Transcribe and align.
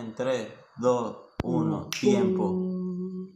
en 0.00 0.14
3, 0.14 0.48
2, 0.80 1.16
1, 1.44 1.90
tiempo. 2.00 3.30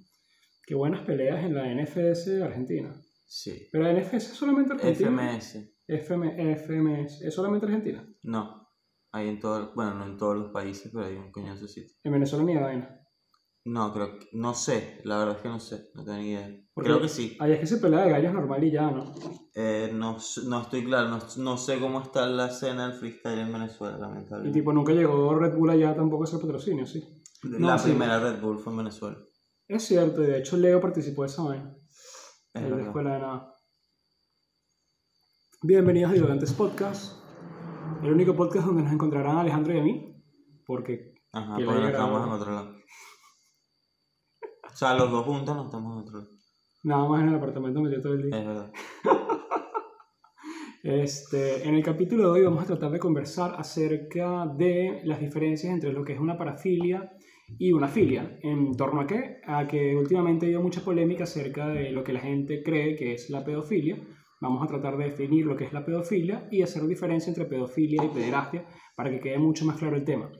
Qué 0.66 0.74
buenas 0.74 1.02
peleas 1.02 1.44
en 1.44 1.54
la 1.54 1.74
NFS 1.74 2.42
Argentina. 2.42 2.94
Sí. 3.26 3.68
Pero 3.72 3.84
la 3.84 3.92
NFS 3.92 4.14
es 4.14 4.36
solamente 4.36 4.74
Argentina. 4.74 5.10
FMS. 5.10 5.58
FM, 5.86 6.56
FMS. 6.56 7.22
¿Es 7.22 7.34
solamente 7.34 7.66
Argentina? 7.66 8.06
No. 8.22 8.68
Hay 9.12 9.28
en 9.28 9.40
todo, 9.40 9.72
bueno, 9.74 9.94
no 9.94 10.06
en 10.06 10.16
todos 10.16 10.36
los 10.36 10.52
países, 10.52 10.92
pero 10.92 11.06
hay 11.06 11.16
un 11.16 11.32
coñazo 11.32 11.66
sitio. 11.66 11.96
En 12.04 12.12
Venezuela 12.12 12.44
ni 12.44 12.56
vaina. 12.56 12.99
No, 13.66 13.92
creo 13.92 14.18
que, 14.18 14.26
no 14.32 14.54
sé, 14.54 15.00
la 15.04 15.18
verdad 15.18 15.36
es 15.36 15.42
que 15.42 15.48
no 15.48 15.60
sé, 15.60 15.90
no 15.94 16.02
tengo 16.02 16.16
ni 16.18 16.30
idea. 16.30 16.48
Porque- 16.72 16.88
Creo 16.88 17.00
que 17.02 17.08
sí. 17.10 17.36
Ahí 17.40 17.52
es 17.52 17.60
que 17.60 17.66
se 17.66 17.76
pelea 17.76 18.04
de 18.04 18.10
gallos 18.10 18.32
normal 18.32 18.64
y 18.64 18.70
ya, 18.70 18.90
¿no? 18.90 19.12
Eh, 19.54 19.90
no, 19.92 20.16
no 20.46 20.60
estoy 20.62 20.84
claro, 20.84 21.08
no, 21.08 21.18
no 21.36 21.56
sé 21.58 21.78
cómo 21.78 22.00
está 22.00 22.26
la 22.26 22.46
escena 22.46 22.88
del 22.88 22.98
freestyle 22.98 23.38
en 23.40 23.52
Venezuela, 23.52 23.98
Y 23.98 24.00
lamentablemente. 24.00 24.58
tipo, 24.58 24.72
nunca 24.72 24.92
llegó 24.92 25.34
Red 25.38 25.54
Bull 25.56 25.70
allá 25.70 25.94
tampoco 25.94 26.24
a 26.24 26.26
hacer 26.26 26.40
patrocinio, 26.40 26.86
sí. 26.86 27.04
la 27.42 27.58
no, 27.58 27.78
sí. 27.78 27.90
primera 27.90 28.18
Red 28.18 28.40
Bull 28.40 28.58
fue 28.58 28.72
en 28.72 28.78
Venezuela. 28.78 29.18
Es 29.68 29.84
cierto, 29.84 30.22
y 30.24 30.26
de 30.28 30.38
hecho 30.38 30.56
Leo 30.56 30.80
participó 30.80 31.22
de 31.22 31.28
esa 31.28 31.42
vaina. 31.42 31.76
Es 32.54 32.62
en 32.62 32.76
la 32.76 32.82
escuela 32.82 33.12
de 33.14 33.18
nada. 33.20 33.54
Bienvenidos 35.62 36.10
a 36.10 36.14
Divagantes 36.14 36.52
Podcast. 36.54 37.18
El 38.02 38.12
único 38.12 38.34
podcast 38.34 38.66
donde 38.66 38.82
nos 38.84 38.92
encontrarán 38.92 39.36
Alejandro 39.36 39.74
y 39.74 39.78
a 39.78 39.82
mí. 39.82 40.24
Porque 40.66 41.14
Ajá, 41.32 41.52
porque 41.56 41.64
no 41.80 41.88
estamos 41.88 42.26
en 42.26 42.32
otro 42.32 42.52
lado. 42.52 42.79
O 44.80 44.82
sea, 44.82 44.94
los 44.94 45.10
dos 45.10 45.26
juntos 45.26 45.54
no 45.54 45.66
estamos 45.66 46.10
lado. 46.10 46.26
nada 46.84 47.06
más 47.06 47.20
en 47.20 47.28
el 47.28 47.34
apartamento 47.34 47.82
metido 47.82 48.00
todo 48.00 48.14
el 48.14 48.22
día. 48.22 48.38
Es 48.38 48.46
verdad. 48.46 48.72
Este, 50.82 51.68
en 51.68 51.74
el 51.74 51.82
capítulo 51.84 52.24
de 52.24 52.30
hoy 52.30 52.44
vamos 52.46 52.64
a 52.64 52.66
tratar 52.66 52.90
de 52.90 52.98
conversar 52.98 53.54
acerca 53.58 54.46
de 54.46 55.02
las 55.04 55.20
diferencias 55.20 55.70
entre 55.70 55.92
lo 55.92 56.02
que 56.02 56.14
es 56.14 56.18
una 56.18 56.38
parafilia 56.38 57.12
y 57.58 57.72
una 57.72 57.88
filia. 57.88 58.38
¿En 58.42 58.74
torno 58.74 59.02
a 59.02 59.06
qué? 59.06 59.42
A 59.46 59.68
que 59.68 59.94
últimamente 59.94 60.46
ha 60.46 60.48
habido 60.48 60.62
mucha 60.62 60.80
polémica 60.80 61.24
acerca 61.24 61.68
de 61.68 61.90
lo 61.90 62.02
que 62.02 62.14
la 62.14 62.20
gente 62.20 62.62
cree 62.62 62.96
que 62.96 63.12
es 63.12 63.28
la 63.28 63.44
pedofilia. 63.44 63.98
Vamos 64.40 64.62
a 64.62 64.68
tratar 64.68 64.96
de 64.96 65.04
definir 65.04 65.44
lo 65.44 65.54
que 65.54 65.64
es 65.64 65.74
la 65.74 65.84
pedofilia 65.84 66.48
y 66.50 66.62
hacer 66.62 66.86
diferencia 66.86 67.28
entre 67.28 67.44
pedofilia 67.44 68.02
y 68.02 68.08
pederastia 68.08 68.64
para 68.96 69.10
que 69.10 69.20
quede 69.20 69.38
mucho 69.38 69.66
más 69.66 69.76
claro 69.76 69.96
el 69.96 70.04
tema. 70.06 70.32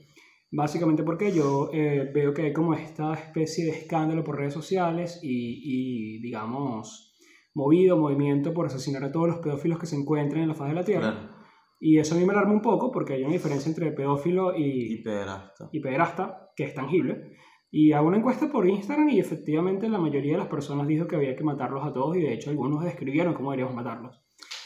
Básicamente 0.51 1.03
porque 1.03 1.31
yo 1.31 1.69
eh, 1.73 2.11
veo 2.13 2.33
que 2.33 2.41
hay 2.43 2.53
como 2.53 2.73
esta 2.73 3.13
especie 3.13 3.65
de 3.65 3.71
escándalo 3.71 4.23
por 4.23 4.37
redes 4.37 4.53
sociales 4.53 5.19
y, 5.23 5.61
y, 5.63 6.21
digamos, 6.21 7.15
movido, 7.53 7.97
movimiento 7.97 8.53
por 8.53 8.65
asesinar 8.65 9.03
a 9.05 9.11
todos 9.11 9.27
los 9.27 9.37
pedófilos 9.37 9.79
que 9.79 9.85
se 9.85 9.95
encuentren 9.95 10.41
en 10.43 10.49
la 10.49 10.55
faz 10.55 10.69
de 10.69 10.75
la 10.75 10.83
Tierra. 10.83 11.11
Claro. 11.11 11.41
Y 11.79 11.97
eso 11.97 12.15
a 12.15 12.17
mí 12.17 12.25
me 12.25 12.33
alarma 12.33 12.53
un 12.53 12.61
poco 12.61 12.91
porque 12.91 13.13
hay 13.13 13.23
una 13.23 13.31
diferencia 13.33 13.69
entre 13.69 13.91
pedófilo 13.91 14.55
y, 14.55 14.93
Y 14.99 15.03
pederasta. 15.03 15.69
y 15.71 15.79
pederasta, 15.79 16.51
que 16.55 16.65
es 16.65 16.73
tangible. 16.75 17.37
Y 17.71 17.93
hago 17.93 18.07
una 18.09 18.17
encuesta 18.17 18.51
por 18.51 18.67
Instagram 18.67 19.09
y 19.09 19.19
efectivamente 19.19 19.87
la 19.87 19.97
mayoría 19.97 20.33
de 20.33 20.39
las 20.39 20.47
personas 20.47 20.85
dijo 20.85 21.07
que 21.07 21.15
había 21.15 21.35
que 21.35 21.43
matarlos 21.45 21.85
a 21.85 21.93
todos 21.93 22.17
y 22.17 22.21
de 22.21 22.33
hecho 22.33 22.49
algunos 22.49 22.83
describieron 22.83 23.33
cómo 23.33 23.51
deberíamos 23.51 23.73
matarlos. 23.75 24.21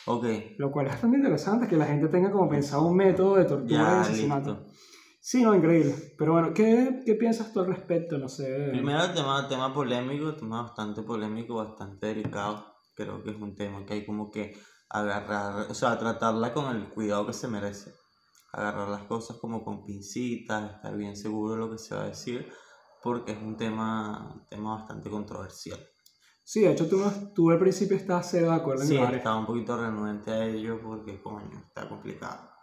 Ok, 0.07 0.25
Lo 0.57 0.71
cual 0.71 0.87
es 0.87 0.93
bastante 0.93 1.17
interesante 1.17 1.67
que 1.67 1.77
la 1.77 1.85
gente 1.85 2.07
tenga 2.09 2.31
como 2.31 2.49
pensado 2.49 2.85
un 2.87 2.95
método 2.97 3.35
de 3.35 3.45
tortura 3.45 3.97
y 3.97 4.01
asesinato. 4.01 4.49
listo. 4.51 4.94
Sí, 5.27 5.41
no, 5.41 5.55
increíble. 5.55 5.95
Pero 6.19 6.33
bueno, 6.33 6.53
¿qué, 6.53 7.01
qué 7.03 7.15
piensas 7.15 7.51
tú 7.51 7.59
al 7.59 7.65
respecto? 7.65 8.19
No 8.19 8.29
sé. 8.29 8.67
Primero 8.69 9.03
el 9.05 9.11
tema, 9.11 9.47
tema 9.47 9.73
polémico, 9.73 10.35
tema 10.35 10.61
bastante 10.61 11.01
polémico, 11.01 11.55
bastante 11.55 12.05
delicado. 12.05 12.63
Creo 12.93 13.23
que 13.23 13.31
es 13.31 13.35
un 13.35 13.55
tema 13.55 13.83
que 13.87 13.93
hay 13.93 14.05
como 14.05 14.29
que 14.29 14.55
agarrar, 14.87 15.65
o 15.67 15.73
sea, 15.73 15.97
tratarla 15.97 16.53
con 16.53 16.75
el 16.75 16.89
cuidado 16.89 17.25
que 17.25 17.33
se 17.33 17.47
merece. 17.47 17.91
Agarrar 18.53 18.87
las 18.87 19.05
cosas 19.05 19.37
como 19.37 19.65
con 19.65 19.83
pincitas, 19.83 20.75
estar 20.75 20.95
bien 20.95 21.17
seguro 21.17 21.53
de 21.53 21.57
lo 21.57 21.71
que 21.71 21.79
se 21.79 21.95
va 21.95 22.03
a 22.03 22.09
decir, 22.09 22.47
porque 23.01 23.31
es 23.31 23.41
un 23.41 23.57
tema, 23.57 24.45
tema 24.47 24.75
bastante 24.75 25.09
controversial. 25.09 25.79
Sí, 26.43 26.61
de 26.61 26.73
hecho 26.73 26.87
tú, 26.87 27.01
tú 27.33 27.49
al 27.49 27.57
principio 27.57 27.97
estabas 27.97 28.29
cero 28.29 28.51
de 28.51 28.57
acuerdo 28.57 28.83
en 28.83 28.89
Sí, 28.89 28.95
estaba 28.95 29.39
un 29.39 29.47
poquito 29.47 29.75
renuente 29.75 30.29
a 30.29 30.45
ello 30.45 30.79
porque, 30.83 31.19
coño, 31.19 31.63
está 31.65 31.89
complicado. 31.89 32.54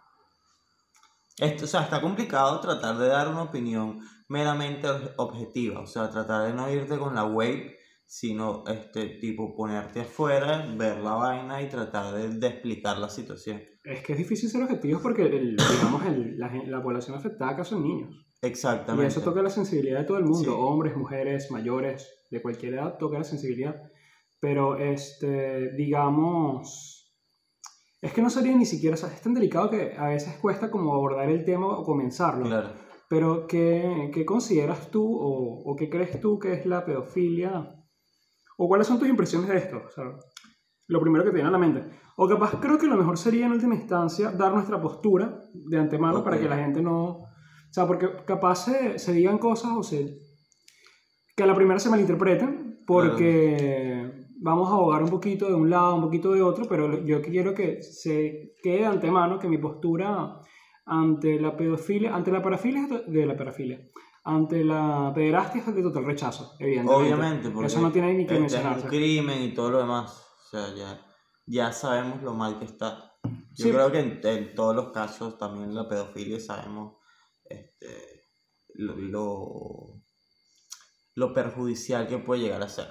Esto, 1.39 1.65
o 1.65 1.67
sea, 1.67 1.81
está 1.81 1.99
complicado 2.01 2.59
tratar 2.59 2.97
de 2.97 3.07
dar 3.07 3.27
una 3.27 3.43
opinión 3.43 3.99
meramente 4.29 4.87
ob- 4.87 5.13
objetiva, 5.17 5.79
o 5.81 5.85
sea, 5.87 6.09
tratar 6.09 6.47
de 6.47 6.53
no 6.53 6.69
irte 6.71 6.97
con 6.97 7.15
la 7.15 7.25
wave, 7.25 7.75
sino, 8.05 8.63
este, 8.67 9.17
tipo, 9.19 9.55
ponerte 9.55 10.01
afuera, 10.01 10.65
ver 10.77 10.99
la 10.99 11.13
vaina 11.15 11.61
y 11.61 11.69
tratar 11.69 12.13
de, 12.13 12.29
de 12.29 12.47
explicar 12.47 12.99
la 12.99 13.09
situación. 13.09 13.61
Es 13.83 14.03
que 14.03 14.13
es 14.13 14.17
difícil 14.19 14.49
ser 14.49 14.61
objetivos 14.63 15.01
porque, 15.01 15.23
el, 15.23 15.55
digamos, 15.57 16.05
el- 16.05 16.37
la, 16.37 16.51
la 16.67 16.83
población 16.83 17.17
afectada 17.17 17.51
acá 17.51 17.63
son 17.63 17.83
niños. 17.83 18.11
Y 18.41 18.47
Exactamente. 18.47 19.07
eso 19.07 19.21
toca 19.21 19.41
la 19.41 19.49
sensibilidad 19.49 19.99
de 19.99 20.05
todo 20.05 20.17
el 20.17 20.25
mundo, 20.25 20.51
Sí. 20.51 20.55
hombres, 20.55 20.95
mujeres, 20.95 21.49
mayores, 21.49 22.07
de 22.29 22.41
cualquier 22.41 22.75
edad 22.75 22.97
toca 22.99 23.17
la 23.17 23.23
sensibilidad. 23.23 23.75
Pero, 24.39 24.77
este, 24.77 25.71
digamos, 25.75 26.92
es 28.03 28.11
que 28.11 28.21
no 28.21 28.29
sería 28.29 28.53
ni 28.53 28.65
siquiera, 28.65 28.95
o 28.95 28.97
sea, 28.97 29.07
es 29.07 29.21
tan 29.21 29.33
delicado 29.33 29.69
que 29.69 29.95
a 29.97 30.09
veces 30.09 30.35
cuesta 30.35 30.69
como 30.69 30.93
abordar 30.93 31.29
el 31.29 31.45
tema 31.45 31.67
o 31.67 31.85
comenzarlo. 31.85 32.43
Claro. 32.43 32.73
Pero, 33.07 33.47
¿qué, 33.47 34.11
qué 34.13 34.25
consideras 34.25 34.91
tú 34.91 35.05
o, 35.05 35.71
o 35.71 35.75
qué 35.77 35.89
crees 35.89 36.19
tú 36.19 36.37
que 36.37 36.51
es 36.51 36.65
la 36.65 36.83
pedofilia? 36.83 37.65
¿O 38.57 38.67
cuáles 38.67 38.87
son 38.87 38.99
tus 38.99 39.07
impresiones 39.07 39.47
de 39.47 39.57
esto? 39.57 39.77
O 39.85 39.89
sea, 39.89 40.03
lo 40.87 40.99
primero 40.99 41.23
que 41.23 41.29
te 41.29 41.35
viene 41.35 41.47
a 41.47 41.53
la 41.53 41.57
mente. 41.57 41.81
O 42.17 42.27
capaz 42.27 42.59
creo 42.59 42.77
que 42.77 42.87
lo 42.87 42.97
mejor 42.97 43.17
sería 43.17 43.45
en 43.45 43.53
última 43.53 43.75
instancia 43.75 44.31
dar 44.31 44.53
nuestra 44.53 44.81
postura 44.81 45.39
de 45.53 45.79
antemano 45.79 46.25
para 46.25 46.37
que 46.37 46.49
la 46.49 46.57
gente 46.57 46.81
no... 46.81 47.05
O 47.05 47.27
sea, 47.71 47.87
porque 47.87 48.09
capaz 48.25 48.65
se, 48.65 48.99
se 48.99 49.13
digan 49.13 49.37
cosas 49.37 49.71
o 49.77 49.81
se... 49.81 50.17
que 51.37 51.43
a 51.43 51.47
la 51.47 51.55
primera 51.55 51.79
se 51.79 51.89
malinterpreten 51.89 52.83
porque 52.85 53.92
vamos 54.43 54.69
a 54.69 54.73
abogar 54.73 55.01
un 55.03 55.09
poquito 55.09 55.47
de 55.47 55.53
un 55.53 55.69
lado, 55.69 55.95
un 55.95 56.01
poquito 56.01 56.33
de 56.33 56.41
otro, 56.41 56.65
pero 56.67 57.03
yo 57.05 57.21
quiero 57.21 57.53
que 57.53 57.81
se 57.81 58.53
quede 58.61 58.79
de 58.79 58.85
antemano 58.85 59.39
que 59.39 59.47
mi 59.47 59.57
postura 59.57 60.39
ante 60.85 61.39
la 61.39 61.55
pedofilia, 61.55 62.13
ante 62.13 62.29
la 62.31 62.41
parafilia 62.41 62.87
de 63.07 63.25
la 63.25 63.37
parafilia, 63.37 63.79
ante 64.25 64.63
la 64.65 65.11
pederastia 65.15 65.61
es 65.65 65.75
de 65.75 65.81
total 65.81 66.05
rechazo, 66.05 66.55
evidentemente. 66.59 67.13
Obviamente, 67.13 67.49
porque 67.51 67.67
Eso 67.67 67.81
no 67.81 67.91
tiene 67.91 68.13
ni 68.13 68.25
que 68.25 68.33
este 68.33 68.45
es 68.47 68.53
un 68.53 68.59
mencionarse. 68.63 68.87
crimen 68.87 69.41
y 69.43 69.53
todo 69.53 69.71
lo 69.71 69.79
demás. 69.79 70.11
O 70.45 70.49
sea, 70.49 70.75
ya, 70.75 70.99
ya 71.45 71.71
sabemos 71.71 72.21
lo 72.21 72.33
mal 72.33 72.59
que 72.59 72.65
está. 72.65 73.11
Yo 73.55 73.65
Sí. 73.65 73.71
creo 73.71 73.91
que 73.91 73.99
en, 73.99 74.19
en 74.23 74.55
todos 74.55 74.75
los 74.75 74.91
casos, 74.91 75.37
también 75.37 75.73
la 75.73 75.87
pedofilia, 75.87 76.39
sabemos 76.39 76.97
este, 77.45 78.25
lo, 78.75 78.95
lo, 78.97 80.01
lo 81.15 81.33
perjudicial 81.33 82.07
que 82.07 82.17
puede 82.17 82.41
llegar 82.41 82.61
a 82.61 82.67
ser. 82.69 82.87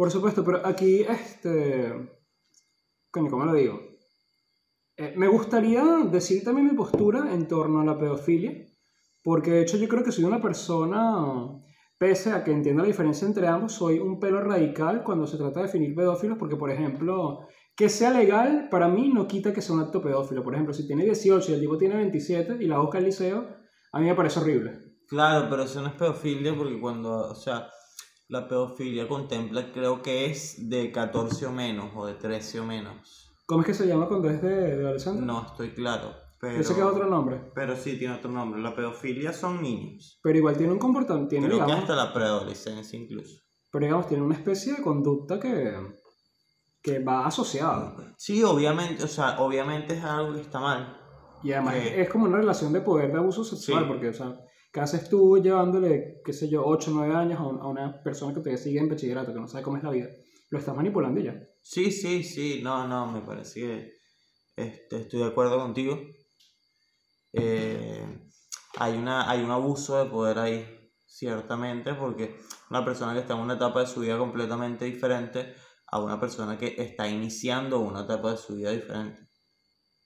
Por 0.00 0.10
supuesto, 0.10 0.42
pero 0.42 0.66
aquí, 0.66 1.02
este. 1.02 1.92
Coño, 3.10 3.30
¿cómo 3.30 3.44
lo 3.44 3.52
digo? 3.52 3.78
Eh, 4.96 5.12
me 5.14 5.28
gustaría 5.28 5.84
decir 6.10 6.42
también 6.42 6.68
mi 6.68 6.74
postura 6.74 7.34
en 7.34 7.46
torno 7.46 7.82
a 7.82 7.84
la 7.84 7.98
pedofilia, 7.98 8.50
porque 9.22 9.50
de 9.50 9.60
hecho 9.60 9.76
yo 9.76 9.88
creo 9.88 10.02
que 10.02 10.10
soy 10.10 10.24
una 10.24 10.40
persona, 10.40 11.60
pese 11.98 12.32
a 12.32 12.42
que 12.42 12.50
entienda 12.50 12.80
la 12.80 12.88
diferencia 12.88 13.28
entre 13.28 13.46
ambos, 13.46 13.72
soy 13.72 13.98
un 13.98 14.18
pelo 14.18 14.40
radical 14.40 15.04
cuando 15.04 15.26
se 15.26 15.36
trata 15.36 15.60
de 15.60 15.66
definir 15.66 15.94
pedófilos, 15.94 16.38
porque 16.38 16.56
por 16.56 16.70
ejemplo, 16.70 17.40
que 17.76 17.90
sea 17.90 18.10
legal 18.10 18.68
para 18.70 18.88
mí 18.88 19.10
no 19.12 19.28
quita 19.28 19.52
que 19.52 19.60
sea 19.60 19.74
un 19.74 19.82
acto 19.82 20.00
pedófilo. 20.00 20.42
Por 20.42 20.54
ejemplo, 20.54 20.72
si 20.72 20.86
tiene 20.86 21.04
18 21.04 21.50
y 21.50 21.54
el 21.56 21.60
tipo 21.60 21.76
tiene 21.76 21.96
27 21.96 22.56
y 22.58 22.66
la 22.68 22.78
busca 22.78 22.96
al 22.96 23.04
liceo, 23.04 23.46
a 23.92 24.00
mí 24.00 24.06
me 24.06 24.14
parece 24.14 24.40
horrible. 24.40 24.78
Claro, 25.06 25.48
pero 25.50 25.64
eso 25.64 25.82
no 25.82 25.88
es 25.88 25.94
pedofilia 25.94 26.56
porque 26.56 26.80
cuando, 26.80 27.32
o 27.32 27.34
sea, 27.34 27.68
la 28.30 28.48
pedofilia 28.48 29.06
contempla, 29.08 29.72
creo 29.72 30.02
que 30.02 30.26
es 30.30 30.68
de 30.70 30.90
14 30.92 31.46
o 31.46 31.52
menos, 31.52 31.90
o 31.94 32.06
de 32.06 32.14
13 32.14 32.60
o 32.60 32.64
menos. 32.64 33.30
¿Cómo 33.46 33.60
es 33.62 33.66
que 33.66 33.74
se 33.74 33.86
llama 33.86 34.06
cuando 34.08 34.30
es 34.30 34.40
de, 34.40 34.76
de 34.76 34.84
adolescente? 34.84 35.20
No 35.22 35.44
estoy 35.46 35.70
claro. 35.74 36.14
Pero, 36.40 36.56
Yo 36.56 36.62
sé 36.62 36.74
que 36.74 36.80
es 36.80 36.86
otro 36.86 37.06
nombre. 37.06 37.50
Pero 37.54 37.76
sí 37.76 37.98
tiene 37.98 38.14
otro 38.14 38.30
nombre. 38.30 38.62
La 38.62 38.74
pedofilia 38.74 39.32
son 39.32 39.60
niños. 39.60 40.18
Pero 40.22 40.38
igual 40.38 40.56
tiene 40.56 40.72
un 40.72 40.78
comportamiento, 40.78 41.28
tiene, 41.28 41.46
Creo 41.48 41.58
que 41.58 41.64
digamos, 41.66 41.82
hasta 41.90 41.96
la 41.96 42.14
preadolescencia 42.14 42.98
incluso. 42.98 43.42
pero 43.70 43.84
digamos, 43.84 44.06
tiene 44.06 44.22
una 44.22 44.36
especie 44.36 44.72
de 44.74 44.82
conducta 44.82 45.38
que, 45.38 45.74
que 46.82 46.98
va 47.00 47.26
asociada. 47.26 47.94
Sí, 48.16 48.42
obviamente, 48.42 49.04
o 49.04 49.08
sea, 49.08 49.38
obviamente 49.40 49.94
es 49.94 50.04
algo 50.04 50.32
que 50.34 50.40
está 50.40 50.60
mal. 50.60 50.96
Y 51.42 51.52
además 51.52 51.74
es, 51.76 51.98
es 51.98 52.08
como 52.08 52.24
una 52.26 52.38
relación 52.38 52.72
de 52.72 52.80
poder 52.80 53.12
de 53.12 53.18
abuso 53.18 53.44
sexual, 53.44 53.82
Sí. 53.84 53.88
porque, 53.88 54.08
o 54.08 54.14
sea, 54.14 54.38
¿qué 54.72 54.80
haces 54.80 55.08
tú 55.08 55.38
llevándole, 55.42 56.20
qué 56.24 56.32
sé 56.32 56.48
yo, 56.48 56.64
8 56.64 56.90
o 56.90 56.94
9 56.94 57.14
años 57.14 57.40
a, 57.40 57.46
un- 57.46 57.60
a 57.60 57.66
una 57.68 58.02
persona 58.02 58.34
que 58.34 58.40
te 58.40 58.56
sigue 58.56 58.78
en 58.80 58.88
bachillerato, 58.88 59.32
que 59.32 59.40
no 59.40 59.48
sabe 59.48 59.64
cómo 59.64 59.76
es 59.76 59.82
la 59.82 59.90
vida? 59.90 60.08
Lo 60.50 60.58
estás 60.58 60.76
manipulando 60.76 61.20
ya. 61.20 61.40
Sí, 61.62 61.90
sí, 61.92 62.24
sí, 62.24 62.60
no, 62.62 62.86
no, 62.88 63.06
me 63.12 63.20
parece 63.22 63.60
que 63.60 63.92
este, 64.56 64.96
estoy 65.02 65.20
de 65.20 65.26
acuerdo 65.26 65.58
contigo. 65.58 65.98
Eh, 67.32 68.04
hay, 68.78 68.96
una, 68.96 69.30
hay 69.30 69.42
un 69.42 69.50
abuso 69.50 70.02
de 70.02 70.10
poder 70.10 70.38
ahí, 70.38 70.66
ciertamente, 71.06 71.94
porque 71.94 72.36
una 72.70 72.84
persona 72.84 73.12
que 73.14 73.20
está 73.20 73.34
en 73.34 73.40
una 73.40 73.54
etapa 73.54 73.80
de 73.80 73.86
su 73.86 74.00
vida 74.00 74.18
completamente 74.18 74.84
diferente 74.84 75.54
a 75.88 76.00
una 76.00 76.20
persona 76.20 76.58
que 76.58 76.74
está 76.78 77.08
iniciando 77.08 77.80
una 77.80 78.02
etapa 78.02 78.32
de 78.32 78.36
su 78.36 78.56
vida 78.56 78.70
diferente. 78.70 79.29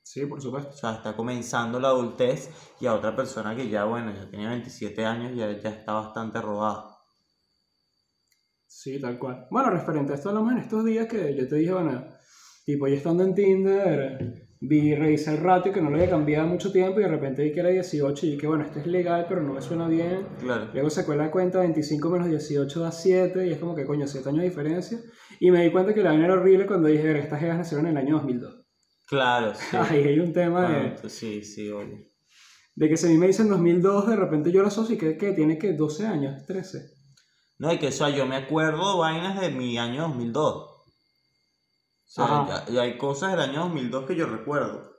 Sí, 0.04 0.26
por 0.26 0.40
supuesto. 0.40 0.68
O 0.70 0.76
sea, 0.76 0.92
está 0.92 1.16
comenzando 1.16 1.80
la 1.80 1.88
adultez 1.88 2.50
y 2.78 2.86
a 2.86 2.94
otra 2.94 3.16
persona 3.16 3.56
que 3.56 3.68
ya, 3.70 3.84
bueno, 3.84 4.12
ya 4.14 4.28
tiene 4.28 4.46
27 4.48 5.04
años, 5.04 5.34
ya, 5.34 5.50
ya 5.50 5.70
está 5.70 5.94
bastante 5.94 6.40
robada. 6.42 6.94
Sí, 8.66 9.00
tal 9.00 9.18
cual. 9.18 9.46
Bueno, 9.50 9.70
referente 9.70 10.12
a 10.12 10.16
esto 10.16 10.28
hablamos 10.28 10.52
en 10.52 10.58
estos 10.58 10.84
días 10.84 11.08
que 11.08 11.34
yo 11.34 11.48
te 11.48 11.56
dije, 11.56 11.72
bueno, 11.72 12.04
tipo, 12.66 12.86
yo 12.86 12.94
estando 12.94 13.24
en 13.24 13.34
Tinder, 13.34 14.46
vi, 14.60 14.94
revisé 14.94 15.30
el 15.32 15.38
ratio 15.38 15.72
que 15.72 15.80
no 15.80 15.88
lo 15.88 15.96
había 15.96 16.10
cambiado 16.10 16.46
mucho 16.48 16.70
tiempo 16.70 17.00
y 17.00 17.04
de 17.04 17.08
repente 17.08 17.42
vi 17.42 17.52
que 17.52 17.60
era 17.60 17.70
18 17.70 18.26
y 18.26 18.30
dije, 18.32 18.46
bueno, 18.46 18.64
esto 18.64 18.80
es 18.80 18.86
legal, 18.86 19.24
pero 19.26 19.42
no 19.42 19.54
me 19.54 19.62
suena 19.62 19.88
bien. 19.88 20.26
Claro. 20.38 20.68
Luego 20.74 20.90
sacó 20.90 21.14
la 21.14 21.30
cuenta 21.30 21.60
25 21.60 22.10
menos 22.10 22.28
18 22.28 22.80
da 22.80 22.92
7 22.92 23.46
y 23.46 23.52
es 23.52 23.58
como 23.58 23.74
que 23.74 23.86
coño, 23.86 24.06
7 24.06 24.28
años 24.28 24.42
de 24.42 24.48
diferencia. 24.50 24.98
Y 25.40 25.50
me 25.50 25.62
di 25.64 25.72
cuenta 25.72 25.94
que 25.94 26.02
la 26.02 26.10
vaina 26.10 26.26
era 26.26 26.34
horrible 26.34 26.66
cuando 26.66 26.88
dije, 26.88 27.04
"Verga, 27.04 27.22
estas 27.22 27.40
jevas 27.40 27.56
nacieron 27.56 27.86
en 27.86 27.96
el 27.96 28.04
año 28.04 28.16
2002. 28.16 28.63
Claro, 29.14 29.54
sí. 29.70 29.76
Ahí 29.76 30.02
hay 30.04 30.18
un 30.18 30.32
tema 30.32 30.68
de, 30.68 30.90
Bueno, 30.90 31.08
sí, 31.08 31.44
sí, 31.44 31.70
oye. 31.70 32.10
de 32.74 32.88
que 32.88 33.06
mí 33.06 33.16
me 33.16 33.28
dicen 33.28 33.48
2002, 33.48 34.08
de 34.08 34.16
repente 34.16 34.50
yo 34.50 34.60
lo 34.62 34.68
asocio 34.68 34.96
y 34.96 34.98
que, 34.98 35.16
que 35.16 35.32
tiene 35.32 35.56
que 35.56 35.72
12 35.74 36.06
años, 36.06 36.44
13. 36.46 36.90
No, 37.58 37.72
y 37.72 37.78
que 37.78 37.88
o 37.88 37.92
sea, 37.92 38.10
yo 38.10 38.26
me 38.26 38.36
acuerdo 38.36 38.98
vainas 38.98 39.40
de 39.40 39.50
mi 39.50 39.78
año 39.78 40.02
2002. 40.08 40.46
O 40.46 40.82
sea, 42.06 42.64
ya 42.68 42.82
hay 42.82 42.98
cosas 42.98 43.30
del 43.30 43.40
año 43.40 43.60
2002 43.62 44.06
que 44.06 44.16
yo 44.16 44.26
recuerdo. 44.26 44.93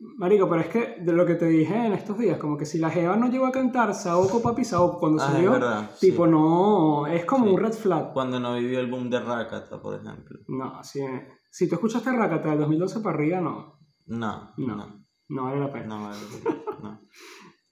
Marico, 0.00 0.48
pero 0.48 0.60
es 0.60 0.68
que 0.68 0.96
de 1.00 1.12
lo 1.12 1.26
que 1.26 1.34
te 1.34 1.46
dije 1.46 1.74
en 1.86 1.92
estos 1.92 2.16
días, 2.18 2.38
como 2.38 2.56
que 2.56 2.64
si 2.64 2.78
la 2.78 2.88
Jeva 2.88 3.16
no 3.16 3.28
llegó 3.28 3.46
a 3.46 3.50
cantar 3.52 3.92
Saoko 3.94 4.40
Papi 4.40 4.64
Saoko 4.64 4.98
cuando 5.00 5.20
Ah, 5.22 5.26
salió, 5.32 5.50
verdad, 5.52 5.90
tipo 6.00 6.24
sí. 6.24 6.30
no, 6.30 7.06
es 7.08 7.24
como 7.24 7.46
Sí. 7.46 7.50
un 7.52 7.60
red 7.60 7.72
flag. 7.72 8.12
Cuando 8.12 8.38
no 8.38 8.54
vivió 8.54 8.78
el 8.78 8.88
boom 8.90 9.10
de 9.10 9.18
Rakata, 9.18 9.80
por 9.82 9.94
ejemplo. 9.96 10.38
No, 10.46 10.82
si, 10.84 11.00
si 11.50 11.68
tú 11.68 11.74
escuchaste 11.74 12.12
Rakata 12.12 12.50
del 12.50 12.58
2012 12.60 13.00
para 13.00 13.16
arriba, 13.16 13.40
no, 13.40 13.78
No, 14.06 14.52
No. 14.56 14.76
no, 14.76 15.04
no 15.30 15.44
vale 15.44 15.60
la 15.60 15.72
pena. 15.72 15.86
no, 15.86 16.02
vale, 16.04 16.16
no. 16.82 17.00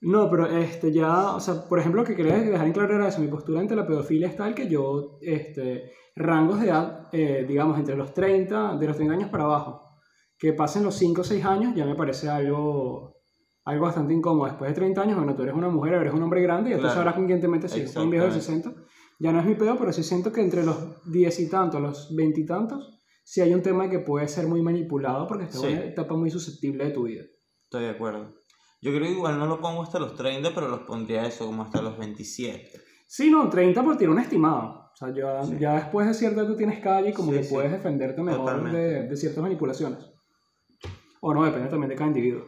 No, 0.02 0.28
pero 0.30 0.46
este 0.46 0.92
ya, 0.92 1.34
o 1.34 1.40
sea, 1.40 1.66
por 1.68 1.78
ejemplo, 1.78 2.02
lo 2.02 2.06
que 2.06 2.14
quería 2.14 2.36
dejar 2.38 2.66
en 2.66 2.72
claro 2.74 2.94
era 2.94 3.08
eso, 3.08 3.20
mi 3.20 3.28
postura 3.28 3.60
ante 3.60 3.74
la 3.74 3.86
pedofilia 3.86 4.28
es 4.28 4.36
tal 4.36 4.54
que 4.54 4.68
yo, 4.68 5.16
este, 5.22 5.90
rangos 6.14 6.60
de 6.60 6.66
edad, 6.68 7.08
eh, 7.12 7.46
digamos, 7.48 7.78
entre 7.78 7.96
los 7.96 8.12
30, 8.12 8.76
de 8.76 8.86
los 8.86 8.94
30 8.96 9.14
años 9.14 9.30
para 9.30 9.44
abajo, 9.44 9.85
que 10.38 10.52
pasen 10.52 10.82
los 10.84 10.94
5 10.96 11.20
o 11.20 11.24
6 11.24 11.44
años, 11.44 11.74
ya 11.74 11.84
me 11.86 11.94
parece 11.94 12.28
algo, 12.28 13.16
algo 13.64 13.84
bastante 13.86 14.12
incómodo. 14.14 14.46
Después 14.46 14.70
de 14.70 14.74
30 14.74 15.02
años, 15.02 15.16
bueno, 15.16 15.34
tú 15.34 15.42
eres 15.42 15.54
una 15.54 15.68
mujer, 15.68 15.94
eres 15.94 16.12
un 16.12 16.22
hombre 16.22 16.42
grande, 16.42 16.70
ya 16.70 16.76
tú 16.76 16.82
Claro. 16.82 16.94
sabrás 16.96 17.14
con 17.14 17.26
quién 17.26 17.40
te 17.40 17.48
metes, 17.48 17.72
si 17.72 17.80
es 17.80 17.96
un 17.96 18.10
viejo 18.10 18.26
de 18.26 18.32
60, 18.32 18.74
ya 19.18 19.32
no 19.32 19.40
es 19.40 19.46
mi 19.46 19.54
pedo, 19.54 19.76
pero 19.78 19.92
sí 19.92 20.02
siento 20.02 20.30
que 20.32 20.42
entre 20.42 20.64
los 20.64 20.76
10 21.10 21.40
y 21.40 21.48
tantos, 21.48 21.80
los 21.80 22.14
20 22.14 22.40
y 22.40 22.46
tantos, 22.46 22.98
sí 23.24 23.40
hay 23.40 23.54
un 23.54 23.62
tema 23.62 23.88
que 23.88 24.00
puede 24.00 24.28
ser 24.28 24.46
muy 24.46 24.62
manipulado 24.62 25.26
porque 25.26 25.44
está 25.44 25.58
Sí. 25.58 25.66
una 25.68 25.84
etapa 25.84 26.14
muy 26.16 26.30
susceptible 26.30 26.84
de 26.84 26.90
tu 26.90 27.04
vida. 27.04 27.24
Estoy 27.64 27.84
de 27.84 27.90
acuerdo. 27.90 28.34
Yo 28.82 28.90
creo 28.92 29.02
que 29.04 29.12
igual 29.12 29.38
no 29.38 29.46
lo 29.46 29.58
pongo 29.60 29.82
hasta 29.82 29.98
los 29.98 30.14
30, 30.14 30.50
pero 30.54 30.68
los 30.68 30.80
pondría 30.80 31.26
eso 31.26 31.46
como 31.46 31.62
hasta 31.62 31.80
los 31.80 31.96
27. 31.98 32.70
Sí, 33.08 33.30
no, 33.30 33.48
30 33.48 33.82
por 33.82 33.96
tirar 33.96 34.12
un 34.12 34.20
estimado. 34.20 34.82
O 34.92 34.96
sea, 34.96 35.12
ya, 35.14 35.42
Sí. 35.42 35.56
ya 35.58 35.74
después 35.74 36.06
de 36.06 36.14
cierta 36.14 36.46
tú 36.46 36.56
tienes 36.56 36.78
calle 36.80 37.10
y 37.10 37.12
como 37.12 37.32
Sí, 37.32 37.38
que 37.40 37.44
puedes 37.46 37.72
defenderte 37.72 38.22
mejor 38.22 38.70
de, 38.70 39.08
de 39.08 39.16
ciertas 39.16 39.42
manipulaciones. 39.42 39.98
O 41.28 41.34
no, 41.34 41.44
depende 41.44 41.68
también 41.68 41.88
de 41.90 41.96
cada 41.96 42.06
individuo. 42.08 42.44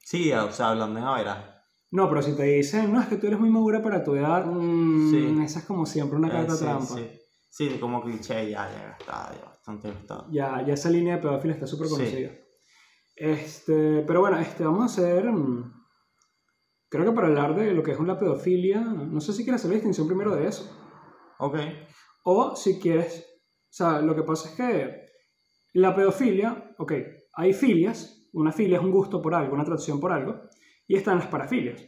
Sí, 0.00 0.32
o 0.32 0.50
sea, 0.50 0.70
hablando 0.70 0.98
en 0.98 1.04
averaje. 1.04 1.44
No, 1.92 2.08
pero 2.08 2.20
si 2.22 2.34
te 2.34 2.42
dicen, 2.44 2.92
no, 2.92 3.00
es 3.00 3.06
que 3.06 3.16
tú 3.16 3.26
eres 3.28 3.38
muy 3.38 3.50
madura 3.50 3.80
para 3.82 4.02
tu 4.02 4.14
edad, 4.16 4.44
mm, 4.46 5.10
Sí. 5.10 5.38
esa 5.44 5.58
es 5.60 5.64
como 5.66 5.86
siempre 5.86 6.16
una 6.18 6.28
Eh, 6.28 6.32
carta 6.32 6.54
sí, 6.56 6.64
trampa. 6.64 6.94
Sí. 6.96 7.10
Sí, 7.50 7.76
como 7.78 8.02
cliché, 8.02 8.50
ya, 8.50 8.68
ya 8.70 8.96
está, 8.98 9.30
ya 9.38 9.44
bastante 9.44 9.88
gastado. 9.92 10.26
Ya, 10.32 10.64
ya 10.66 10.74
esa 10.74 10.88
línea 10.90 11.16
de 11.16 11.22
pedófilo 11.22 11.52
está 11.54 11.66
súper 11.66 11.88
conocida. 11.88 12.30
Este, 13.14 14.02
pero 14.06 14.20
bueno, 14.20 14.38
este, 14.38 14.64
vamos 14.64 14.80
a 14.82 14.86
hacer. 14.86 15.24
mm, 15.30 15.80
Creo 16.88 17.04
que 17.06 17.12
para 17.12 17.28
hablar 17.28 17.54
de 17.54 17.72
lo 17.72 17.82
que 17.82 17.92
es 17.92 18.00
la 18.00 18.18
pedofilia, 18.18 18.80
no 18.80 19.20
sé 19.20 19.32
si 19.32 19.44
quieres 19.44 19.60
hacer 19.60 19.70
la 19.70 19.76
distinción 19.76 20.06
primero 20.06 20.34
de 20.36 20.46
eso. 20.48 20.70
Ok, 21.38 21.56
O 22.24 22.54
si 22.56 22.78
quieres, 22.78 23.24
o 23.70 23.72
sea, 23.72 24.00
lo 24.02 24.14
que 24.14 24.22
pasa 24.24 24.48
es 24.50 24.54
que 24.56 25.06
la 25.74 25.94
pedofilia, 25.94 26.74
ok, 26.78 26.92
hay 27.34 27.52
filias, 27.52 28.28
una 28.32 28.52
filia 28.52 28.78
es 28.78 28.84
un 28.84 28.90
gusto 28.90 29.20
por 29.20 29.34
algo, 29.34 29.54
una 29.54 29.62
atracción 29.62 30.00
por 30.00 30.12
algo, 30.12 30.40
y 30.86 30.96
están 30.96 31.18
las 31.18 31.26
parafilias. 31.28 31.84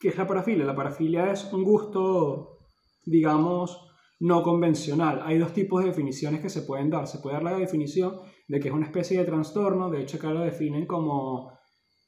¿Qué 0.00 0.08
es 0.08 0.16
la 0.16 0.26
parafilia? 0.26 0.64
La 0.64 0.74
parafilia 0.74 1.30
es 1.30 1.44
un 1.52 1.62
gusto, 1.62 2.58
digamos, 3.04 3.88
no 4.20 4.42
convencional. 4.42 5.20
Hay 5.24 5.38
dos 5.38 5.52
tipos 5.52 5.82
de 5.82 5.90
definiciones 5.90 6.40
que 6.40 6.48
se 6.48 6.62
pueden 6.62 6.90
dar. 6.90 7.06
Se 7.06 7.18
puede 7.18 7.34
dar 7.34 7.44
la 7.44 7.58
definición 7.58 8.20
de 8.48 8.60
que 8.60 8.68
es 8.68 8.74
una 8.74 8.86
especie 8.86 9.18
de 9.18 9.24
trastorno, 9.24 9.90
de 9.90 10.02
hecho 10.02 10.16
acá 10.16 10.30
lo 10.30 10.40
definen 10.40 10.86
como 10.86 11.52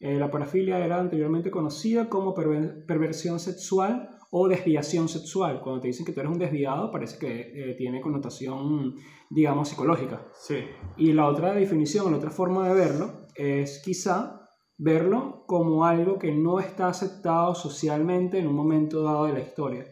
eh, 0.01 0.19
la 0.19 0.31
parafilia 0.31 0.85
era 0.85 1.01
anteriormente 1.01 1.51
conocida 1.51 2.09
como 2.09 2.35
perver- 2.35 2.85
perversión 2.87 3.39
sexual 3.39 4.14
o 4.37 4.49
desviación 4.49 5.09
sexual. 5.09 5.61
Cuando 5.63 5.81
te 5.81 5.87
dicen 5.89 6.05
que 6.05 6.13
tú 6.13 6.19
eres 6.21 6.33
un 6.33 6.39
desviado, 6.39 6.91
parece 6.91 7.19
que 7.19 7.31
eh, 7.71 7.75
tiene 7.77 8.01
connotación, 8.01 8.95
digamos, 9.31 9.69
psicológica. 9.69 10.27
sí. 10.47 10.57
Y 10.97 11.13
la 11.13 11.29
otra 11.29 11.55
definición, 11.55 12.11
la 12.11 12.19
otra 12.19 12.31
forma 12.31 12.69
de 12.69 12.75
verlo, 12.75 13.07
es 13.37 13.81
quizá 13.85 14.41
verlo 14.77 15.45
como 15.47 15.85
algo 15.85 16.19
que 16.19 16.33
no 16.33 16.59
está 16.59 16.89
aceptado 16.89 17.55
socialmente 17.55 18.39
en 18.41 18.49
un 18.49 18.57
momento 18.57 19.03
dado 19.05 19.27
de 19.27 19.35
la 19.35 19.41
historia. 19.41 19.85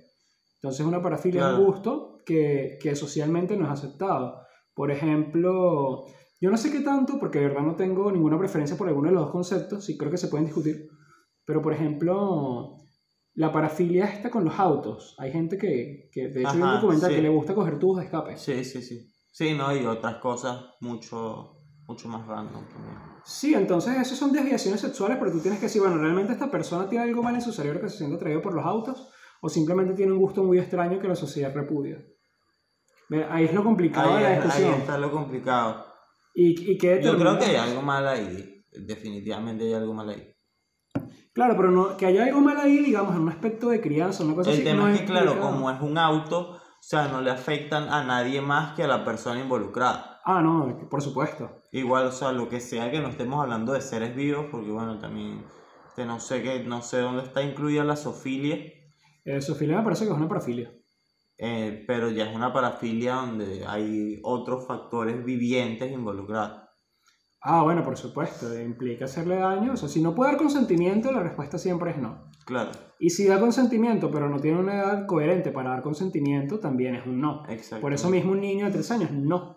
Entonces 0.60 0.84
una 0.86 1.00
parafilia 1.00 1.40
es 1.40 1.46
un 1.46 1.52
Claro. 1.56 1.66
gusto 1.66 2.18
que, 2.26 2.78
que 2.82 2.96
socialmente 2.96 3.56
no 3.56 3.64
es 3.66 3.70
aceptado. 3.70 4.38
Por 4.74 4.90
ejemplo, 4.90 6.04
yo 6.40 6.50
no 6.50 6.56
sé 6.56 6.72
qué 6.72 6.80
tanto, 6.80 7.18
porque 7.20 7.38
de 7.38 7.46
verdad 7.48 7.62
no 7.62 7.76
tengo 7.76 8.10
ninguna 8.10 8.38
preferencia 8.38 8.76
por 8.76 8.88
alguno 8.88 9.08
de 9.08 9.14
los 9.14 9.24
dos 9.24 9.32
conceptos, 9.32 9.84
sí 9.84 9.96
creo 9.96 10.10
que 10.10 10.16
se 10.18 10.28
pueden 10.28 10.46
discutir, 10.46 10.88
pero 11.44 11.62
por 11.62 11.72
ejemplo, 11.72 12.76
la 13.34 13.52
parafilia 13.52 14.04
está 14.06 14.30
con 14.30 14.44
los 14.44 14.58
autos. 14.58 15.14
Hay 15.18 15.32
gente 15.32 15.56
que, 15.58 16.08
que 16.12 16.28
de 16.28 16.40
hecho, 16.40 16.50
hay 16.50 16.56
un 16.58 16.62
Ajá, 16.64 16.74
documental 16.76 17.10
sí. 17.10 17.16
que 17.16 17.22
le 17.22 17.28
gusta 17.28 17.54
coger 17.54 17.78
tubos 17.78 17.98
de 17.98 18.04
escape. 18.04 18.36
Sí, 18.36 18.64
sí, 18.64 18.82
sí. 18.82 19.08
Sí, 19.30 19.54
no, 19.54 19.74
y 19.74 19.86
otras 19.86 20.16
cosas 20.16 20.62
mucho, 20.80 21.56
mucho 21.86 22.08
más 22.08 22.26
random 22.26 22.64
también. 22.68 22.98
Sí, 23.24 23.54
entonces 23.54 23.96
esas 23.96 24.18
son 24.18 24.32
desviaciones 24.32 24.80
sexuales, 24.80 25.16
pero 25.18 25.32
tú 25.32 25.38
tienes 25.40 25.58
que 25.60 25.66
decir, 25.66 25.80
bueno, 25.80 25.96
¿realmente 25.98 26.32
esta 26.32 26.50
persona 26.50 26.88
tiene 26.88 27.04
algo 27.04 27.22
mal 27.22 27.34
en 27.34 27.40
su 27.40 27.52
cerebro 27.52 27.80
que 27.80 27.88
se 27.88 27.98
siente 27.98 28.16
atraído 28.16 28.42
por 28.42 28.52
los 28.52 28.64
autos? 28.66 29.08
¿O 29.40 29.48
simplemente 29.48 29.94
tiene 29.94 30.12
un 30.12 30.18
gusto 30.18 30.44
muy 30.44 30.58
extraño 30.58 31.00
que 31.00 31.08
la 31.08 31.14
sociedad 31.16 31.54
repudia? 31.54 31.98
Ahí 33.30 33.44
es 33.44 33.52
lo 33.54 33.62
complicado 33.62 34.14
Ahí, 34.14 34.22
de 34.22 34.28
la 34.28 34.32
es- 34.34 34.38
ahí 34.40 34.44
discusión. 34.46 34.80
está 34.80 34.98
lo 34.98 35.10
complicado. 35.10 35.86
¿Y, 36.34 36.72
y 36.72 36.78
qué 36.78 37.00
Yo 37.02 37.16
creo 37.18 37.38
que 37.38 37.44
hay 37.46 37.56
algo 37.56 37.82
mal 37.82 38.06
ahí. 38.08 38.64
Definitivamente 38.72 39.64
hay 39.64 39.74
algo 39.74 39.92
mal 39.92 40.08
ahí. 40.08 40.31
Claro, 41.34 41.56
pero 41.56 41.70
no, 41.70 41.96
que 41.96 42.06
haya 42.06 42.24
algo 42.24 42.40
mal 42.40 42.58
ahí, 42.60 42.78
digamos, 42.78 43.14
en 43.16 43.22
un 43.22 43.28
aspecto 43.30 43.70
de 43.70 43.80
crianza, 43.80 44.22
una 44.24 44.34
cosa 44.34 44.50
El 44.50 44.56
así. 44.56 44.64
tema 44.64 44.88
no 44.88 44.88
es 44.88 45.00
que, 45.00 45.06
claro, 45.06 45.40
como 45.40 45.70
es 45.70 45.80
un 45.80 45.96
auto, 45.98 46.50
o 46.52 46.60
sea, 46.80 47.08
no 47.08 47.20
le 47.20 47.30
afectan 47.30 47.88
a 47.88 48.04
nadie 48.04 48.40
más 48.40 48.74
que 48.74 48.82
a 48.84 48.86
la 48.86 49.04
persona 49.04 49.40
involucrada. 49.40 50.20
Ah, 50.24 50.42
no, 50.42 50.88
por 50.90 51.02
supuesto. 51.02 51.50
Igual, 51.72 52.06
o 52.06 52.12
sea, 52.12 52.32
lo 52.32 52.48
que 52.48 52.60
sea 52.60 52.90
que 52.90 53.00
no 53.00 53.08
estemos 53.08 53.40
hablando 53.42 53.72
de 53.72 53.80
seres 53.80 54.14
vivos, 54.14 54.46
porque 54.50 54.70
bueno, 54.70 54.98
también 54.98 55.44
este, 55.88 56.04
no 56.04 56.20
sé 56.20 56.42
que, 56.42 56.62
no 56.64 56.82
sé 56.82 56.98
dónde 56.98 57.22
está 57.22 57.42
incluida 57.42 57.82
la 57.84 57.96
zoofilia, 57.96 58.56
Eh, 59.24 59.40
Sofilia 59.40 59.78
me 59.78 59.84
parece 59.84 60.04
que 60.04 60.10
es 60.10 60.16
una 60.16 60.28
parafilia. 60.28 60.70
eh, 61.38 61.84
pero 61.86 62.10
ya 62.10 62.28
es 62.28 62.34
una 62.36 62.52
parafilia 62.52 63.14
donde 63.16 63.64
hay 63.66 64.20
otros 64.22 64.66
factores 64.66 65.24
vivientes 65.24 65.90
involucrados. 65.90 66.61
Ah, 67.44 67.62
bueno, 67.64 67.82
por 67.82 67.96
supuesto, 67.96 68.46
implica 68.60 69.06
hacerle 69.06 69.36
daño. 69.36 69.72
O 69.72 69.76
sea, 69.76 69.88
si 69.88 70.00
no 70.00 70.14
puede 70.14 70.30
dar 70.30 70.38
consentimiento, 70.38 71.10
la 71.10 71.22
respuesta 71.22 71.58
siempre 71.58 71.90
es 71.90 71.98
no. 71.98 72.30
Claro, 72.44 72.70
Y 72.98 73.10
si 73.10 73.26
da 73.26 73.38
consentimiento, 73.40 74.10
pero 74.10 74.28
no 74.28 74.38
tiene 74.40 74.58
una 74.60 74.74
edad 74.74 75.06
coherente 75.06 75.50
para 75.50 75.70
dar 75.70 75.82
consentimiento, 75.82 76.58
también 76.60 76.94
es 76.94 77.06
un 77.06 77.20
no. 77.20 77.42
exacto. 77.48 77.80
Por 77.82 77.92
eso 77.92 78.10
mismo 78.10 78.32
un 78.32 78.40
niño 78.40 78.66
de 78.66 78.72
3 78.72 78.90
años, 78.92 79.10
no. 79.12 79.56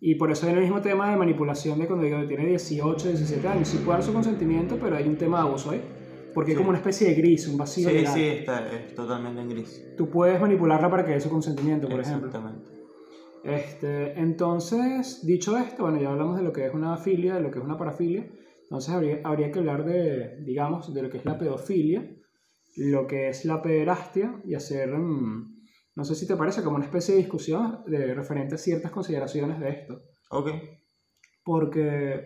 Y 0.00 0.14
por 0.14 0.30
eso 0.30 0.46
hay 0.46 0.54
el 0.54 0.60
mismo 0.60 0.80
tema 0.80 1.10
de 1.10 1.16
manipulación 1.16 1.78
de 1.78 1.86
cuando 1.86 2.04
digo 2.06 2.18
que 2.20 2.26
tiene 2.26 2.46
18, 2.46 3.08
17 3.08 3.46
años. 3.48 3.68
Sí 3.68 3.78
puede 3.78 3.98
dar 3.98 4.02
su 4.02 4.14
consentimiento, 4.14 4.78
pero 4.80 4.96
hay 4.96 5.06
un 5.06 5.16
tema 5.18 5.42
de 5.42 5.48
abuso 5.48 5.70
ahí. 5.72 5.82
Porque 6.32 6.52
es 6.52 6.56
como 6.56 6.70
una 6.70 6.78
especie 6.78 7.08
de 7.08 7.14
gris, 7.16 7.48
un 7.48 7.58
vacío 7.58 7.88
Sí, 7.90 7.94
legal. 7.94 8.14
sí, 8.14 8.24
está, 8.24 8.66
es 8.72 8.94
totalmente 8.94 9.40
en 9.42 9.48
gris. 9.50 9.84
Tú 9.98 10.08
puedes 10.08 10.40
manipularla 10.40 10.88
para 10.88 11.04
que 11.04 11.12
dé 11.12 11.20
su 11.20 11.28
consentimiento, 11.28 11.86
por 11.88 12.00
ejemplo. 12.00 12.28
Exactamente. 12.28 12.70
Este, 13.44 14.18
entonces, 14.18 15.24
dicho 15.24 15.56
esto, 15.56 15.84
bueno, 15.84 16.00
ya 16.00 16.10
hablamos 16.10 16.36
de 16.36 16.42
lo 16.42 16.52
que 16.52 16.66
es 16.66 16.74
una 16.74 16.96
filia, 16.96 17.34
de 17.34 17.40
lo 17.40 17.50
que 17.50 17.58
es 17.58 17.64
una 17.64 17.78
parafilia. 17.78 18.26
Entonces 18.62 18.94
habría, 18.94 19.20
habría 19.24 19.50
que 19.50 19.58
hablar 19.58 19.84
de, 19.84 20.42
digamos, 20.44 20.92
de 20.92 21.02
lo 21.02 21.10
que 21.10 21.18
es 21.18 21.24
la 21.24 21.38
pedofilia, 21.38 22.08
lo 22.76 23.06
que 23.06 23.28
es 23.28 23.44
la 23.44 23.62
pederastia 23.62 24.40
y 24.44 24.54
hacer, 24.54 24.90
mm, 24.96 25.60
no 25.96 26.04
sé 26.04 26.14
si 26.14 26.26
te 26.26 26.36
parece, 26.36 26.62
como 26.62 26.76
una 26.76 26.84
especie 26.84 27.14
de 27.14 27.20
discusión 27.20 27.82
de 27.86 28.14
referente 28.14 28.54
a 28.54 28.58
ciertas 28.58 28.92
consideraciones 28.92 29.58
de 29.58 29.70
esto. 29.70 30.02
Ok, 30.30 30.50
Porque, 31.42 32.22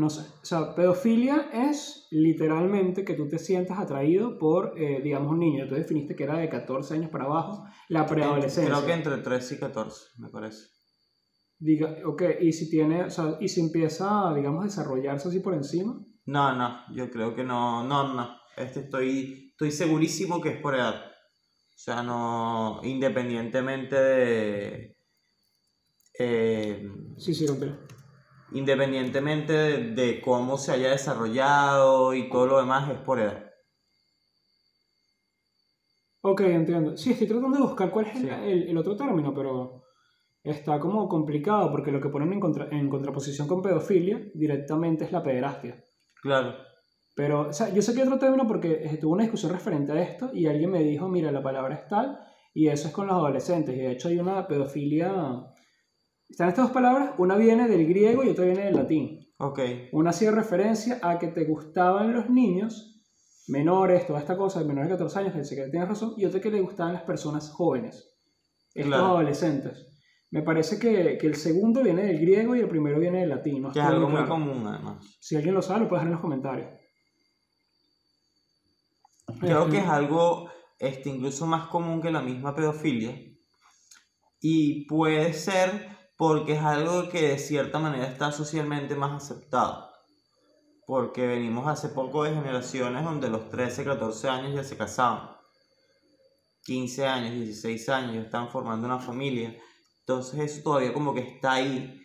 no 0.00 0.10
sé, 0.10 0.22
o 0.22 0.44
sea, 0.44 0.74
pedofilia 0.74 1.50
es 1.52 2.06
literalmente 2.10 3.04
que 3.04 3.14
tú 3.14 3.28
te 3.28 3.38
sientas 3.38 3.78
atraído 3.78 4.38
por, 4.38 4.74
eh, 4.76 5.00
digamos, 5.02 5.30
un 5.30 5.38
niño. 5.40 5.68
Tú 5.68 5.74
definiste 5.74 6.16
que 6.16 6.24
era 6.24 6.38
de 6.38 6.48
14 6.48 6.94
años 6.94 7.10
para 7.10 7.24
abajo, 7.24 7.64
la 7.88 8.06
preadolescencia. 8.06 8.72
creo 8.74 8.86
que 8.86 8.92
entre 8.92 9.18
13 9.18 9.54
y 9.54 9.58
14, 9.58 10.00
me 10.18 10.28
parece. 10.30 10.64
diga, 11.58 11.96
ok, 12.06 12.22
y 12.40 12.52
si 12.52 12.70
tiene, 12.70 13.04
o 13.04 13.10
sea, 13.10 13.36
y 13.40 13.48
si 13.48 13.60
empieza, 13.60 14.32
digamos, 14.34 14.62
a 14.62 14.66
desarrollarse 14.66 15.28
así 15.28 15.40
por 15.40 15.54
encima. 15.54 15.92
No, 16.26 16.54
no, 16.56 16.78
yo 16.94 17.10
creo 17.10 17.34
que 17.34 17.44
no, 17.44 17.84
no, 17.84 18.14
no. 18.14 18.36
Este 18.56 18.80
estoy, 18.80 19.48
estoy 19.52 19.70
segurísimo 19.72 20.40
que 20.40 20.50
es 20.50 20.60
por 20.60 20.74
edad. 20.74 20.94
O 21.06 21.82
sea, 21.82 22.02
no, 22.02 22.80
independientemente 22.84 23.96
de... 23.96 24.96
eh, 26.18 26.88
Sí, 27.18 27.34
sí, 27.34 27.46
continúa. 27.46 27.78
Independientemente 28.52 29.52
de, 29.52 29.90
de 29.94 30.20
cómo 30.20 30.56
se 30.58 30.72
haya 30.72 30.90
desarrollado 30.90 32.14
y 32.14 32.28
todo 32.30 32.46
lo 32.46 32.58
demás, 32.58 32.90
es 32.90 32.98
por 32.98 33.20
edad. 33.20 33.44
Ok, 36.22 36.40
entiendo. 36.42 36.96
Sí, 36.96 37.12
estoy 37.12 37.26
tratando 37.28 37.56
de 37.56 37.62
buscar 37.62 37.90
cuál 37.90 38.06
es 38.06 38.16
el, 38.16 38.22
Sí. 38.22 38.28
el- 38.28 38.68
el 38.68 38.76
otro 38.78 38.96
término, 38.96 39.32
pero 39.34 39.84
está 40.42 40.78
como 40.78 41.08
complicado 41.08 41.70
porque 41.70 41.90
lo 41.92 42.00
que 42.00 42.08
ponen 42.10 42.32
en, 42.32 42.40
contra- 42.40 42.68
en 42.70 42.88
contraposición 42.90 43.48
con 43.48 43.62
pedofilia 43.62 44.20
directamente 44.34 45.04
es 45.04 45.12
la 45.12 45.22
pederastia. 45.22 45.82
Claro, 46.22 46.54
Pero, 47.16 47.48
o 47.48 47.52
sea, 47.52 47.68
yo 47.74 47.82
sé 47.82 47.92
que 47.92 48.00
hay 48.00 48.06
otro 48.06 48.18
término 48.18 48.46
porque 48.46 48.82
eh, 48.84 48.96
tuve 48.98 49.12
una 49.12 49.24
discusión 49.24 49.52
referente 49.52 49.92
a 49.92 50.00
esto 50.00 50.30
y 50.32 50.46
alguien 50.46 50.70
me 50.70 50.82
dijo, 50.82 51.08
mira, 51.08 51.30
la 51.32 51.42
palabra 51.42 51.74
es 51.74 51.86
tal 51.88 52.18
y 52.54 52.68
eso 52.68 52.88
es 52.88 52.94
con 52.94 53.06
los 53.08 53.16
adolescentes. 53.16 53.74
Y 53.76 53.80
de 53.80 53.92
hecho 53.92 54.08
hay 54.08 54.18
una 54.18 54.46
pedofilia... 54.46 55.12
Están 56.30 56.48
estas 56.48 56.66
dos 56.66 56.72
palabras, 56.72 57.14
una 57.18 57.36
viene 57.36 57.68
del 57.68 57.86
griego 57.86 58.22
y 58.24 58.28
otra 58.28 58.44
viene 58.44 58.64
del 58.66 58.76
latín. 58.76 59.26
ok, 59.38 59.58
Una 59.92 60.10
hacía 60.10 60.30
referencia 60.30 60.98
a 61.02 61.18
que 61.18 61.28
te 61.28 61.44
gustaban 61.44 62.12
los 62.14 62.30
niños 62.30 63.02
menores, 63.48 64.06
toda 64.06 64.20
esta 64.20 64.36
cosa, 64.36 64.60
de 64.60 64.66
menores 64.66 64.88
de 64.90 64.94
14 64.96 65.18
años, 65.18 65.48
que 65.48 65.68
tienes 65.70 65.88
razón, 65.88 66.14
y 66.16 66.24
otra 66.24 66.40
que 66.40 66.50
le 66.50 66.60
gustaban 66.60 66.92
las 66.92 67.02
personas 67.02 67.50
jóvenes, 67.50 68.16
estos 68.74 68.86
Claro. 68.94 69.06
adolescentes. 69.06 69.88
Me 70.30 70.42
parece 70.42 70.78
que, 70.78 71.18
que 71.18 71.26
el 71.26 71.34
segundo 71.34 71.82
viene 71.82 72.04
del 72.04 72.20
griego 72.20 72.54
y 72.54 72.60
el 72.60 72.68
primero 72.68 73.00
viene 73.00 73.20
del 73.20 73.30
latín. 73.30 73.62
No 73.62 73.72
que 73.72 73.80
es 73.80 73.84
algo 73.84 74.06
muy 74.06 74.18
claro. 74.18 74.28
común 74.28 74.64
además. 74.68 75.04
Si 75.20 75.34
alguien 75.34 75.54
lo 75.54 75.62
sabe, 75.62 75.80
lo 75.80 75.88
puedes 75.88 76.02
dejar 76.02 76.06
en 76.06 76.12
los 76.12 76.20
comentarios. 76.20 76.68
Creo 79.40 79.60
Este, 79.64 79.72
que 79.72 79.78
es 79.82 79.88
algo 79.88 80.48
este, 80.78 81.08
incluso 81.10 81.46
más 81.46 81.66
común 81.68 82.00
que 82.00 82.12
la 82.12 82.22
misma 82.22 82.54
pedofilia. 82.54 83.16
Y 84.40 84.86
puede 84.86 85.32
ser 85.32 85.88
porque 86.20 86.52
es 86.52 86.60
algo 86.60 87.08
que 87.08 87.28
de 87.28 87.38
cierta 87.38 87.78
manera 87.78 88.06
está 88.06 88.30
socialmente 88.30 88.94
más 88.94 89.24
aceptado. 89.24 89.88
Porque 90.86 91.26
venimos 91.26 91.66
hace 91.66 91.88
poco 91.88 92.24
de 92.24 92.34
generaciones 92.34 93.04
donde 93.04 93.30
los 93.30 93.48
13, 93.48 93.84
14 93.84 94.28
años 94.28 94.54
ya 94.54 94.62
se 94.62 94.76
casaban. 94.76 95.30
15 96.64 97.06
años, 97.06 97.32
16 97.32 97.88
años, 97.88 98.14
ya 98.16 98.20
están 98.20 98.50
formando 98.50 98.86
una 98.86 98.98
familia. 98.98 99.56
Entonces 100.00 100.40
eso 100.40 100.62
todavía 100.62 100.92
como 100.92 101.14
que 101.14 101.20
está 101.20 101.52
ahí 101.52 101.98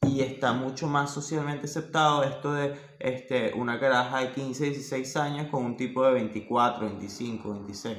y 0.00 0.22
está 0.22 0.54
mucho 0.54 0.86
más 0.86 1.12
socialmente 1.12 1.66
aceptado 1.66 2.22
esto 2.22 2.54
de 2.54 2.74
este, 2.98 3.52
una 3.52 3.78
caraja 3.78 4.20
de 4.20 4.32
15, 4.32 4.64
16 4.64 5.16
años 5.18 5.48
con 5.50 5.62
un 5.66 5.76
tipo 5.76 6.02
de 6.06 6.14
24, 6.14 6.86
25, 6.88 7.52
26. 7.52 7.98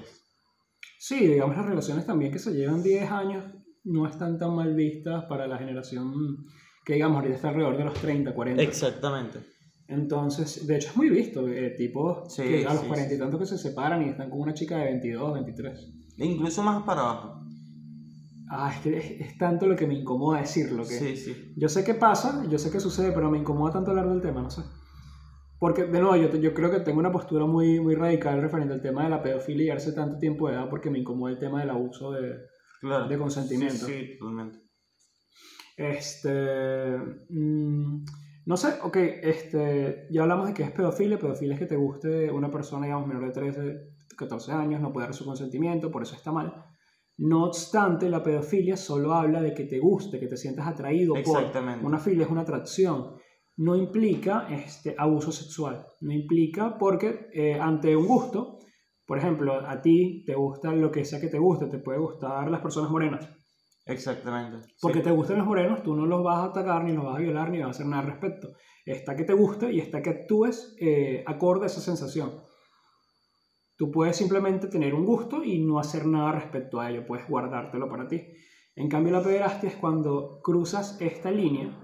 Sí, 0.98 1.28
digamos 1.28 1.56
las 1.56 1.68
relaciones 1.68 2.08
también 2.08 2.32
que 2.32 2.40
se 2.40 2.54
llevan 2.54 2.82
10 2.82 3.12
años 3.12 3.59
no 3.90 4.08
están 4.08 4.38
tan 4.38 4.56
mal 4.56 4.74
vistas 4.76 5.26
para 5.26 5.48
la 5.48 5.58
generación 5.58 6.46
que 6.86 6.94
digamos 6.94 7.18
ahorita 7.18 7.36
está 7.36 7.50
alrededor 7.50 7.78
de 7.78 7.84
los 7.86 7.94
30, 7.96 8.34
40. 8.34 8.64
Exactamente. 8.64 9.40
Entonces, 9.88 10.68
de 10.68 10.76
hecho 10.76 10.90
es 10.90 10.98
muy 10.98 11.10
visto, 11.10 11.48
eh, 11.48 11.72
tipos 11.72 12.34
Sí, 12.34 12.44
que 12.44 12.66
a 12.66 12.74
los 12.74 12.84
sí, 12.84 12.88
40 12.88 13.14
y 13.14 13.18
tantos 13.18 13.40
que 13.40 13.46
se 13.48 13.58
separan 13.58 14.04
y 14.04 14.10
están 14.10 14.30
con 14.30 14.42
una 14.42 14.54
chica 14.54 14.78
de 14.78 14.86
22, 14.86 15.34
23. 15.34 15.94
E 16.18 16.26
incluso 16.26 16.64
más 16.64 16.84
para 16.84 17.02
abajo. 17.02 17.42
Ah, 18.52 18.72
es 18.74 18.82
que 18.82 18.98
es, 18.98 19.22
es 19.22 19.38
tanto 19.38 19.68
lo 19.68 19.76
que 19.76 19.88
me 19.88 19.96
incomoda 19.96 20.42
decirlo. 20.42 20.84
Que 20.84 20.94
Sí, 20.94 21.18
sí. 21.18 21.54
Yo 21.56 21.70
sé 21.70 21.84
qué 21.84 21.96
pasa, 21.96 22.44
yo 22.50 22.58
sé 22.58 22.72
qué 22.72 22.80
sucede, 22.80 23.12
pero 23.12 23.30
me 23.30 23.38
incomoda 23.38 23.74
tanto 23.74 23.92
hablar 23.92 24.10
del 24.10 24.22
tema, 24.22 24.42
no 24.42 24.50
sé. 24.50 24.62
Porque, 25.60 25.84
de 25.84 26.00
nuevo, 26.00 26.16
yo, 26.16 26.36
yo 26.40 26.54
creo 26.54 26.72
que 26.72 26.80
tengo 26.80 27.00
una 27.00 27.12
postura 27.12 27.46
muy, 27.46 27.80
muy 27.80 27.94
radical 27.94 28.42
referente 28.42 28.74
al 28.74 28.82
tema 28.82 29.04
de 29.04 29.10
la 29.10 29.22
pedofilia 29.22 29.66
y 29.66 29.70
darse 29.70 29.92
tanto 29.92 30.18
tiempo 30.18 30.48
de 30.48 30.56
edad 30.56 30.70
porque 30.70 30.90
me 30.90 31.00
incomoda 31.00 31.32
el 31.32 31.40
tema 31.40 31.60
del 31.60 31.70
abuso 31.70 32.12
de, 32.12 32.38
Claro. 32.82 33.08
de 33.08 33.18
consentimiento. 33.18 33.86
Sí, 33.86 33.94
sí, 33.94 34.18
totalmente. 34.18 34.60
Este. 35.76 36.98
mm, 37.30 38.04
no 38.46 38.58
sé, 38.58 38.80
ok, 38.82 38.98
este, 38.98 40.08
ya 40.10 40.24
hablamos 40.24 40.48
de 40.48 40.54
que 40.54 40.64
es 40.64 40.72
pedofilia. 40.72 41.20
Pedofilia 41.20 41.54
es 41.54 41.60
que 41.60 41.68
te 41.68 41.76
guste 41.76 42.32
una 42.32 42.50
persona, 42.50 42.86
digamos, 42.86 43.08
menor 43.08 43.26
de 43.26 43.32
13, 43.32 43.90
14 44.18 44.52
años, 44.52 44.82
no 44.82 44.92
puede 44.92 45.08
dar 45.08 45.14
su 45.14 45.26
consentimiento, 45.26 45.92
por 45.92 46.04
eso 46.04 46.16
está 46.16 46.32
mal. 46.32 46.54
No 47.18 47.46
obstante, 47.46 48.10
la 48.10 48.24
pedofilia 48.24 48.78
solo 48.78 49.14
habla 49.14 49.42
de 49.42 49.54
que 49.54 49.66
te 49.66 49.78
guste, 49.78 50.20
que 50.20 50.28
te 50.28 50.38
sientas 50.38 50.68
atraído 50.68 51.14
por. 51.24 51.52
Una 51.84 52.00
filia 52.00 52.26
es 52.26 52.32
una 52.32 52.42
atracción. 52.42 53.16
No 53.58 53.76
implica 53.76 54.48
este, 54.50 54.96
abuso 54.98 55.32
sexual. 55.32 55.86
No 56.00 56.14
implica 56.14 56.78
porque 56.78 57.28
eh, 57.34 57.60
ante 57.60 57.94
un 57.94 58.08
gusto, 58.08 58.60
por 59.10 59.18
ejemplo, 59.18 59.68
a 59.68 59.82
ti 59.82 60.24
te 60.24 60.36
gusta 60.36 60.72
lo 60.72 60.92
que 60.92 61.04
sea 61.04 61.20
que 61.20 61.30
te 61.30 61.40
guste, 61.40 61.66
te 61.66 61.80
puede 61.80 61.98
gustar 61.98 62.52
las 62.52 62.62
personas 62.62 62.92
morenas. 62.92 63.28
Exactamente. 63.88 64.62
sí. 64.62 64.76
Porque 64.80 65.00
te 65.00 65.10
gustan 65.10 65.40
los 65.40 65.48
morenos, 65.48 65.82
tú 65.82 65.96
no 65.96 66.06
los 66.06 66.24
vas 66.24 66.38
a 66.38 66.44
atacar, 66.44 66.84
ni 66.84 66.94
los 66.94 67.06
vas 67.06 67.16
a 67.16 67.20
violar, 67.20 67.50
ni 67.50 67.58
vas 67.58 67.70
a 67.70 67.72
hacer 67.72 67.88
nada 67.88 68.04
al 68.04 68.10
respecto. 68.10 68.50
Está 68.86 69.16
que 69.16 69.24
te 69.24 69.34
guste 69.34 69.74
y 69.74 69.80
está 69.80 70.04
que 70.04 70.12
actúes 70.12 70.76
eh, 70.80 71.24
acorde 71.26 71.64
a 71.64 71.66
esa 71.66 71.82
sensación. 71.82 72.34
Tú 73.78 73.90
puedes 73.90 74.16
simplemente 74.16 74.68
tener 74.68 74.94
un 74.94 75.08
gusto 75.08 75.44
y 75.44 75.58
no 75.58 75.80
hacer 75.80 76.06
nada 76.06 76.34
respecto 76.34 76.80
a 76.80 76.92
ello, 76.92 77.08
puedes 77.08 77.28
guardártelo 77.28 77.90
para 77.90 78.08
ti. 78.08 78.22
En 78.76 78.90
cambio, 78.90 79.12
la 79.12 79.24
pederastia 79.24 79.70
es 79.70 79.76
cuando 79.76 80.40
cruzas 80.44 81.02
esta 81.02 81.32
línea 81.32 81.76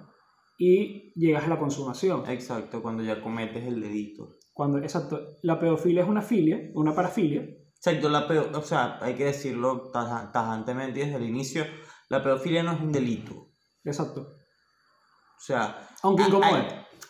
y 0.59 1.11
llegas 1.15 1.45
a 1.45 1.49
la 1.49 1.57
consumación. 1.57 2.29
Exacto, 2.29 2.83
cuando 2.83 3.01
ya 3.01 3.19
cometes 3.19 3.65
el 3.65 3.81
delito. 3.81 4.34
Cuando, 4.55 4.77
exacto, 4.77 5.35
la 5.41 5.59
pedofilia 5.59 6.03
es 6.03 6.07
una 6.07 6.21
filia, 6.21 6.71
una 6.75 6.95
parafilia. 6.95 7.41
Exacto, 7.75 8.07
la 8.07 8.25
peo- 8.25 8.49
o 8.57 8.61
sea, 8.61 8.97
hay 9.01 9.13
que 9.15 9.25
decirlo 9.25 9.91
taja- 9.91 10.31
tajantemente 10.31 11.01
desde 11.01 11.17
el 11.17 11.25
inicio, 11.25 11.65
la 12.07 12.23
pedofilia 12.23 12.63
no 12.63 12.71
es 12.71 12.79
un 12.79 12.89
delito. 12.93 13.49
Exacto. 13.83 14.21
O 14.21 15.39
sea, 15.45 15.77
Aunque 16.03 16.23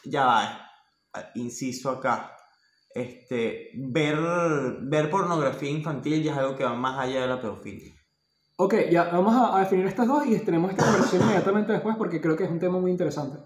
ya 0.05 0.25
va, 0.25 0.71
inciso 1.35 1.91
acá. 1.91 2.31
Este, 2.89 3.69
ver, 3.75 4.17
ver 4.81 5.11
pornografía 5.11 5.69
infantil 5.69 6.23
ya 6.23 6.31
es 6.31 6.37
algo 6.39 6.55
que 6.55 6.63
va 6.63 6.73
más 6.73 6.97
allá 6.97 7.21
de 7.21 7.27
la 7.27 7.39
pedofilia. 7.39 7.93
Ok, 8.57 8.73
ya 8.89 9.03
vamos 9.11 9.35
a, 9.35 9.55
a 9.55 9.59
definir 9.59 9.85
estas 9.85 10.07
dos 10.07 10.25
y 10.25 10.39
tenemos 10.39 10.71
esta 10.71 10.83
conversación 10.83 11.21
inmediatamente 11.21 11.73
después 11.73 11.95
porque 11.95 12.19
creo 12.19 12.35
que 12.35 12.45
es 12.45 12.49
un 12.49 12.59
tema 12.59 12.79
muy 12.79 12.89
interesante. 12.89 13.37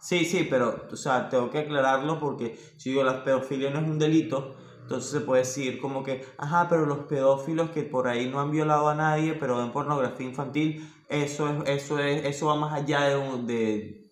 Sí, 0.00 0.24
sí, 0.24 0.46
pero, 0.48 0.86
o 0.92 0.96
sea, 0.96 1.28
tengo 1.28 1.50
que 1.50 1.58
aclararlo 1.58 2.20
porque 2.20 2.56
si 2.76 2.90
digo 2.90 3.02
la 3.02 3.24
pedofilia 3.24 3.70
no 3.70 3.80
es 3.80 3.86
un 3.88 3.98
delito, 3.98 4.56
entonces 4.82 5.10
se 5.10 5.20
puede 5.20 5.42
decir 5.42 5.78
como 5.80 6.02
que, 6.04 6.24
ajá, 6.38 6.68
pero 6.68 6.86
los 6.86 7.00
pedófilos 7.06 7.70
que 7.70 7.82
por 7.82 8.06
ahí 8.08 8.30
no 8.30 8.40
han 8.40 8.50
violado 8.50 8.88
a 8.88 8.94
nadie, 8.94 9.34
pero 9.34 9.58
ven 9.58 9.72
pornografía 9.72 10.26
infantil, 10.26 10.88
eso 11.08 11.48
es, 11.48 11.68
eso 11.82 11.98
es, 11.98 12.24
eso 12.24 12.46
va 12.46 12.56
más 12.56 12.72
allá 12.74 13.02
de, 13.08 13.16
un- 13.16 13.46
de, 13.46 14.04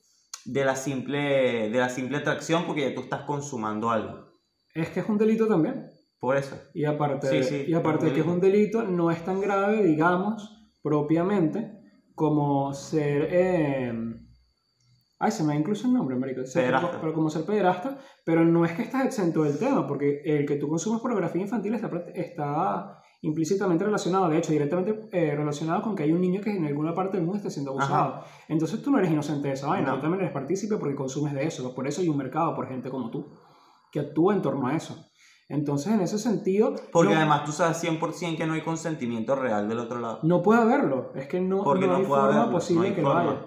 de 0.45 0.65
la 0.65 0.77
simple, 0.77 1.71
de 1.71 1.79
la 1.79 1.89
simple 1.89 2.19
atracción 2.19 2.67
porque 2.67 2.89
ya 2.89 2.95
tú 2.95 3.03
estás 3.03 3.23
consumando 3.23 3.91
algo. 3.91 4.27
Es 4.75 4.91
que 4.91 5.01
es 5.01 5.09
un 5.09 5.19
delito 5.19 5.47
también. 5.49 5.87
Por 6.19 6.37
eso. 6.37 6.57
Y 6.75 6.85
aparte, 6.85 7.29
Sí, 7.29 7.43
sí, 7.43 7.65
y 7.69 7.75
aparte 7.75 8.07
de 8.07 8.13
que 8.13 8.21
es 8.21 8.27
un 8.27 8.41
delito, 8.41 8.83
no 8.83 9.11
es 9.11 9.25
tan 9.25 9.41
grave, 9.41 9.83
digamos, 9.85 10.51
propiamente, 10.83 11.73
como 12.15 12.73
ser... 12.75 13.29
eh, 13.31 13.93
Ay, 15.19 15.31
se 15.31 15.43
me 15.45 15.55
da 15.55 15.59
incluso 15.61 15.87
el 15.87 15.95
nombre, 15.95 16.17
marico. 16.17 16.43
Pederasta. 16.53 16.99
Pero 17.01 17.15
como 17.15 17.31
ser 17.31 17.45
pederasta, 17.45 17.99
pero 18.25 18.45
no 18.45 18.65
es 18.65 18.73
que 18.73 18.83
estás 18.83 19.05
exento 19.07 19.43
del 19.45 19.59
tema, 19.59 19.87
porque 19.87 20.21
el 20.25 20.45
que 20.47 20.57
tú 20.57 20.69
consumas 20.69 21.01
pornografía 21.01 21.41
infantil 21.43 21.75
está, 21.75 21.91
está 22.15 23.03
implícitamente 23.23 23.83
relacionado, 23.85 24.29
de 24.29 24.37
hecho, 24.39 24.53
directamente 24.53 25.09
eh, 25.13 25.35
relacionado 25.35 25.81
con 25.83 25.97
que 25.97 26.03
hay 26.03 26.13
un 26.13 26.21
niño 26.21 26.41
que 26.43 26.55
en 26.55 26.67
alguna 26.67 26.95
parte 26.95 27.17
del 27.17 27.25
mundo 27.25 27.39
está 27.39 27.51
siendo 27.51 27.71
abusado. 27.73 28.23
Entonces 28.49 28.83
tú 28.83 28.91
no 28.91 28.99
eres 28.99 29.11
inocente 29.11 29.49
de 29.49 29.55
esa 29.55 29.69
vaina, 29.69 29.89
No. 29.89 29.95
tú 29.97 30.03
también 30.03 30.21
eres 30.21 30.33
partícipe 30.35 30.77
porque 30.77 30.95
consumes 30.95 31.33
de 31.33 31.45
eso. 31.47 31.75
Por 31.75 31.89
eso 31.89 32.03
hay 32.03 32.09
un 32.11 32.17
mercado 32.19 32.55
por 32.55 32.69
gente 32.69 32.91
como 32.91 33.11
tú, 33.11 33.27
que 33.91 34.01
actúa 34.01 34.35
en 34.35 34.43
torno 34.43 34.67
a 34.67 34.77
eso. 34.77 35.03
Entonces, 35.49 35.93
en 35.95 36.01
ese 36.01 36.19
sentido, 36.19 36.75
Porque 36.93 37.13
no, 37.15 37.21
además 37.21 37.45
tú 37.45 37.53
sabes 37.53 37.83
100% 37.83 38.37
que 38.37 38.47
no 38.47 38.53
hay 38.55 38.63
consentimiento 38.63 39.35
real 39.37 39.69
del 39.69 39.79
otro 39.79 39.99
lado. 40.01 40.19
no 40.25 40.43
puede 40.43 40.61
haberlo. 40.61 41.13
Es 41.15 41.27
que 41.27 41.41
no, 41.41 41.63
Porque 41.65 41.87
no 41.87 41.93
no 41.93 41.99
hay 41.99 42.05
puede 42.05 42.21
forma 42.21 42.37
haberlo, 42.37 42.53
posible 42.53 42.89
hay 42.89 42.95
que 42.95 43.03
forma. 43.03 43.25
lo 43.25 43.31
haya. 43.31 43.41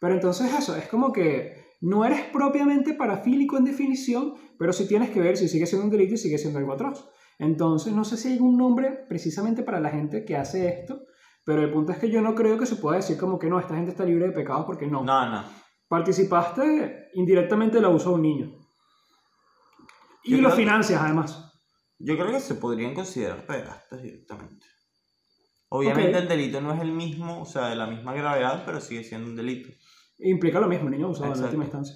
Pero 0.00 0.14
entonces 0.14 0.52
eso, 0.54 0.76
es 0.76 0.86
como 0.88 1.12
que 1.12 1.66
no 1.80 2.04
eres 2.04 2.22
propiamente 2.32 2.94
parafílico 2.94 3.56
en 3.56 3.64
definición, 3.64 4.34
pero 4.58 4.72
sí 4.72 4.86
tienes 4.88 5.10
que 5.10 5.20
ver 5.20 5.36
si 5.36 5.48
sigue 5.48 5.66
siendo 5.66 5.84
un 5.86 5.90
delito 5.90 6.14
y 6.14 6.18
sigue 6.18 6.38
siendo 6.38 6.58
algo 6.58 6.72
atroz. 6.72 7.08
Entonces, 7.38 7.92
no 7.92 8.04
sé 8.04 8.16
si 8.16 8.28
hay 8.32 8.38
un 8.40 8.56
nombre 8.56 9.04
precisamente 9.08 9.62
para 9.62 9.80
la 9.80 9.90
gente 9.90 10.24
que 10.24 10.36
hace 10.36 10.68
esto, 10.68 11.00
pero 11.44 11.62
el 11.62 11.70
punto 11.72 11.92
es 11.92 11.98
que 11.98 12.10
yo 12.10 12.20
no 12.20 12.34
creo 12.34 12.58
que 12.58 12.66
se 12.66 12.76
pueda 12.76 12.96
decir 12.96 13.16
como 13.16 13.38
que 13.38 13.48
no, 13.48 13.58
esta 13.60 13.74
gente 13.76 13.92
está 13.92 14.04
libre 14.04 14.26
de 14.26 14.32
pecados 14.32 14.66
porque 14.66 14.86
no. 14.86 15.04
No, 15.04 15.30
no. 15.30 15.44
Participaste 15.88 17.08
indirectamente 17.14 17.76
del 17.76 17.84
abuso 17.86 18.10
de 18.10 18.14
un 18.16 18.22
niño. 18.22 18.58
Y 20.24 20.32
Yo 20.32 20.42
lo 20.42 20.50
que- 20.50 20.56
financias 20.56 21.00
además. 21.00 21.44
Yo 22.00 22.16
creo 22.16 22.30
que 22.30 22.40
se 22.40 22.54
podrían 22.54 22.94
considerar 22.94 23.44
pederastas 23.46 24.02
directamente. 24.02 24.66
Obviamente 25.70 26.16
el 26.18 26.28
delito 26.28 26.60
no 26.60 26.72
es 26.72 26.80
el 26.80 26.92
mismo, 26.92 27.42
o 27.42 27.44
sea, 27.44 27.68
de 27.68 27.76
la 27.76 27.86
misma 27.86 28.14
gravedad, 28.14 28.62
pero 28.64 28.80
sigue 28.80 29.04
siendo 29.04 29.28
un 29.28 29.36
delito. 29.36 29.68
Implica 30.18 30.60
lo 30.60 30.68
mismo, 30.68 30.86
el 30.86 30.92
niño 30.92 31.06
abusado 31.06 31.34
en 31.34 31.42
última 31.42 31.64
instancia. 31.64 31.94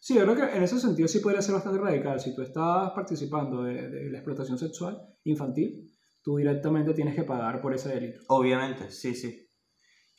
Sí, 0.00 0.14
yo 0.14 0.22
creo 0.22 0.36
que 0.36 0.56
en 0.56 0.62
ese 0.62 0.78
sentido 0.78 1.08
sí 1.08 1.18
podría 1.18 1.42
ser 1.42 1.54
bastante 1.54 1.80
radical. 1.80 2.20
Si 2.20 2.34
tú 2.34 2.42
estás 2.42 2.92
participando 2.92 3.62
de, 3.62 3.88
de 3.88 4.10
la 4.10 4.18
explotación 4.18 4.56
sexual 4.56 4.96
infantil, 5.24 5.90
tú 6.22 6.36
directamente 6.36 6.94
tienes 6.94 7.14
que 7.14 7.24
pagar 7.24 7.60
por 7.60 7.74
ese 7.74 7.88
delito. 7.88 8.20
Obviamente, 8.28 8.90
sí, 8.90 9.14
sí. 9.14 9.48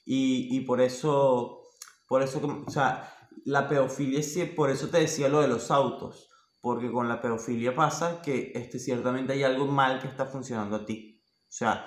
Y, 0.06 0.58
y 0.58 0.62
por 0.62 0.82
eso, 0.82 1.62
por 2.08 2.22
eso, 2.24 2.42
o 2.66 2.70
sea, 2.70 3.14
la 3.46 3.70
pedofilia, 3.70 4.22
por 4.56 4.70
eso 4.70 4.90
te 4.90 5.00
decía 5.00 5.30
lo 5.30 5.42
de 5.42 5.48
los 5.48 5.72
autos, 5.72 6.30
porque 6.60 6.92
con 6.92 7.08
la 7.08 7.22
pedofilia 7.22 7.76
pasa 7.76 8.22
que 8.22 8.52
este, 8.56 8.80
ciertamente 8.80 9.34
hay 9.34 9.44
algo 9.44 9.68
mal 9.68 10.02
que 10.02 10.08
está 10.08 10.26
funcionando 10.26 10.76
a 10.78 10.86
ti. 10.86 11.22
O 11.24 11.52
sea, 11.52 11.86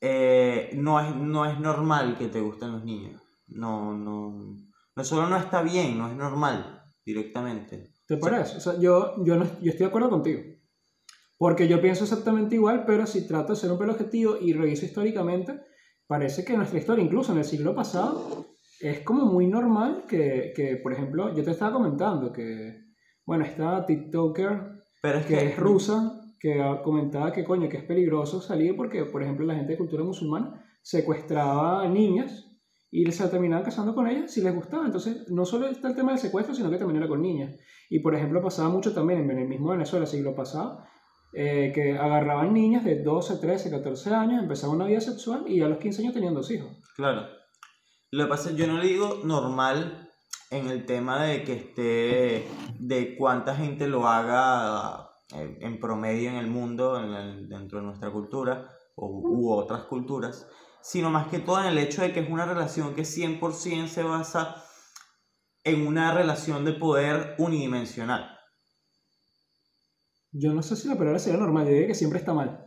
eh, 0.00 0.70
no, 0.74 1.00
es, 1.00 1.16
no 1.16 1.44
es 1.44 1.58
normal 1.58 2.16
que 2.16 2.28
te 2.28 2.40
gusten 2.40 2.72
los 2.72 2.84
niños. 2.84 3.22
No, 3.48 3.96
no, 3.96 4.56
no 4.94 5.04
solo 5.04 5.28
no 5.28 5.36
está 5.36 5.62
bien, 5.62 5.98
no 5.98 6.08
es 6.08 6.16
normal 6.16 6.82
directamente. 7.04 7.92
¿Te 8.06 8.16
parece? 8.16 8.56
O 8.56 8.60
sea, 8.60 8.78
yo, 8.78 9.24
yo, 9.24 9.36
no, 9.36 9.44
yo 9.60 9.70
estoy 9.70 9.78
de 9.78 9.86
acuerdo 9.86 10.10
contigo. 10.10 10.40
Porque 11.36 11.68
yo 11.68 11.80
pienso 11.80 12.04
exactamente 12.04 12.56
igual, 12.56 12.84
pero 12.86 13.06
si 13.06 13.26
trato 13.26 13.52
de 13.52 13.60
ser 13.60 13.70
un 13.70 13.78
pelo 13.78 13.92
objetivo 13.92 14.36
y 14.40 14.52
reviso 14.52 14.84
históricamente, 14.84 15.60
parece 16.06 16.44
que 16.44 16.56
nuestra 16.56 16.78
historia, 16.78 17.04
incluso 17.04 17.32
en 17.32 17.38
el 17.38 17.44
siglo 17.44 17.74
pasado, 17.74 18.46
es 18.80 19.00
como 19.00 19.26
muy 19.26 19.46
normal 19.46 20.04
que, 20.08 20.52
que 20.54 20.76
por 20.76 20.92
ejemplo, 20.92 21.34
yo 21.34 21.44
te 21.44 21.52
estaba 21.52 21.72
comentando 21.72 22.32
que, 22.32 22.88
bueno, 23.24 23.44
esta 23.44 23.86
TikToker 23.86 24.78
Pero 25.00 25.18
es 25.18 25.26
que 25.26 25.34
que 25.34 25.46
es 25.46 25.56
rusa, 25.56 26.20
que 26.40 26.60
comentaba 26.82 27.32
que 27.32 27.44
coño, 27.44 27.68
que 27.68 27.78
es 27.78 27.84
peligroso 27.84 28.40
salir 28.40 28.76
porque, 28.76 29.04
por 29.04 29.22
ejemplo, 29.22 29.46
la 29.46 29.54
gente 29.54 29.72
de 29.72 29.78
cultura 29.78 30.04
musulmana 30.04 30.64
secuestraba 30.82 31.86
niñas 31.88 32.47
y 32.90 33.10
se 33.12 33.28
terminaban 33.28 33.64
casando 33.64 33.94
con 33.94 34.06
ellas 34.08 34.32
si 34.32 34.40
les 34.40 34.54
gustaba. 34.54 34.86
Entonces, 34.86 35.28
no 35.30 35.44
solo 35.44 35.66
está 35.68 35.88
el 35.88 35.94
tema 35.96 36.12
del 36.12 36.20
secuestro, 36.20 36.54
sino 36.54 36.70
que 36.70 36.78
también 36.78 36.98
era 36.98 37.08
con 37.08 37.20
niñas. 37.22 37.54
Y, 37.90 37.98
por 38.00 38.14
ejemplo, 38.14 38.42
pasaba 38.42 38.68
mucho 38.68 38.92
también 38.94 39.30
en 39.30 39.38
el 39.38 39.48
mismo 39.48 39.70
Venezuela, 39.70 40.06
siglo 40.06 40.34
pasado, 40.34 40.82
eh, 41.34 41.72
que 41.74 41.98
agarraban 41.98 42.54
niñas 42.54 42.84
de 42.84 43.02
12, 43.02 43.36
13, 43.36 43.70
14 43.70 44.14
años, 44.14 44.42
empezaban 44.42 44.76
una 44.76 44.86
vida 44.86 45.00
sexual 45.00 45.44
y 45.46 45.60
a 45.60 45.68
los 45.68 45.78
15 45.78 46.02
años 46.02 46.14
tenían 46.14 46.34
dos 46.34 46.50
hijos. 46.50 46.70
Claro. 46.96 47.26
Lo 48.10 48.24
que 48.24 48.30
pasa 48.30 48.52
yo 48.52 48.66
no 48.66 48.78
le 48.78 48.86
digo 48.88 49.20
normal 49.24 50.08
en 50.50 50.68
el 50.68 50.86
tema 50.86 51.22
de 51.24 51.44
que 51.44 51.52
esté, 51.52 52.48
de 52.78 53.16
cuánta 53.18 53.54
gente 53.54 53.86
lo 53.86 54.06
haga 54.08 55.10
eh, 55.36 55.58
en 55.60 55.78
promedio 55.78 56.30
en 56.30 56.36
el 56.36 56.46
mundo, 56.46 56.98
en 56.98 57.12
el- 57.12 57.48
dentro 57.50 57.80
de 57.80 57.84
nuestra 57.84 58.10
cultura 58.10 58.66
u 58.96 59.52
otras 59.52 59.82
culturas, 59.84 60.48
sino 60.82 61.10
más 61.10 61.28
que 61.28 61.38
todo 61.38 61.60
en 61.60 61.66
el 61.66 61.78
hecho 61.78 62.02
de 62.02 62.12
que 62.12 62.20
es 62.20 62.30
una 62.30 62.46
relación 62.46 62.94
que 62.94 63.02
100% 63.02 63.88
se 63.88 64.02
basa 64.02 64.64
en 65.64 65.86
una 65.86 66.14
relación 66.14 66.64
de 66.64 66.72
poder 66.72 67.34
unidimensional. 67.38 68.38
Yo 70.32 70.52
no 70.52 70.62
sé 70.62 70.76
si 70.76 70.88
la 70.88 70.96
palabra 70.96 71.18
sería 71.18 71.38
normal, 71.38 71.64
yo 71.64 71.72
diría 71.72 71.88
que 71.88 71.94
siempre 71.94 72.18
está 72.18 72.32
mal. 72.32 72.64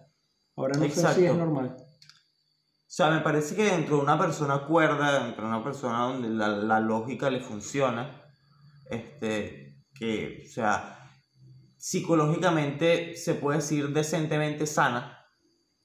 Ahora 0.55 0.77
no 0.77 0.89
sé 0.89 1.13
si 1.13 1.25
es 1.25 1.35
normal. 1.35 1.75
O 1.77 2.93
sea, 2.93 3.09
me 3.09 3.21
parece 3.21 3.55
que 3.55 3.63
dentro 3.63 3.97
de 3.97 4.03
una 4.03 4.19
persona 4.19 4.65
cuerda, 4.67 5.23
dentro 5.23 5.43
de 5.43 5.49
una 5.49 5.63
persona 5.63 5.99
donde 6.03 6.29
la, 6.29 6.49
la 6.49 6.79
lógica 6.79 7.29
le 7.29 7.39
funciona, 7.39 8.21
este, 8.89 9.85
que, 9.93 10.43
o 10.45 10.51
sea, 10.51 11.09
psicológicamente 11.77 13.15
se 13.15 13.35
puede 13.35 13.59
decir 13.59 13.89
decentemente 13.89 14.67
sana. 14.67 15.25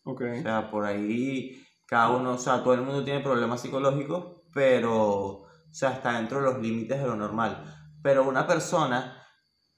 Ok. 0.04 0.22
O 0.38 0.42
sea, 0.42 0.70
por 0.70 0.84
ahí 0.84 1.65
cada 1.86 2.10
uno, 2.10 2.32
o 2.32 2.38
sea, 2.38 2.62
todo 2.62 2.74
el 2.74 2.82
mundo 2.82 3.04
tiene 3.04 3.20
problemas 3.20 3.60
psicológicos, 3.60 4.42
pero, 4.52 4.94
o 4.94 5.48
sea, 5.70 5.92
está 5.92 6.12
dentro 6.18 6.38
de 6.38 6.44
los 6.44 6.58
límites 6.60 7.00
de 7.00 7.06
lo 7.06 7.16
normal. 7.16 7.64
Pero 8.02 8.24
una 8.28 8.46
persona 8.46 9.22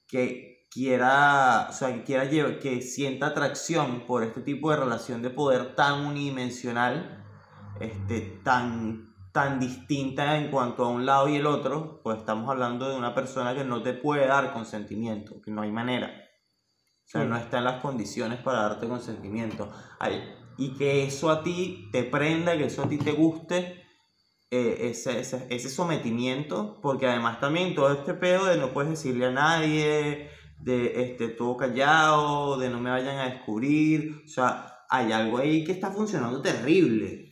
que 0.07 0.67
quiera, 0.71 1.67
o 1.69 1.73
sea, 1.73 1.93
que 1.93 2.03
quiera 2.03 2.25
llevar, 2.25 2.59
que 2.59 2.81
sienta 2.81 3.27
atracción 3.27 4.05
por 4.05 4.23
este 4.23 4.41
tipo 4.41 4.71
de 4.71 4.77
relación 4.77 5.21
de 5.21 5.29
poder 5.29 5.75
tan 5.75 6.05
unidimensional, 6.05 7.23
este, 7.79 8.21
tan, 8.43 9.13
tan 9.31 9.59
distinta 9.59 10.37
en 10.37 10.51
cuanto 10.51 10.85
a 10.85 10.89
un 10.89 11.05
lado 11.05 11.27
y 11.27 11.35
el 11.37 11.45
otro, 11.45 12.01
pues 12.03 12.17
estamos 12.17 12.49
hablando 12.49 12.89
de 12.89 12.97
una 12.97 13.13
persona 13.15 13.55
que 13.55 13.63
no 13.63 13.81
te 13.83 13.93
puede 13.93 14.27
dar 14.27 14.53
consentimiento, 14.53 15.41
que 15.43 15.51
no 15.51 15.61
hay 15.61 15.71
manera. 15.71 16.07
O 16.07 17.11
sea, 17.11 17.21
Sí. 17.23 17.27
no 17.27 17.37
está 17.37 17.57
en 17.59 17.63
las 17.63 17.81
condiciones 17.81 18.39
para 18.39 18.61
darte 18.63 18.87
consentimiento. 18.87 19.71
Ay, 19.99 20.21
y 20.59 20.73
que 20.73 21.05
eso 21.05 21.29
a 21.29 21.41
ti 21.41 21.87
te 21.93 22.03
prenda, 22.03 22.57
que 22.57 22.65
eso 22.65 22.83
a 22.83 22.89
ti 22.89 22.97
te 22.97 23.13
guste, 23.13 23.81
eh, 24.51 24.89
ese, 24.89 25.21
ese, 25.21 25.47
ese 25.49 25.69
sometimiento, 25.69 26.79
porque 26.81 27.07
además 27.07 27.39
también 27.39 27.75
todo 27.75 27.93
este 27.93 28.13
pedo 28.13 28.45
de 28.45 28.57
no 28.57 28.73
puedes 28.73 28.91
decirle 28.91 29.27
a 29.27 29.31
nadie, 29.31 30.29
de 30.59 31.01
este, 31.01 31.29
todo 31.29 31.55
callado, 31.55 32.57
de 32.59 32.69
no 32.69 32.81
me 32.81 32.89
vayan 32.89 33.19
a 33.19 33.29
descubrir, 33.29 34.21
o 34.25 34.27
sea, 34.27 34.75
hay 34.89 35.13
algo 35.13 35.37
ahí 35.37 35.63
que 35.63 35.71
está 35.71 35.91
funcionando 35.91 36.41
terrible. 36.41 37.31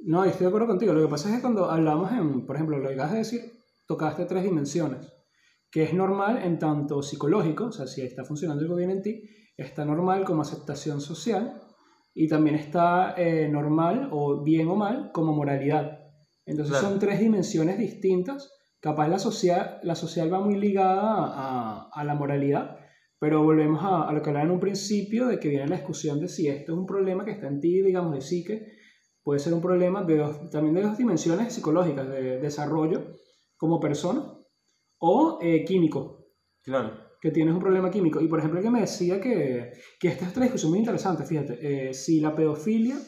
No, 0.00 0.24
estoy 0.24 0.40
de 0.40 0.48
acuerdo 0.48 0.66
contigo. 0.66 0.92
Lo 0.92 1.02
que 1.02 1.08
pasa 1.08 1.28
es 1.28 1.36
que 1.36 1.42
cuando 1.42 1.70
hablamos 1.70 2.10
en, 2.10 2.44
por 2.44 2.56
ejemplo, 2.56 2.78
lo 2.78 2.88
que 2.88 2.94
acabas 2.94 3.12
de 3.12 3.18
decir, 3.18 3.40
tocaste 3.86 4.24
tres 4.24 4.42
dimensiones, 4.42 5.12
que 5.70 5.84
es 5.84 5.94
normal 5.94 6.42
en 6.42 6.58
tanto 6.58 7.04
psicológico, 7.04 7.66
o 7.66 7.72
sea, 7.72 7.86
si 7.86 8.02
está 8.02 8.24
funcionando 8.24 8.64
algo 8.64 8.74
bien 8.74 8.90
en 8.90 9.02
ti, 9.02 9.22
está 9.56 9.84
normal 9.84 10.24
como 10.24 10.42
aceptación 10.42 11.00
social 11.00 11.60
y 12.14 12.28
también 12.28 12.56
está 12.56 13.14
eh, 13.16 13.48
normal 13.48 14.08
o 14.12 14.42
bien 14.42 14.68
o 14.68 14.76
mal 14.76 15.10
como 15.12 15.32
moralidad. 15.32 15.98
Entonces 16.46 16.78
Claro. 16.78 16.90
son 16.90 16.98
tres 17.00 17.18
dimensiones 17.20 17.78
distintas. 17.78 18.50
Capaz 18.80 19.08
la 19.08 19.18
social, 19.18 19.78
la 19.82 19.94
social 19.94 20.32
va 20.32 20.40
muy 20.40 20.56
ligada 20.58 21.00
a, 21.26 21.88
a 21.92 22.04
la 22.04 22.14
moralidad, 22.14 22.78
pero 23.18 23.42
volvemos 23.42 23.82
a, 23.82 24.08
a 24.08 24.12
lo 24.12 24.22
que 24.22 24.28
hablaba 24.30 24.44
en 24.46 24.52
un 24.52 24.60
principio, 24.60 25.26
de 25.26 25.38
que 25.40 25.48
viene 25.48 25.66
la 25.66 25.76
discusión 25.76 26.20
de 26.20 26.28
si 26.28 26.48
esto 26.48 26.72
es 26.72 26.78
un 26.78 26.86
problema 26.86 27.24
que 27.24 27.30
está 27.32 27.48
en 27.48 27.60
ti, 27.60 27.80
digamos, 27.80 28.12
de 28.14 28.20
psique, 28.20 28.66
puede 29.22 29.40
ser 29.40 29.54
un 29.54 29.62
problema 29.62 30.02
de 30.02 30.18
dos, 30.18 30.50
también 30.50 30.74
de 30.74 30.82
dos 30.82 30.98
dimensiones 30.98 31.54
psicológicas, 31.54 32.06
de 32.08 32.38
desarrollo 32.40 33.06
como 33.56 33.80
persona 33.80 34.22
o 34.98 35.38
eh, 35.42 35.64
químico, 35.64 36.26
Claro. 36.62 36.92
Que 37.24 37.30
tienes 37.30 37.54
un 37.54 37.60
problema 37.60 37.90
químico. 37.90 38.20
Y 38.20 38.28
por 38.28 38.38
ejemplo, 38.38 38.60
que 38.60 38.68
me 38.68 38.82
decía 38.82 39.18
que, 39.18 39.72
que 39.98 40.08
esta 40.08 40.26
es 40.26 40.32
otra 40.32 40.42
discusión 40.42 40.72
muy 40.72 40.80
interesante, 40.80 41.24
fíjate, 41.24 41.88
eh, 41.88 41.94
si 41.94 42.20
la 42.20 42.36
pedofilia 42.36 42.98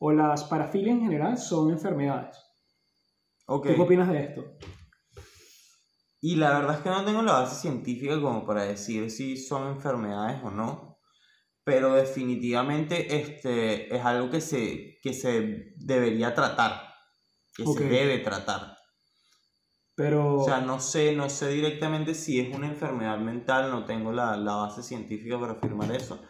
o 0.00 0.10
las 0.10 0.42
parafilias 0.42 0.96
en 0.96 1.02
general 1.02 1.38
son 1.38 1.70
enfermedades. 1.70 2.36
Ok. 3.46 3.68
¿Tú 3.68 3.74
qué 3.76 3.80
opinas 3.80 4.08
de 4.08 4.24
esto? 4.24 4.44
Y 6.20 6.34
la 6.34 6.58
verdad 6.58 6.78
es 6.78 6.80
que 6.80 6.88
no 6.88 7.04
tengo 7.04 7.22
la 7.22 7.34
base 7.34 7.60
científica 7.60 8.20
como 8.20 8.44
para 8.44 8.64
decir 8.64 9.08
si 9.08 9.36
son 9.36 9.68
enfermedades 9.68 10.42
o 10.42 10.50
no, 10.50 10.98
pero 11.62 11.94
definitivamente 11.94 13.20
este, 13.20 13.94
es 13.94 14.04
algo 14.04 14.30
que 14.30 14.40
se, 14.40 14.98
que 15.00 15.14
se 15.14 15.74
debería 15.76 16.34
tratar, 16.34 16.92
que 17.54 17.64
se 17.64 17.84
debe 17.84 18.18
tratar. 18.18 18.79
Pero, 19.96 20.36
O 20.38 20.44
sea, 20.44 20.60
no 20.60 20.80
sé, 20.80 21.14
no 21.14 21.28
sé 21.28 21.48
directamente 21.48 22.14
si 22.14 22.40
es 22.40 22.54
una 22.56 22.68
enfermedad 22.68 23.18
mental, 23.18 23.70
no 23.70 23.84
tengo 23.84 24.12
la, 24.12 24.36
la 24.36 24.54
base 24.56 24.82
científica 24.82 25.38
para 25.38 25.52
afirmar 25.52 25.92
eso, 25.92 26.22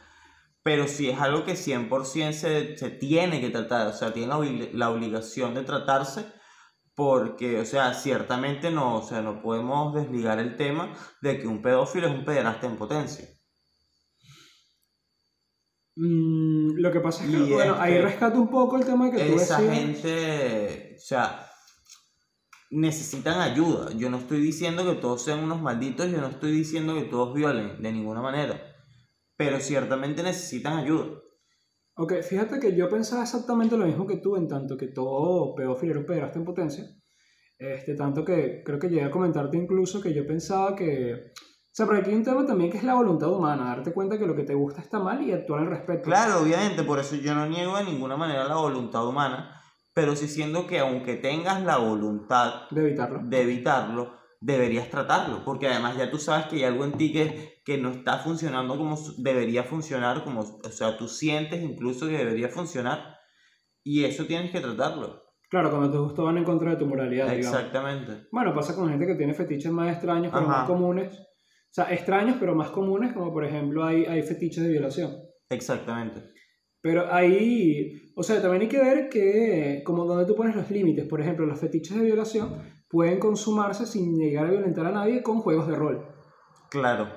pero 0.63 0.87
sí 0.89 1.09
es 1.11 1.21
algo 1.21 1.45
que 1.45 1.57
100% 1.57 2.33
se, 2.33 2.77
se 2.77 2.91
tiene 2.91 3.41
que 3.41 3.51
tratar, 3.51 3.87
o 3.89 3.93
sea, 3.93 4.13
tiene 4.13 4.29
la, 4.29 4.39
la 4.73 4.91
obligación 4.91 5.55
de 5.55 5.63
tratarse 5.63 6.27
porque, 6.95 7.61
o 7.61 7.65
sea, 7.65 7.95
ciertamente 7.95 8.71
no, 8.71 8.97
o 8.99 9.03
sea, 9.03 9.23
no 9.23 9.41
podemos 9.41 9.95
desligar 9.95 10.39
el 10.39 10.57
tema 10.57 10.93
de 11.23 11.39
que 11.39 11.47
un 11.47 11.63
pedófilo 11.63 12.09
es 12.09 12.15
un 12.15 12.25
pederasta 12.25 12.67
en 12.67 12.77
potencia. 12.77 13.27
mm, 15.97 16.77
lo 16.79 16.93
que 16.93 17.01
pasa 17.01 17.25
es 17.25 17.31
que, 17.31 17.37
Y 17.39 17.53
bueno, 17.53 17.77
ahí 17.79 17.95
este- 17.95 18.05
rescato 18.05 18.41
un 18.41 18.49
poco 18.49 18.77
el 18.77 18.85
tema 18.85 19.11
que 19.11 19.19
tú 19.19 19.35
Esa 19.37 19.61
gente, 19.61 20.95
o 20.97 21.01
sea, 21.01 21.50
necesitan 22.71 23.41
ayuda. 23.41 23.91
Yo 23.97 24.09
no 24.11 24.19
estoy 24.19 24.41
diciendo 24.41 24.85
que 24.85 25.01
todos 25.01 25.23
sean 25.23 25.41
unos 25.41 25.61
malditos, 25.61 26.11
yo 26.11 26.21
no 26.21 26.29
estoy 26.29 26.53
diciendo 26.53 26.95
que 26.95 27.03
todos 27.03 27.35
violen 27.35 27.83
de 27.83 27.93
ninguna 27.93 28.23
manera, 28.23 28.61
pero 29.37 29.61
ciertamente 29.61 30.23
necesitan 30.23 30.79
ayuda. 30.79 31.19
Ok, 31.97 32.15
fíjate 32.23 32.59
que 32.61 32.75
yo 32.75 32.89
pensaba 32.89 33.25
exactamente 33.25 33.77
lo 33.77 33.87
mismo 33.87 34.07
que 34.07 34.17
tú, 34.19 34.37
en 34.37 34.49
tanto 34.49 34.77
que 34.77 34.87
todo 34.87 35.55
pedófilo 35.55 35.93
era 35.93 36.01
un 36.01 36.07
pederasta 36.07 36.39
en 36.39 36.45
potencia. 36.45 36.85
Este, 37.59 37.95
tanto 37.95 38.25
que 38.25 38.63
creo 38.65 38.79
que 38.79 38.89
llegué 38.89 39.05
a 39.05 39.11
comentarte 39.11 39.59
incluso 39.59 40.01
que 40.01 40.15
yo 40.15 40.27
pensaba 40.27 40.75
que... 40.75 41.13
O 41.13 41.73
sea, 41.73 41.87
pero 41.87 41.99
aquí 41.99 42.11
hay 42.11 42.17
un 42.17 42.25
tema 42.25 42.47
también 42.47 42.71
que 42.71 42.79
es 42.79 42.85
la 42.85 42.95
voluntad 42.95 43.31
humana, 43.31 43.67
darte 43.67 43.93
cuenta 43.93 44.19
que 44.19 44.27
lo 44.27 44.35
que 44.35 44.45
te 44.45 44.55
gusta 44.55 44.81
está 44.81 44.99
mal 44.99 45.23
y 45.23 45.33
actuar 45.33 45.61
al 45.61 45.69
respecto. 45.69 46.05
Claro, 46.05 46.41
obviamente, 46.41 46.83
por 46.83 46.99
eso 46.99 47.17
yo 47.17 47.35
no 47.35 47.47
niego 47.47 47.77
de 47.77 47.85
ninguna 47.85 48.17
manera 48.17 48.49
la 48.49 48.57
voluntad 48.57 49.07
humana, 49.07 49.60
pero 49.95 50.17
sí 50.17 50.29
siento 50.29 50.67
que 50.67 50.79
aunque 50.79 51.17
tengas 51.17 51.63
la 51.63 51.79
voluntad 51.79 52.69
De 52.71 52.81
evitarlo. 52.83 53.21
de 53.25 53.43
evitarlo, 53.43 54.13
deberías 54.41 54.89
tratarlo, 54.89 55.45
porque 55.45 55.69
además 55.69 55.97
ya 55.97 56.11
tú 56.11 56.19
sabes 56.19 56.47
que 56.47 56.57
hay 56.57 56.65
algo 56.65 56.85
en 56.85 56.93
ti 56.93 57.13
que, 57.13 57.61
que 57.65 57.79
no 57.79 57.91
está 57.91 58.19
funcionando 58.19 58.77
como 58.79 58.97
debería 59.19 59.65
funcionar, 59.65 60.25
como, 60.25 60.41
o 60.41 60.71
sea, 60.71 60.97
tú 60.97 61.09
sientes 61.09 61.63
incluso 61.63 62.07
que 62.07 62.17
debería 62.17 62.49
funcionar, 62.49 63.19
y 63.85 64.05
eso 64.05 64.27
tienes 64.27 64.51
que 64.51 64.61
tratarlo. 64.61 65.25
Claro, 65.51 65.71
cuando 65.71 65.91
tus 65.91 66.01
gustos 66.03 66.25
van 66.25 66.39
en 66.39 66.45
contra 66.45 66.71
de 66.71 66.77
tu 66.77 66.87
moralidad, 66.87 67.29
digamos. 67.29 67.59
Exactamente. 67.59 68.29
Bueno, 68.31 68.55
pasa 68.55 68.75
con 68.77 68.89
gente 68.89 69.05
que 69.07 69.17
tiene 69.17 69.35
fetiches 69.35 69.73
más 69.73 69.93
extraños, 69.93 70.33
pero 70.33 70.45
Ajá. 70.47 70.59
más 70.59 70.67
comunes. 70.69 71.19
O 71.19 71.73
sea, 71.73 71.93
extraños, 71.93 72.37
pero 72.39 72.55
más 72.55 72.71
comunes, 72.71 73.13
como 73.13 73.33
por 73.33 73.45
ejemplo 73.45 73.85
hay, 73.85 74.05
hay 74.05 74.23
fetiches 74.23 74.63
de 74.63 74.71
violación. 74.71 75.17
Exactamente. 75.51 76.31
Pero 76.81 77.13
ahí, 77.13 78.10
o 78.21 78.23
sea, 78.23 78.43
también 78.43 78.61
hay 78.61 78.69
que 78.69 78.79
ver 78.79 79.09
que, 79.09 79.83
como 79.83 80.05
donde 80.05 80.27
tú 80.27 80.37
pones 80.37 80.55
los 80.55 80.71
límites, 80.71 81.07
por 81.07 81.23
ejemplo, 81.23 81.47
los 81.47 81.59
fetiches 81.59 81.97
de 81.97 82.05
violación 82.05 82.51
pueden 82.91 83.19
consumarse 83.19 83.87
sin 83.87 84.15
llegar 84.15 84.47
a 84.47 84.51
violentar 84.51 84.85
a 84.85 84.93
nadie 84.93 85.23
con 85.23 85.41
juegos 85.41 85.67
de 85.67 85.75
rol. 85.75 86.07
Claro. 86.69 87.09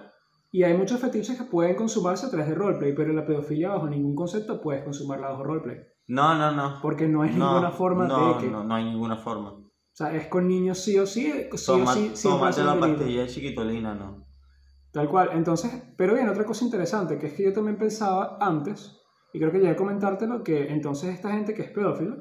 Y 0.49 0.63
hay 0.63 0.77
muchos 0.77 1.01
fetiches 1.01 1.37
que 1.37 1.43
pueden 1.43 1.75
consumarse 1.75 2.25
a 2.25 2.29
través 2.29 2.47
de 2.47 2.55
roleplay, 2.55 2.95
pero 2.95 3.11
la 3.11 3.25
pedofilia 3.25 3.71
bajo 3.71 3.89
ningún 3.89 4.15
concepto 4.15 4.61
puedes 4.61 4.81
consumarla 4.85 5.27
bajo 5.27 5.43
roleplay. 5.43 5.77
No, 6.07 6.35
no, 6.35 6.51
no. 6.53 6.79
Porque 6.81 7.05
no 7.09 7.23
hay 7.23 7.31
No, 7.31 7.47
ninguna 7.49 7.71
forma 7.71 8.07
no, 8.07 8.35
de 8.35 8.41
que... 8.45 8.49
No, 8.49 8.63
no 8.63 8.73
hay 8.73 8.85
ninguna 8.85 9.17
forma. 9.17 9.49
O 9.49 9.95
sea, 9.95 10.15
es 10.15 10.27
con 10.27 10.47
niños 10.47 10.77
sí 10.79 10.97
o 10.97 11.05
sí, 11.05 11.23
sí 11.53 11.71
o 11.71 11.85
sí, 12.15 12.29
a 12.29 12.29
tómate 12.29 12.63
la 12.63 12.79
pastilla 12.79 13.23
de 13.23 13.27
chiquitolina, 13.27 13.93
¿no? 13.93 14.25
Tal 14.93 15.09
cual. 15.09 15.31
Entonces, 15.33 15.83
pero 15.97 16.13
bien, 16.13 16.29
otra 16.29 16.45
cosa 16.45 16.63
interesante, 16.63 17.19
que 17.19 17.27
es 17.27 17.33
que 17.33 17.43
yo 17.43 17.51
también 17.51 17.77
pensaba 17.77 18.37
antes, 18.39 19.02
y 19.33 19.39
creo 19.39 19.51
que 19.51 19.57
llegué 19.57 19.71
a 19.71 19.75
comentártelo, 19.75 20.43
que 20.43 20.67
entonces 20.67 21.13
esta 21.13 21.31
gente 21.31 21.53
que 21.53 21.63
es 21.63 21.71
pedófila, 21.71 22.15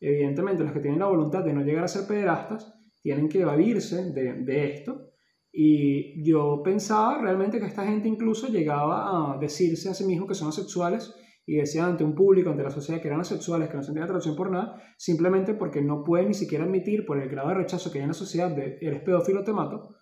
evidentemente 0.00 0.64
los 0.64 0.72
que 0.72 0.80
tienen 0.80 1.00
la 1.00 1.06
voluntad 1.06 1.44
de 1.44 1.52
no 1.52 1.62
llegar 1.62 1.84
a 1.84 1.88
ser 1.88 2.08
pederastas, 2.08 2.74
tienen 3.02 3.28
que 3.28 3.42
evadirse 3.42 4.10
de, 4.12 4.42
de 4.42 4.72
esto. 4.72 5.10
Y 5.52 6.22
yo 6.28 6.62
pensaba 6.64 7.20
realmente 7.20 7.58
que 7.60 7.66
esta 7.66 7.86
gente 7.86 8.08
incluso 8.08 8.48
llegaba 8.48 9.34
a 9.34 9.38
decirse 9.38 9.88
a 9.88 9.94
sí 9.94 10.04
mismo 10.04 10.26
que 10.26 10.34
son 10.34 10.48
asexuales 10.48 11.14
y 11.46 11.56
decían 11.56 11.90
ante 11.90 12.04
un 12.04 12.14
público, 12.14 12.50
ante 12.50 12.64
la 12.64 12.70
sociedad 12.70 13.00
que 13.00 13.08
eran 13.08 13.20
asexuales, 13.20 13.68
que 13.68 13.76
no 13.76 13.82
sentían 13.82 14.04
atracción 14.04 14.34
por 14.34 14.50
nada, 14.50 14.82
simplemente 14.98 15.54
porque 15.54 15.80
no 15.80 16.02
pueden 16.02 16.28
ni 16.28 16.34
siquiera 16.34 16.64
admitir 16.64 17.06
por 17.06 17.18
el 17.22 17.28
grado 17.28 17.48
de 17.50 17.54
rechazo 17.54 17.92
que 17.92 17.98
hay 17.98 18.02
en 18.02 18.08
la 18.08 18.14
sociedad 18.14 18.50
de 18.50 18.78
eres 18.80 19.02
pedófilo, 19.02 19.44
te 19.44 19.52
mato, 19.52 19.95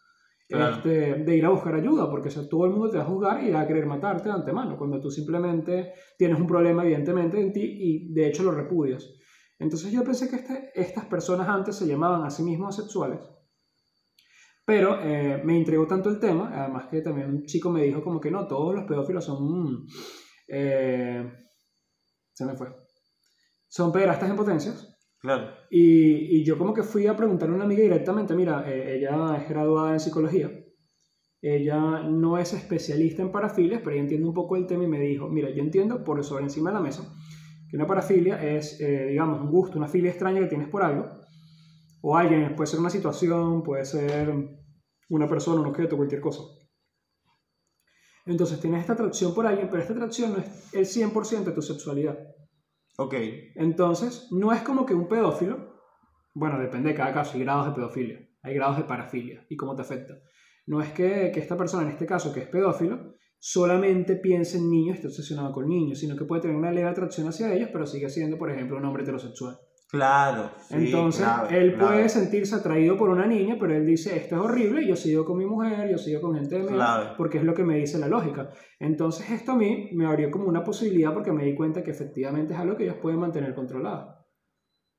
Claro. 0.49 0.77
este, 0.77 1.25
de 1.25 1.37
ir 1.37 1.45
a 1.47 1.49
buscar 1.49 1.75
ayuda, 1.75 2.09
porque 2.11 2.29
o 2.29 2.31
sea, 2.31 2.47
todo 2.49 2.67
el 2.67 2.73
mundo 2.73 2.91
te 2.91 2.99
va 2.99 3.05
a 3.05 3.07
juzgar 3.07 3.43
y 3.43 3.51
va 3.51 3.61
a 3.63 3.67
querer 3.67 3.87
matarte 3.87 4.29
de 4.29 4.35
antemano, 4.35 4.77
cuando 4.77 5.01
tú 5.01 5.11
simplemente 5.11 5.93
tienes 6.19 6.39
un 6.39 6.47
problema 6.47 6.85
evidentemente 6.85 7.41
en 7.41 7.53
ti 7.53 7.63
y 7.65 8.13
de 8.13 8.29
hecho 8.29 8.43
lo 8.43 8.53
repudias. 8.53 9.09
Entonces 9.59 9.91
yo 9.91 10.05
pensé 10.05 10.29
que 10.29 10.37
este- 10.37 10.71
estas 10.75 11.07
personas 11.07 11.49
antes 11.49 11.77
se 11.77 11.87
llamaban 11.87 12.25
a 12.25 12.31
sí 12.31 12.43
mismos 12.43 12.79
asexuales, 12.79 13.21
pero 14.67 14.99
eh, 15.03 15.43
me 15.45 15.57
intrigó 15.57 15.87
tanto 15.87 16.09
el 16.09 16.19
tema, 16.21 16.51
además 16.55 16.87
que 16.91 17.01
también 17.03 17.29
un 17.31 17.45
chico 17.45 17.71
me 17.71 17.83
dijo 17.83 18.03
como 18.03 18.21
que 18.21 18.31
no, 18.31 18.47
todos 18.47 18.75
los 18.75 18.85
pedófilos 18.85 19.25
son... 19.25 19.37
mm, 19.43 19.87
eh, 20.49 21.33
se 22.33 22.45
me 22.45 22.55
fue. 22.57 22.69
Son 23.69 23.93
pederastas 23.93 24.31
en 24.31 24.37
potencias. 24.37 24.94
Claro. 25.25 25.55
Y, 25.71 26.37
y 26.37 26.45
yo 26.45 26.59
como 26.59 26.75
que 26.75 26.83
fui 26.83 27.07
a 27.07 27.17
preguntarle 27.17 27.55
a 27.55 27.57
una 27.57 27.65
amiga 27.65 27.83
directamente, 27.83 28.35
mira, 28.35 28.71
eh, 28.71 28.99
ella 28.99 29.39
es 29.39 29.49
graduada 29.49 29.95
en 29.95 30.01
psicología, 30.01 30.51
ella 31.41 32.03
no 32.03 32.37
es 32.37 32.53
especialista 32.53 33.23
en 33.23 33.33
parafilias, 33.33 33.81
pero 33.81 33.93
ella 33.93 34.03
entiende 34.03 34.29
un 34.29 34.35
poco 34.35 34.55
el 34.57 34.67
tema 34.67 34.85
y 34.85 34.87
me 34.87 35.01
dijo, 35.01 35.27
mira, 35.31 35.49
yo 35.49 35.63
entiendo 35.63 36.05
por 36.05 36.23
sobre 36.23 36.45
encima 36.45 36.69
de 36.69 36.75
la 36.75 36.83
mesa 36.83 37.11
que 37.71 37.75
una 37.75 37.87
parafilia 37.87 38.37
es, 38.45 38.79
eh, 38.83 39.07
digamos, 39.07 39.41
un 39.41 39.51
gusto, 39.51 39.79
una 39.79 39.89
filia 39.89 40.11
extraña 40.11 40.41
que 40.41 40.47
tienes 40.49 40.69
por 40.69 40.83
algo, 40.83 41.09
o 42.03 42.19
alguien, 42.19 42.55
puede 42.55 42.67
ser 42.67 42.81
una 42.81 42.91
situación, 42.91 43.63
puede 43.63 43.87
ser 43.87 44.31
una 45.09 45.27
persona, 45.27 45.63
un 45.63 45.69
objeto, 45.69 45.97
cualquier 45.97 46.21
cosa. 46.21 46.43
Entonces 48.27 48.61
tienes 48.61 48.83
esta 48.83 48.93
atracción 48.93 49.33
por 49.33 49.47
alguien, 49.47 49.71
pero 49.71 49.81
esta 49.81 49.95
atracción 49.95 50.33
no 50.33 50.39
es 50.41 50.75
el 50.75 50.85
100% 50.85 51.45
de 51.45 51.53
tu 51.53 51.63
sexualidad. 51.63 52.19
Ok. 52.97 53.15
Entonces, 53.57 54.29
no 54.31 54.53
es 54.53 54.63
como 54.63 54.87
que 54.87 54.95
un 54.95 55.09
pedófilo, 55.09 55.75
bueno, 56.33 56.59
depende 56.59 56.91
de 56.91 56.95
cada 56.95 57.13
caso, 57.13 57.35
hay 57.35 57.45
grados 57.45 57.67
de 57.67 57.73
pedofilia, 57.73 58.29
hay 58.43 58.55
grados 58.55 58.77
de 58.77 58.85
parafilia 58.85 59.45
y 59.49 59.57
cómo 59.57 59.75
te 59.75 59.83
afecta. 59.83 60.15
No 60.67 60.81
es 60.81 60.93
que, 60.93 61.31
que 61.33 61.41
esta 61.41 61.57
persona, 61.57 61.85
en 61.85 61.91
este 61.91 62.07
caso, 62.07 62.33
que 62.33 62.41
es 62.41 62.49
pedófilo, 62.49 63.15
solamente 63.39 64.17
piense 64.17 64.59
en 64.59 64.71
niños, 64.71 64.97
esté 64.97 65.09
obsesionado 65.09 65.53
con 65.53 65.69
niños, 65.69 65.99
sino 65.99 66.17
que 66.17 66.25
puede 66.25 66.43
tener 66.43 66.57
una 66.57 66.73
leve 66.73 66.89
atracción 66.89 67.29
hacia 67.29 67.53
ellos, 67.53 67.69
pero 67.73 67.87
sigue 67.87 68.09
siendo, 68.09 68.39
por 68.39 68.51
ejemplo, 68.51 68.77
un 68.77 68.85
hombre 68.85 69.03
heterosexual. 69.03 69.59
Claro. 69.95 70.51
sí, 70.59 70.75
Entonces, 70.75 71.23
claro, 71.25 71.49
él 71.51 71.75
claro. 71.75 71.89
puede 71.89 72.09
sentirse 72.09 72.57
atraído 72.57 72.97
por 72.97 73.11
una 73.11 73.27
niña, 73.27 73.57
pero 73.61 73.75
él 73.75 73.87
dice, 73.87 74.17
esto 74.17 74.35
es 74.35 74.41
horrible, 74.41 74.87
yo 74.87 74.97
sigo 74.97 75.25
con 75.25 75.39
mi 75.39 75.47
mujer, 75.47 75.89
yo 75.91 75.99
sigo 75.99 76.21
con 76.21 76.35
gente 76.35 76.57
de 76.57 76.63
mi 76.63 76.69
edad", 76.69 76.75
Claro. 76.75 77.15
porque 77.17 77.39
es 77.39 77.45
lo 77.45 77.55
que 77.55 77.63
me 77.63 77.77
dice 77.77 77.99
la 77.99 78.09
lógica. 78.09 78.51
Entonces, 78.81 79.31
esto 79.31 79.53
a 79.53 79.57
mí 79.57 79.91
me 79.95 80.07
abrió 80.07 80.31
como 80.31 80.47
una 80.49 80.65
posibilidad 80.65 81.13
porque 81.15 81.33
me 81.33 81.45
di 81.45 81.55
cuenta 81.55 81.83
que 81.85 81.93
efectivamente 81.93 82.55
es 82.55 82.59
algo 82.59 82.77
que 82.77 82.85
ellos 82.85 82.97
pueden 83.01 83.21
mantener 83.21 83.55
controlado. 83.55 84.14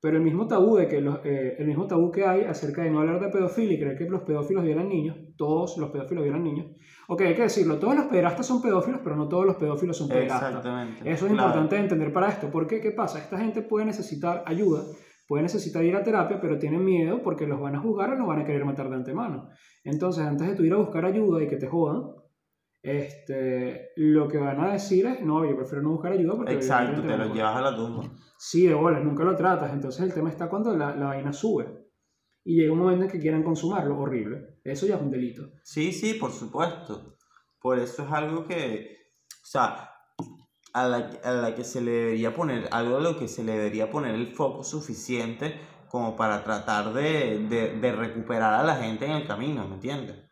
Pero 0.05 0.17
el 0.17 0.23
mismo 0.23 0.45
tabú 0.45 0.75
de 0.75 0.87
que 0.87 1.01
los, 1.01 1.17
eh, 1.25 1.55
el 1.57 1.65
mismo 1.65 1.87
tabú 1.87 2.11
que 2.11 2.23
hay 2.23 2.43
acerca 2.43 2.83
de 2.83 2.91
no 2.91 2.99
hablar 2.99 3.19
de 3.19 3.29
pedofilia 3.29 3.73
y 3.73 3.79
creer 3.79 3.97
que 3.97 4.07
los 4.07 4.21
pedófilos 4.21 4.63
violan 4.63 4.87
niños, 4.87 5.17
todos 5.35 5.79
los 5.79 5.89
pedófilos 5.89 6.23
violan 6.23 6.43
niños. 6.43 6.67
Ok, 7.07 7.21
hay 7.21 7.33
que 7.33 7.41
decirlo, 7.41 7.79
todos 7.79 7.95
los 7.95 8.05
pederastas 8.05 8.45
son 8.45 8.61
pedófilos, 8.61 9.01
pero 9.03 9.15
no 9.15 9.27
todos 9.27 9.47
los 9.47 9.55
pedófilos 9.55 9.97
son 9.97 10.07
pederastas. 10.07 10.49
Exactamente. 10.49 10.99
Eso 10.99 11.25
es 11.25 11.31
claro. 11.31 11.47
importante 11.47 11.75
de 11.77 11.81
entender 11.81 12.13
para 12.13 12.29
esto. 12.29 12.51
porque 12.51 12.81
¿Qué 12.81 12.91
pasa? 12.91 13.17
Esta 13.17 13.39
gente 13.39 13.63
puede 13.63 13.87
necesitar 13.87 14.43
ayuda, 14.45 14.83
puede 15.27 15.41
necesitar 15.41 15.83
ir 15.83 15.95
a 15.95 16.03
terapia, 16.03 16.39
pero 16.39 16.59
tienen 16.59 16.85
miedo 16.85 17.23
porque 17.23 17.47
los 17.47 17.59
van 17.59 17.73
a 17.73 17.79
juzgar 17.79 18.11
o 18.11 18.15
los 18.15 18.27
van 18.27 18.41
a 18.41 18.45
querer 18.45 18.63
matar 18.63 18.91
de 18.91 18.97
antemano. 18.97 19.49
Entonces, 19.83 20.23
antes 20.23 20.47
de 20.47 20.53
tú 20.53 20.63
ir 20.63 20.73
a 20.73 20.77
buscar 20.77 21.03
ayuda 21.03 21.41
y 21.41 21.47
que 21.47 21.57
te 21.57 21.65
jodan, 21.65 22.03
este, 22.85 23.91
lo 23.95 24.27
que 24.27 24.37
van 24.37 24.59
a 24.59 24.73
decir 24.73 25.05
es, 25.07 25.21
no, 25.21 25.43
yo 25.43 25.55
prefiero 25.55 25.81
no 25.81 25.89
buscar 25.89 26.11
ayuda 26.11 26.35
porque... 26.35 26.53
Exacto, 26.53 27.01
te 27.01 27.17
lo 27.17 27.27
voy". 27.29 27.37
llevas 27.37 27.55
a 27.55 27.61
la 27.61 27.75
tumba. 27.75 28.03
Sí, 28.37 28.67
de 28.67 28.75
bolas, 28.75 29.03
nunca 29.03 29.23
lo 29.23 29.35
tratas. 29.35 29.73
Entonces 29.73 30.01
el 30.01 30.13
tema 30.13 30.29
está 30.29 30.47
cuando 30.47 30.75
la, 30.77 30.95
la 30.95 31.07
vaina 31.07 31.33
sube. 31.33 31.65
Y 32.43 32.57
llega 32.57 32.73
un 32.73 32.79
momento 32.79 33.05
en 33.05 33.09
que 33.09 33.19
quieran 33.19 33.43
consumarlo, 33.43 33.99
horrible. 33.99 34.59
Eso 34.63 34.85
ya 34.85 34.95
es 34.97 35.01
un 35.01 35.09
delito. 35.09 35.49
Sí, 35.63 35.91
sí, 35.91 36.13
por 36.13 36.31
supuesto. 36.31 37.17
Por 37.59 37.79
eso 37.79 38.03
es 38.03 38.11
algo 38.11 38.45
que, 38.45 38.97
o 39.41 39.45
sea, 39.47 39.89
a 40.73 40.87
la, 40.87 41.09
a 41.23 41.31
la 41.31 41.55
que 41.55 41.63
se 41.63 41.81
le 41.81 41.91
debería 41.91 42.35
poner, 42.35 42.69
algo 42.71 42.97
a 42.97 43.01
lo 43.01 43.17
que 43.17 43.27
se 43.27 43.43
le 43.43 43.53
debería 43.53 43.89
poner 43.89 44.13
el 44.13 44.27
foco 44.27 44.63
suficiente 44.63 45.59
como 45.89 46.15
para 46.15 46.43
tratar 46.43 46.93
de, 46.93 47.39
de, 47.49 47.79
de 47.79 47.91
recuperar 47.93 48.53
a 48.53 48.63
la 48.63 48.75
gente 48.75 49.05
en 49.05 49.13
el 49.13 49.25
camino, 49.25 49.67
¿me 49.67 49.75
entiendes? 49.75 50.24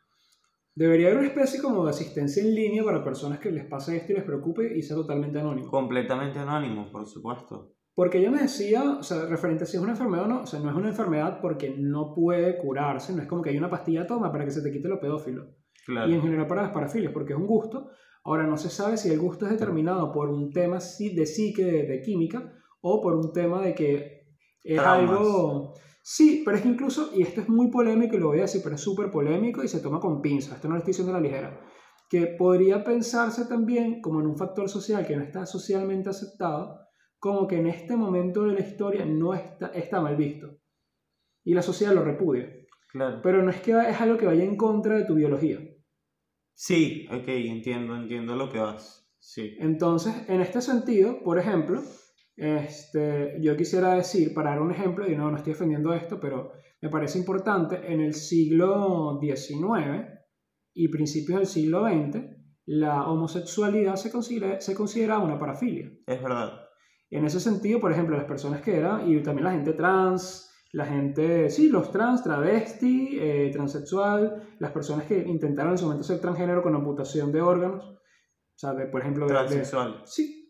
Debería 0.76 1.08
haber 1.08 1.20
una 1.20 1.28
especie 1.28 1.62
como 1.62 1.84
de 1.84 1.92
asistencia 1.92 2.42
en 2.42 2.56
línea 2.56 2.84
para 2.84 3.04
personas 3.04 3.40
que 3.40 3.52
les 3.52 3.66
pase 3.66 3.96
esto 3.96 4.12
y 4.12 4.16
les 4.16 4.24
preocupe 4.24 4.76
y 4.76 4.82
sea 4.82 4.96
totalmente 4.96 5.40
anónimo. 5.40 5.70
Completamente 5.70 6.40
anónimo, 6.40 6.92
por 6.92 7.06
supuesto. 7.06 7.74
Porque 7.96 8.18
ella 8.18 8.32
me 8.32 8.42
decía, 8.42 8.98
o 9.00 9.04
sea, 9.04 9.26
referente 9.28 9.66
a 9.66 9.68
si 9.68 9.78
es 9.78 9.84
una 9.84 9.92
enfermedad 9.92 10.26
o 10.26 10.28
no, 10.28 10.42
o 10.42 10.46
sea, 10.48 10.60
no 10.60 10.72
es 10.72 10.76
una 10.76 10.90
enfermedad 10.90 11.40
porque 11.42 11.76
no 11.78 12.16
puede 12.16 12.58
curarse, 12.58 13.14
no 13.14 13.22
es 13.22 13.28
como 13.28 13.44
que 13.44 13.52
hay 13.52 13.58
una 13.58 13.70
pastilla 13.70 14.08
toma 14.08 14.32
para 14.32 14.46
que 14.46 14.52
se 14.52 14.64
te 14.64 14.72
quite 14.72 14.88
lo 14.88 15.00
pedófilo. 15.00 15.46
Claro. 15.86 16.10
Y 16.10 16.16
en 16.16 16.22
general 16.22 16.48
para 16.48 16.64
las 16.64 16.72
parafilias, 16.72 17.14
porque 17.14 17.34
es 17.34 17.40
un 17.40 17.46
gusto. 17.46 17.90
Ahora 18.24 18.48
no 18.48 18.58
se 18.58 18.70
sabe 18.70 18.98
si 18.98 19.12
el 19.12 19.20
gusto 19.20 19.46
es 19.46 19.52
determinado 19.52 20.12
por 20.12 20.30
un 20.30 20.50
tema 20.52 20.76
de 20.78 21.26
psique, 21.26 21.64
de, 21.66 21.84
de 21.84 22.02
química, 22.02 22.52
o 22.82 23.00
por 23.00 23.16
un 23.16 23.32
tema 23.32 23.62
de 23.62 23.76
que 23.76 24.26
es 24.64 24.80
Traumas. 24.80 25.12
algo... 25.12 25.74
Sí, 26.06 26.42
pero 26.44 26.58
es 26.58 26.64
que 26.64 26.68
incluso, 26.68 27.12
y 27.16 27.22
esto 27.22 27.40
es 27.40 27.48
muy 27.48 27.72
polémico 27.72 28.18
y 28.18 28.20
lo 28.20 28.28
voy 28.28 28.40
a 28.40 28.42
decir, 28.42 28.60
pero 28.62 28.76
es 28.76 28.82
súper 28.82 29.10
polémico 29.10 29.64
y 29.64 29.70
se 29.70 29.80
toma 29.80 30.02
con 30.02 30.22
pinzas, 30.22 30.56
esto 30.56 30.68
no 30.68 30.74
lo 30.74 30.80
estoy 30.80 30.92
diciendo 30.92 31.16
a 31.16 31.16
la 31.16 31.26
ligera, 31.26 31.62
que 32.10 32.28
podría 32.28 32.84
pensarse 32.84 33.46
también 33.46 34.02
como 34.02 34.20
en 34.20 34.28
un 34.28 34.38
factor 34.38 34.68
social 34.68 35.08
que 35.08 35.16
no 35.16 35.24
está 35.24 35.46
socialmente 35.46 36.10
aceptado, 36.10 36.78
como 37.20 37.48
que 37.48 37.56
en 37.56 37.68
este 37.68 37.96
momento 37.96 38.44
de 38.44 38.54
la 38.54 38.60
historia 38.60 39.06
no 39.06 39.34
está, 39.34 39.68
está 39.68 40.02
mal 40.02 40.18
visto. 40.18 40.58
Y 41.46 41.54
la 41.54 41.62
sociedad 41.62 41.94
lo 41.94 42.04
repudia. 42.04 42.54
Claro. 42.92 43.22
Pero 43.24 43.42
no 43.42 43.50
es 43.50 43.62
que 43.62 43.72
es 43.72 44.02
algo 44.02 44.18
que 44.18 44.26
vaya 44.26 44.44
en 44.44 44.58
contra 44.58 44.98
de 44.98 45.06
tu 45.06 45.16
biología. 45.16 45.58
Sí, 46.54 47.08
ok, 47.10 47.28
entiendo, 47.30 47.96
entiendo 47.96 48.36
lo 48.36 48.52
que 48.52 48.60
vas. 48.60 49.10
Sí. 49.20 49.56
Entonces, 49.60 50.14
en 50.28 50.42
este 50.42 50.60
sentido, 50.60 51.24
por 51.24 51.40
ejemplo, 51.40 51.82
este, 52.36 53.38
yo 53.42 53.56
quisiera 53.56 53.94
decir, 53.96 54.34
para 54.34 54.52
dar 54.52 54.62
un 54.62 54.72
ejemplo, 54.72 55.10
y 55.10 55.16
no, 55.16 55.30
no 55.32 55.38
estoy 55.38 55.54
defendiendo 55.54 55.94
esto, 55.94 56.20
pero 56.20 56.52
me 56.82 56.90
parece 56.90 57.18
importante, 57.20 57.92
en 57.92 58.02
el 58.02 58.14
siglo 58.14 59.20
XIX 59.22 60.08
y 60.74 60.88
principios 60.90 61.40
del 61.40 61.48
siglo 61.48 61.86
XX, 61.88 62.26
la 62.66 63.08
homosexualidad 63.08 63.96
se 63.96 64.12
considera, 64.12 64.60
se 64.62 64.74
consideraba 64.76 65.24
una 65.24 65.38
parafilia. 65.40 65.92
Es 66.08 66.22
verdad. 66.22 66.54
En 67.10 67.26
ese 67.26 67.40
sentido, 67.40 67.80
por 67.80 67.92
ejemplo, 67.92 68.18
las 68.18 68.26
personas 68.26 68.62
que 68.62 68.76
eran, 68.78 69.08
y 69.10 69.22
también 69.22 69.46
la 69.46 69.52
gente 69.52 69.74
trans, 69.74 70.50
la 70.72 70.86
gente, 70.86 71.50
sí, 71.52 71.70
los 71.70 71.92
trans, 71.92 72.24
travesti, 72.24 73.18
eh, 73.20 73.50
transexual, 73.54 74.56
las 74.60 74.72
personas 74.72 75.06
que 75.06 75.20
intentaron 75.20 75.74
en 75.74 75.78
su 75.78 75.86
momento 75.86 76.04
ser 76.04 76.20
transgénero 76.20 76.64
con 76.64 76.74
amputación 76.74 77.32
de 77.32 77.42
órganos, 77.42 77.86
o 77.86 78.00
sea, 78.58 78.74
de, 78.74 78.88
por 78.88 79.02
ejemplo, 79.02 79.28
de- 79.28 79.34
de, 79.34 79.40
Transexual. 79.40 80.02
Sí. 80.06 80.43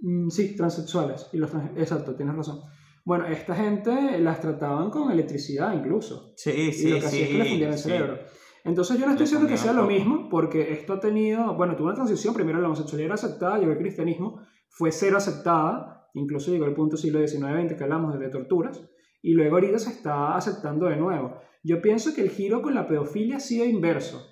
Mm, 0.00 0.28
Sí, 0.28 0.56
transexuales. 0.56 1.28
Y 1.32 1.38
los 1.38 1.50
trans- 1.50 1.70
Exacto, 1.76 2.14
tienes 2.14 2.34
razón. 2.36 2.60
Bueno, 3.04 3.26
esta 3.26 3.54
gente 3.54 4.18
las 4.20 4.40
trataban 4.40 4.90
con 4.90 5.10
electricidad 5.10 5.72
incluso. 5.72 6.32
Sí, 6.36 6.50
y 6.50 6.72
sí, 6.72 6.90
lo 6.90 7.00
que 7.00 7.06
hacía 7.06 7.24
es 7.24 7.28
que 7.30 7.38
le 7.38 7.44
fundían 7.46 7.72
el 7.72 7.78
sí. 7.78 7.88
cerebro. 7.88 8.18
Entonces 8.64 8.98
yo 8.98 9.06
no 9.06 9.12
estoy 9.12 9.24
diciendo 9.24 9.48
que 9.48 9.56
sea 9.56 9.72
lo 9.72 9.86
mismo, 9.86 10.28
porque 10.28 10.72
esto 10.72 10.92
ha 10.94 11.00
tenido, 11.00 11.54
bueno, 11.54 11.74
tuvo 11.74 11.86
una 11.86 11.94
transición, 11.94 12.34
primero 12.34 12.60
la 12.60 12.66
homosexualidad 12.66 13.06
era 13.06 13.14
aceptada, 13.14 13.58
llegó 13.58 13.72
el 13.72 13.78
cristianismo, 13.78 14.42
fue 14.68 14.92
cero 14.92 15.16
aceptada, 15.16 16.08
incluso 16.12 16.50
llegó 16.50 16.66
el 16.66 16.74
punto 16.74 16.96
siglo 16.98 17.18
XIX-XX 17.26 17.76
que 17.78 17.84
hablamos 17.84 18.18
de 18.18 18.28
torturas, 18.28 18.82
y 19.22 19.32
luego 19.32 19.56
ahorita 19.56 19.78
se 19.78 19.90
está 19.90 20.36
aceptando 20.36 20.86
de 20.86 20.96
nuevo. 20.96 21.38
Yo 21.64 21.80
pienso 21.80 22.14
que 22.14 22.20
el 22.20 22.30
giro 22.30 22.60
con 22.60 22.74
la 22.74 22.86
pedofilia 22.86 23.36
ha 23.36 23.40
sido 23.40 23.64
inverso. 23.64 24.26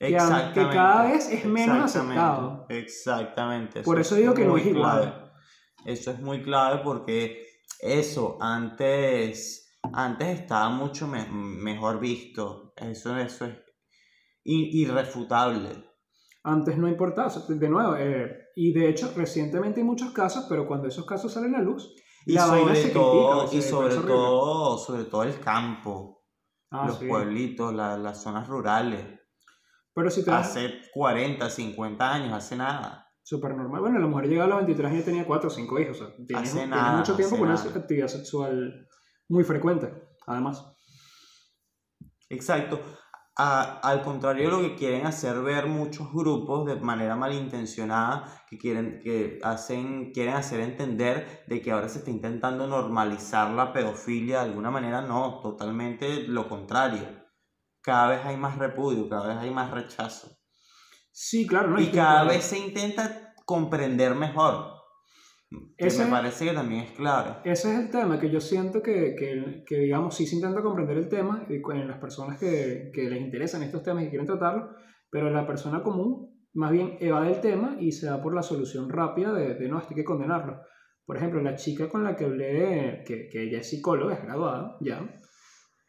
Que, 0.00 0.06
que 0.54 0.68
cada 0.70 1.02
vez 1.12 1.28
es 1.30 1.44
menos 1.44 1.84
exactamente, 1.84 2.18
aceptado. 2.20 2.66
Exactamente. 2.70 3.82
Por 3.82 4.00
eso 4.00 4.14
digo 4.14 4.32
que 4.32 4.46
no 4.46 4.56
es 4.56 4.66
igual. 4.66 5.02
clave. 5.02 5.30
Eso 5.84 6.10
es 6.10 6.20
muy 6.20 6.42
clave 6.42 6.80
porque 6.82 7.44
eso 7.80 8.38
antes, 8.40 9.78
antes 9.92 10.40
estaba 10.40 10.70
mucho 10.70 11.06
me- 11.06 11.28
mejor 11.30 12.00
visto. 12.00 12.72
Eso, 12.76 13.14
eso 13.18 13.44
es 13.44 13.52
irrefutable. 14.44 15.84
Antes 16.44 16.78
no 16.78 16.88
importaba, 16.88 17.30
de 17.48 17.68
nuevo, 17.68 17.94
eh, 17.98 18.34
y 18.56 18.72
de 18.72 18.88
hecho 18.88 19.12
recientemente 19.14 19.80
hay 19.80 19.86
muchos 19.86 20.12
casos, 20.12 20.46
pero 20.48 20.66
cuando 20.66 20.88
esos 20.88 21.04
casos 21.04 21.32
salen 21.34 21.54
a 21.54 21.60
luz, 21.60 21.94
Y 22.24 22.32
la 22.32 22.46
vaina 22.46 22.68
sobre 22.68 22.82
se 22.82 22.88
todo, 22.90 23.40
critica, 23.40 23.56
y 23.58 23.62
sobre 23.68 23.94
es 23.94 24.06
todo, 24.06 24.78
sobre 24.78 25.04
todo 25.04 25.22
el 25.24 25.38
campo, 25.40 26.24
Ah, 26.70 26.86
los 26.86 26.96
sí. 26.98 27.06
pueblitos, 27.06 27.74
la- 27.74 27.98
las 27.98 28.22
zonas 28.22 28.48
rurales. 28.48 29.19
Pero 30.00 30.10
si 30.10 30.24
te 30.24 30.30
das 30.30 30.48
Hace 30.48 30.80
40, 30.94 31.50
50 31.50 32.10
años, 32.14 32.32
hace 32.32 32.56
nada. 32.56 33.06
súper 33.22 33.54
normal, 33.54 33.82
bueno, 33.82 33.98
la 33.98 34.06
mujer 34.06 34.28
llegaba 34.28 34.46
a 34.46 34.48
los 34.48 34.58
23 34.60 34.90
años 34.90 35.02
y 35.02 35.04
tenía 35.04 35.26
4 35.26 35.48
o 35.48 35.52
5 35.52 35.78
hijos, 35.78 36.00
o 36.00 36.06
sea, 36.06 36.16
tiene, 36.26 36.42
Hace 36.42 36.66
nada, 36.66 36.96
mucho 36.96 37.14
tiempo 37.14 37.36
con 37.36 37.48
una 37.50 37.60
actividad 37.60 38.08
sexual 38.08 38.88
muy 39.28 39.44
frecuente, 39.44 39.92
además. 40.26 40.64
Exacto. 42.30 42.80
A- 43.36 43.78
al 43.80 44.02
contrario 44.02 44.44
de 44.44 44.50
lo 44.50 44.60
que 44.62 44.74
quieren 44.74 45.06
hacer 45.06 45.40
ver 45.42 45.66
muchos 45.66 46.12
grupos 46.12 46.66
de 46.66 46.76
manera 46.76 47.14
malintencionada, 47.16 48.42
que 48.48 48.56
quieren, 48.58 49.00
que 49.02 49.38
hacen, 49.42 50.12
quieren 50.12 50.34
hacer 50.34 50.60
entender 50.60 51.44
de 51.46 51.60
que 51.62 51.72
ahora 51.72 51.88
se 51.90 51.98
está 51.98 52.10
intentando 52.10 52.66
normalizar 52.66 53.50
la 53.52 53.72
pedofilia 53.72 54.40
de 54.42 54.48
alguna 54.48 54.70
manera, 54.70 55.02
no, 55.02 55.40
totalmente 55.40 56.22
lo 56.24 56.48
contrario. 56.48 57.19
Cada 57.82 58.08
vez 58.10 58.20
hay 58.24 58.36
más 58.36 58.58
repudio, 58.58 59.08
cada 59.08 59.28
vez 59.28 59.36
hay 59.38 59.50
más 59.50 59.70
rechazo. 59.70 60.28
Sí, 61.12 61.46
claro, 61.46 61.70
¿no? 61.70 61.80
Y 61.80 61.84
Es 61.84 61.90
cada 61.90 62.24
vez 62.24 62.44
se 62.44 62.58
intenta 62.58 63.34
comprender 63.44 64.14
mejor. 64.14 64.74
Que 65.76 65.88
Ese- 65.88 66.04
me 66.04 66.10
parece 66.10 66.44
que 66.44 66.52
también 66.52 66.82
es 66.84 66.92
clave. 66.92 67.36
Ese 67.44 67.72
es 67.72 67.78
el 67.80 67.90
tema, 67.90 68.20
que 68.20 68.30
yo 68.30 68.40
siento 68.40 68.80
que, 68.82 69.16
que, 69.18 69.64
que, 69.66 69.76
digamos, 69.78 70.14
sí 70.14 70.24
se 70.26 70.36
intenta 70.36 70.62
comprender 70.62 70.96
el 70.96 71.08
tema 71.08 71.44
con 71.62 71.88
las 71.88 71.98
personas 71.98 72.38
que, 72.38 72.90
que 72.94 73.10
les 73.10 73.20
interesan 73.20 73.62
estos 73.64 73.82
temas 73.82 74.04
y 74.04 74.08
quieren 74.10 74.26
tratarlo, 74.26 74.70
pero 75.10 75.28
la 75.30 75.46
persona 75.46 75.82
común 75.82 76.28
más 76.54 76.70
bien 76.70 76.96
evade 77.00 77.32
el 77.34 77.40
tema 77.40 77.76
y 77.80 77.90
se 77.92 78.06
da 78.06 78.22
por 78.22 78.34
la 78.34 78.42
solución 78.42 78.88
rápida 78.88 79.32
de, 79.32 79.54
de 79.54 79.68
no, 79.68 79.78
esto 79.78 79.90
hay 79.90 79.96
que 79.96 80.04
condenarlo. 80.04 80.60
Por 81.04 81.16
ejemplo, 81.16 81.40
la 81.42 81.56
chica 81.56 81.88
con 81.88 82.04
la 82.04 82.14
que 82.14 82.24
hablé, 82.26 83.02
que, 83.04 83.28
que 83.28 83.42
ella 83.42 83.58
es 83.58 83.70
psicóloga, 83.70 84.14
es 84.14 84.22
graduada, 84.22 84.76
ya, 84.80 85.00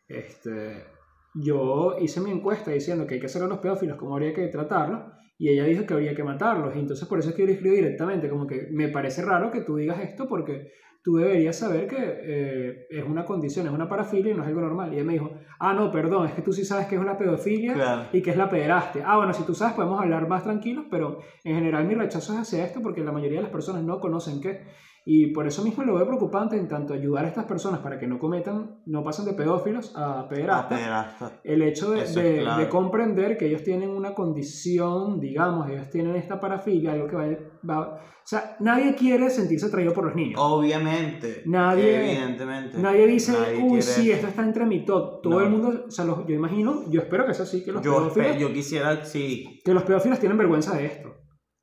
este, 0.07 0.85
yo 1.33 1.95
hice 1.99 2.19
mi 2.21 2.31
encuesta 2.31 2.71
diciendo 2.71 3.07
que 3.07 3.15
hay 3.15 3.19
que 3.19 3.25
hacer 3.27 3.43
a 3.43 3.47
los 3.47 3.59
pedófilos, 3.59 3.97
cómo 3.97 4.13
habría 4.15 4.33
que 4.33 4.47
tratarlos, 4.47 5.01
y 5.37 5.49
ella 5.49 5.63
dijo 5.65 5.85
que 5.85 5.93
habría 5.93 6.13
que 6.15 6.23
matarlos, 6.23 6.75
y 6.75 6.79
entonces 6.79 7.07
por 7.07 7.19
eso 7.19 7.29
es 7.29 7.35
que 7.35 7.41
yo 7.41 7.47
le 7.47 7.53
escribí 7.53 7.75
directamente, 7.75 8.29
como 8.29 8.45
que 8.47 8.67
me 8.71 8.89
parece 8.89 9.23
raro 9.23 9.49
que 9.51 9.61
tú 9.61 9.77
digas 9.77 9.99
esto 10.01 10.27
porque 10.27 10.71
tú 11.03 11.15
deberías 11.15 11.57
saber 11.57 11.87
que 11.87 11.97
eh, 11.99 12.85
es 12.91 13.03
una 13.03 13.25
condición, 13.25 13.65
es 13.65 13.73
una 13.73 13.89
parafilia 13.89 14.33
y 14.33 14.35
no 14.35 14.43
es 14.43 14.49
algo 14.49 14.61
normal. 14.61 14.91
Y 14.93 14.97
ella 14.97 15.03
me 15.03 15.13
dijo, 15.13 15.31
ah, 15.59 15.73
no, 15.73 15.91
perdón, 15.91 16.27
es 16.27 16.33
que 16.33 16.43
tú 16.43 16.53
sí 16.53 16.63
sabes 16.63 16.85
que 16.85 16.93
es 16.93 17.01
una 17.01 17.17
pedofilia 17.17 17.73
Claro. 17.73 18.09
y 18.13 18.21
que 18.21 18.29
es 18.29 18.37
la 18.37 18.51
pederastia. 18.51 19.03
Ah, 19.07 19.17
bueno, 19.17 19.33
si 19.33 19.43
tú 19.43 19.55
sabes 19.55 19.73
podemos 19.73 19.99
hablar 19.99 20.27
más 20.27 20.43
tranquilos, 20.43 20.85
pero 20.91 21.17
en 21.43 21.55
general 21.55 21.87
mi 21.87 21.95
rechazo 21.95 22.33
es 22.33 22.39
hacia 22.41 22.63
esto 22.63 22.81
porque 22.83 23.03
la 23.03 23.11
mayoría 23.11 23.37
de 23.39 23.43
las 23.43 23.51
personas 23.51 23.83
no 23.83 23.99
conocen 23.99 24.41
qué. 24.41 24.61
Y 25.03 25.27
por 25.33 25.47
eso 25.47 25.63
mismo 25.63 25.83
lo 25.83 25.95
veo 25.95 26.05
preocupante 26.05 26.55
en 26.57 26.67
tanto 26.67 26.93
ayudar 26.93 27.25
a 27.25 27.27
estas 27.29 27.45
personas 27.45 27.79
para 27.79 27.97
que 27.97 28.05
no 28.05 28.19
cometan, 28.19 28.81
no 28.85 29.03
pasen 29.03 29.25
de 29.25 29.33
pedófilos 29.33 29.95
a 29.95 30.19
A 30.21 30.29
pederastas. 30.29 30.77
pederasta. 30.79 31.39
El 31.43 31.63
hecho 31.63 31.89
de, 31.91 32.05
de- 32.05 32.69
comprender 32.69 33.35
que 33.35 33.47
ellos 33.47 33.63
tienen 33.63 33.89
una 33.89 34.13
condición, 34.13 35.19
digamos, 35.19 35.69
ellos 35.71 35.89
tienen 35.89 36.15
esta 36.15 36.39
parafilia, 36.39 36.91
algo 36.93 37.07
que 37.07 37.15
va, 37.15 37.25
va- 37.67 37.95
O 37.95 38.27
sea, 38.31 38.55
nadie 38.59 38.93
quiere 38.93 39.31
sentirse 39.31 39.65
atraído 39.65 39.91
por 39.93 40.05
los 40.05 40.15
niños. 40.15 40.39
Obviamente. 40.39 41.41
Nadie- 41.47 42.11
Evidentemente. 42.11 42.77
Nadie 42.77 43.07
dice, 43.07 43.31
Nadie 43.31 43.63
uy, 43.63 43.81
sí, 43.81 44.11
eso". 44.11 44.15
esto 44.17 44.27
está 44.27 44.43
entre 44.43 44.65
mi 44.67 44.85
top. 44.85 45.23
Todo 45.23 45.39
No. 45.39 45.41
el 45.41 45.49
mundo, 45.49 45.85
o 45.87 45.91
sea, 45.91 46.05
los- 46.05 46.27
yo 46.27 46.35
imagino, 46.35 46.83
yo 46.91 47.01
espero 47.01 47.25
que 47.25 47.33
sea 47.33 47.45
así, 47.45 47.63
que 47.63 47.71
los, 47.71 47.81
Yo, 47.81 47.95
pedófilos, 47.97 48.37
yo 48.37 48.53
quisiera, 48.53 49.03
sí, 49.03 49.59
que 49.65 49.73
los 49.73 49.81
pedófilos 49.83 50.19
tienen 50.19 50.37
vergüenza 50.37 50.77
de 50.77 50.85
esto. 50.85 51.09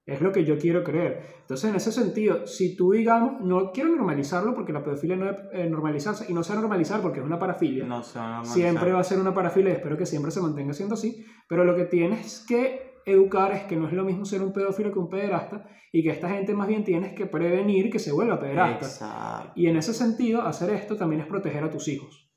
Es 0.08 0.22
lo 0.22 0.32
que 0.32 0.42
yo 0.42 0.56
quiero 0.56 0.82
creer. 0.82 1.22
Entonces, 1.42 1.68
en 1.68 1.76
ese 1.76 1.92
sentido, 1.92 2.46
si 2.46 2.74
tú, 2.74 2.92
digamos, 2.92 3.42
no 3.42 3.72
quiero 3.72 3.90
normalizarlo 3.90 4.54
porque 4.54 4.72
la 4.72 4.82
pedofilia 4.82 5.16
no 5.16 5.26
debe 5.26 5.38
eh, 5.52 5.68
normalizarse 5.68 6.24
y 6.30 6.32
no 6.32 6.42
se 6.42 6.54
va 6.54 6.60
a 6.60 6.62
normalizar 6.62 7.02
porque 7.02 7.20
es 7.20 7.26
una 7.26 7.38
parafilia. 7.38 7.84
no 7.84 8.02
se 8.02 8.18
va 8.18 8.24
a 8.24 8.28
normalizar. 8.28 8.54
Siempre 8.54 8.92
va 8.92 9.00
a 9.00 9.04
ser 9.04 9.20
una 9.20 9.34
parafilia 9.34 9.70
y 9.70 9.74
espero 9.74 9.98
que 9.98 10.06
siempre 10.06 10.30
se 10.30 10.40
mantenga 10.40 10.72
siendo 10.72 10.94
así. 10.94 11.26
Pero 11.46 11.64
lo 11.64 11.76
que 11.76 11.84
tienes 11.84 12.42
que 12.48 13.02
educar 13.04 13.52
es 13.52 13.64
que 13.64 13.76
no 13.76 13.86
es 13.86 13.92
lo 13.92 14.02
mismo 14.02 14.24
ser 14.24 14.40
un 14.40 14.54
pedófilo 14.54 14.92
que 14.92 14.98
un 14.98 15.10
pederasta 15.10 15.68
y 15.92 16.02
que 16.02 16.08
esta 16.08 16.30
gente 16.30 16.54
más 16.54 16.68
bien 16.68 16.84
tienes 16.84 17.14
que 17.14 17.26
prevenir 17.26 17.90
que 17.90 17.98
se 17.98 18.10
vuelva 18.10 18.40
pederasta. 18.40 18.86
Exacto. 18.86 19.52
Y 19.56 19.66
en 19.66 19.76
ese 19.76 19.92
sentido, 19.92 20.40
hacer 20.40 20.70
esto 20.70 20.96
también 20.96 21.20
es 21.20 21.28
proteger 21.28 21.64
a 21.64 21.70
tus 21.70 21.86
hijos. 21.86 22.32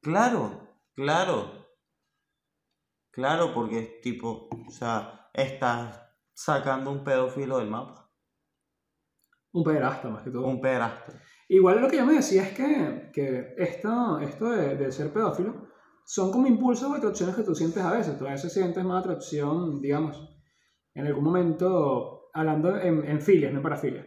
Claro, 0.00 0.76
claro. 0.94 1.66
Claro, 3.10 3.52
porque 3.52 3.80
es 3.80 4.00
tipo, 4.00 4.48
o 4.68 4.70
sea, 4.70 5.28
estás 5.34 6.11
sacando 6.34 6.90
un 6.90 7.04
pedófilo 7.04 7.58
del 7.58 7.68
mapa. 7.68 8.10
Un 9.52 9.64
pederasta 9.64 10.08
más 10.08 10.22
que 10.22 10.30
todo. 10.30 10.46
Un 10.46 10.60
pederasta. 10.60 11.20
Igual 11.48 11.82
lo 11.82 11.88
que 11.88 11.98
yo 11.98 12.06
me 12.06 12.14
decía 12.14 12.44
es 12.44 12.52
que, 12.54 13.10
que 13.12 13.54
esto, 13.58 14.18
esto 14.20 14.50
de, 14.50 14.76
de 14.76 14.90
ser 14.92 15.12
pedófilo 15.12 15.68
son 16.04 16.32
como 16.32 16.46
impulsos 16.46 16.90
o 16.90 16.94
atracciones 16.94 17.36
que 17.36 17.42
tú 17.42 17.54
sientes 17.54 17.82
a 17.82 17.92
veces. 17.92 18.18
Tú 18.18 18.26
a 18.26 18.32
veces 18.32 18.52
sientes 18.52 18.82
más 18.84 19.04
atracción, 19.04 19.80
digamos, 19.80 20.28
en 20.94 21.06
algún 21.06 21.24
momento, 21.24 22.30
hablando 22.32 22.78
en, 22.78 23.04
en 23.04 23.20
filias, 23.20 23.52
no 23.52 23.58
en 23.58 23.62
parafilias. 23.62 24.06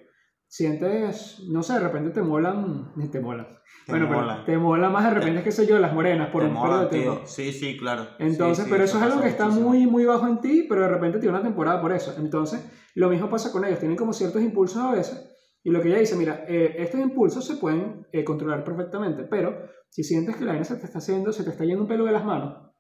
Sientes, 0.60 1.44
no 1.50 1.62
sé, 1.64 1.74
de 1.74 1.80
repente 1.82 2.12
te 2.12 2.22
molan, 2.22 2.94
te 3.12 3.20
molan. 3.20 3.46
Te 3.86 3.92
bueno, 3.92 4.08
pero 4.08 4.22
molan. 4.22 4.46
te 4.46 4.58
mola 4.58 4.90
más 4.90 5.04
de 5.04 5.10
repente, 5.20 5.44
qué 5.44 5.52
sé 5.52 5.68
yo, 5.68 5.78
las 5.80 5.92
morenas 5.92 6.30
por 6.30 6.44
Te 6.44 6.48
un 6.48 6.54
mola, 6.54 6.88
periodo 6.88 6.90
de 6.90 7.18
tiempo. 7.18 7.28
Sí, 7.28 7.52
sí, 7.52 7.76
claro. 7.78 8.08
Entonces, 8.20 8.60
Sí, 8.60 8.64
sí, 8.64 8.70
pero 8.72 8.86
eso 8.86 8.96
es 8.98 9.04
algo 9.04 9.20
que 9.22 9.28
está 9.28 9.48
muchísimo. 9.48 9.68
muy, 9.70 9.86
muy 9.86 10.06
bajo 10.06 10.26
en 10.30 10.40
ti, 10.40 10.66
pero 10.70 10.84
de 10.84 10.88
repente 10.88 11.20
tiene 11.20 11.36
una 11.36 11.44
temporada 11.44 11.82
por 11.82 11.92
eso. 11.92 12.16
Entonces, 12.18 12.66
lo 12.96 13.10
mismo 13.10 13.30
pasa 13.30 13.52
con 13.52 13.66
ellos, 13.66 13.80
tienen 13.80 13.98
como 13.98 14.14
ciertos 14.14 14.42
impulsos 14.42 14.82
a 14.82 14.92
veces, 14.92 15.30
y 15.62 15.72
lo 15.72 15.82
que 15.82 15.90
ella 15.90 16.00
dice, 16.00 16.16
mira, 16.16 16.46
eh, 16.48 16.76
estos 16.78 17.02
impulsos 17.02 17.46
se 17.46 17.58
pueden 17.58 18.08
eh, 18.14 18.24
controlar 18.24 18.64
perfectamente, 18.64 19.24
pero 19.24 19.60
si 19.90 20.06
sientes 20.06 20.38
que 20.38 20.46
la 20.46 20.52
vaina 20.54 20.64
se 20.64 20.78
te 20.78 20.86
está 20.86 21.00
haciendo, 21.00 21.34
se 21.34 21.44
te 21.44 21.50
está 21.50 21.66
yendo 21.66 21.82
un 21.82 21.88
pelo 21.90 22.06
de 22.06 22.14
las 22.14 22.24
manos, 22.24 22.72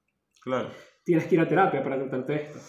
Claro. 0.41 0.69
tienes 1.03 1.25
que 1.25 1.35
ir 1.35 1.41
a 1.41 1.47
terapia 1.49 1.83
para 1.83 1.97
tratarte 1.97 2.35
esto. 2.43 2.59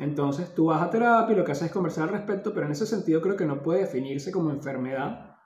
Entonces, 0.00 0.54
tú 0.54 0.66
vas 0.66 0.82
a 0.82 0.90
terapia 0.90 1.34
y 1.34 1.36
lo 1.36 1.44
que 1.44 1.52
haces 1.52 1.66
es 1.66 1.72
conversar 1.72 2.04
al 2.04 2.14
respecto, 2.14 2.52
pero 2.54 2.66
en 2.66 2.72
ese 2.72 2.86
sentido 2.86 3.20
creo 3.20 3.36
que 3.36 3.44
no 3.44 3.62
puede 3.62 3.80
definirse 3.80 4.32
como 4.32 4.50
enfermedad, 4.50 5.36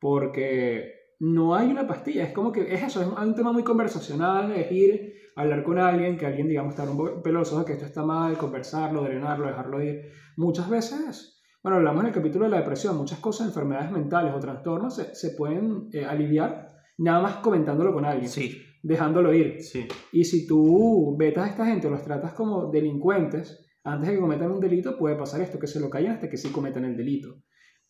porque 0.00 0.92
no 1.20 1.54
hay 1.54 1.70
una 1.70 1.86
pastilla, 1.86 2.24
es 2.24 2.32
como 2.32 2.52
que 2.52 2.72
es 2.74 2.82
eso, 2.82 3.00
es 3.00 3.08
un 3.08 3.34
tema 3.34 3.52
muy 3.52 3.64
conversacional, 3.64 4.52
es 4.52 4.70
ir 4.70 5.14
a 5.34 5.42
hablar 5.42 5.62
con 5.64 5.78
alguien, 5.78 6.16
que 6.16 6.26
alguien, 6.26 6.48
digamos, 6.48 6.74
estar 6.74 6.88
un 6.88 6.96
poco 6.96 7.22
peloso 7.22 7.58
de 7.58 7.64
que 7.64 7.72
esto 7.72 7.84
está 7.86 8.04
mal, 8.04 8.36
conversarlo, 8.36 9.02
drenarlo, 9.02 9.46
dejarlo 9.46 9.82
ir. 9.82 10.10
Muchas 10.36 10.68
veces, 10.68 11.42
bueno, 11.62 11.78
hablamos 11.78 12.02
en 12.02 12.08
el 12.08 12.14
capítulo 12.14 12.44
de 12.44 12.50
la 12.50 12.58
depresión, 12.58 12.96
muchas 12.96 13.18
cosas, 13.18 13.48
enfermedades 13.48 13.90
mentales 13.90 14.34
o 14.34 14.40
trastornos 14.40 14.94
se, 14.96 15.14
se 15.14 15.30
pueden 15.30 15.88
eh, 15.92 16.04
aliviar 16.04 16.72
nada 16.98 17.20
más 17.20 17.36
comentándolo 17.36 17.92
con 17.92 18.04
alguien, 18.04 18.28
Sí, 18.30 18.56
dejándolo 18.82 19.32
ir. 19.34 19.62
sí. 19.62 19.88
Y 20.12 20.24
si 20.24 20.46
tú 20.46 21.16
vetas 21.18 21.44
a 21.44 21.48
esta 21.48 21.66
gente 21.66 21.86
o 21.86 21.90
los 21.90 22.02
tratas 22.02 22.32
como 22.34 22.70
delincuentes, 22.70 23.65
antes 23.86 24.08
de 24.08 24.14
que 24.16 24.20
cometan 24.20 24.50
un 24.50 24.60
delito, 24.60 24.98
puede 24.98 25.16
pasar 25.16 25.40
esto, 25.40 25.58
que 25.58 25.66
se 25.66 25.80
lo 25.80 25.88
callen 25.88 26.12
hasta 26.12 26.28
que 26.28 26.36
sí 26.36 26.50
cometan 26.50 26.84
el 26.84 26.96
delito. 26.96 27.42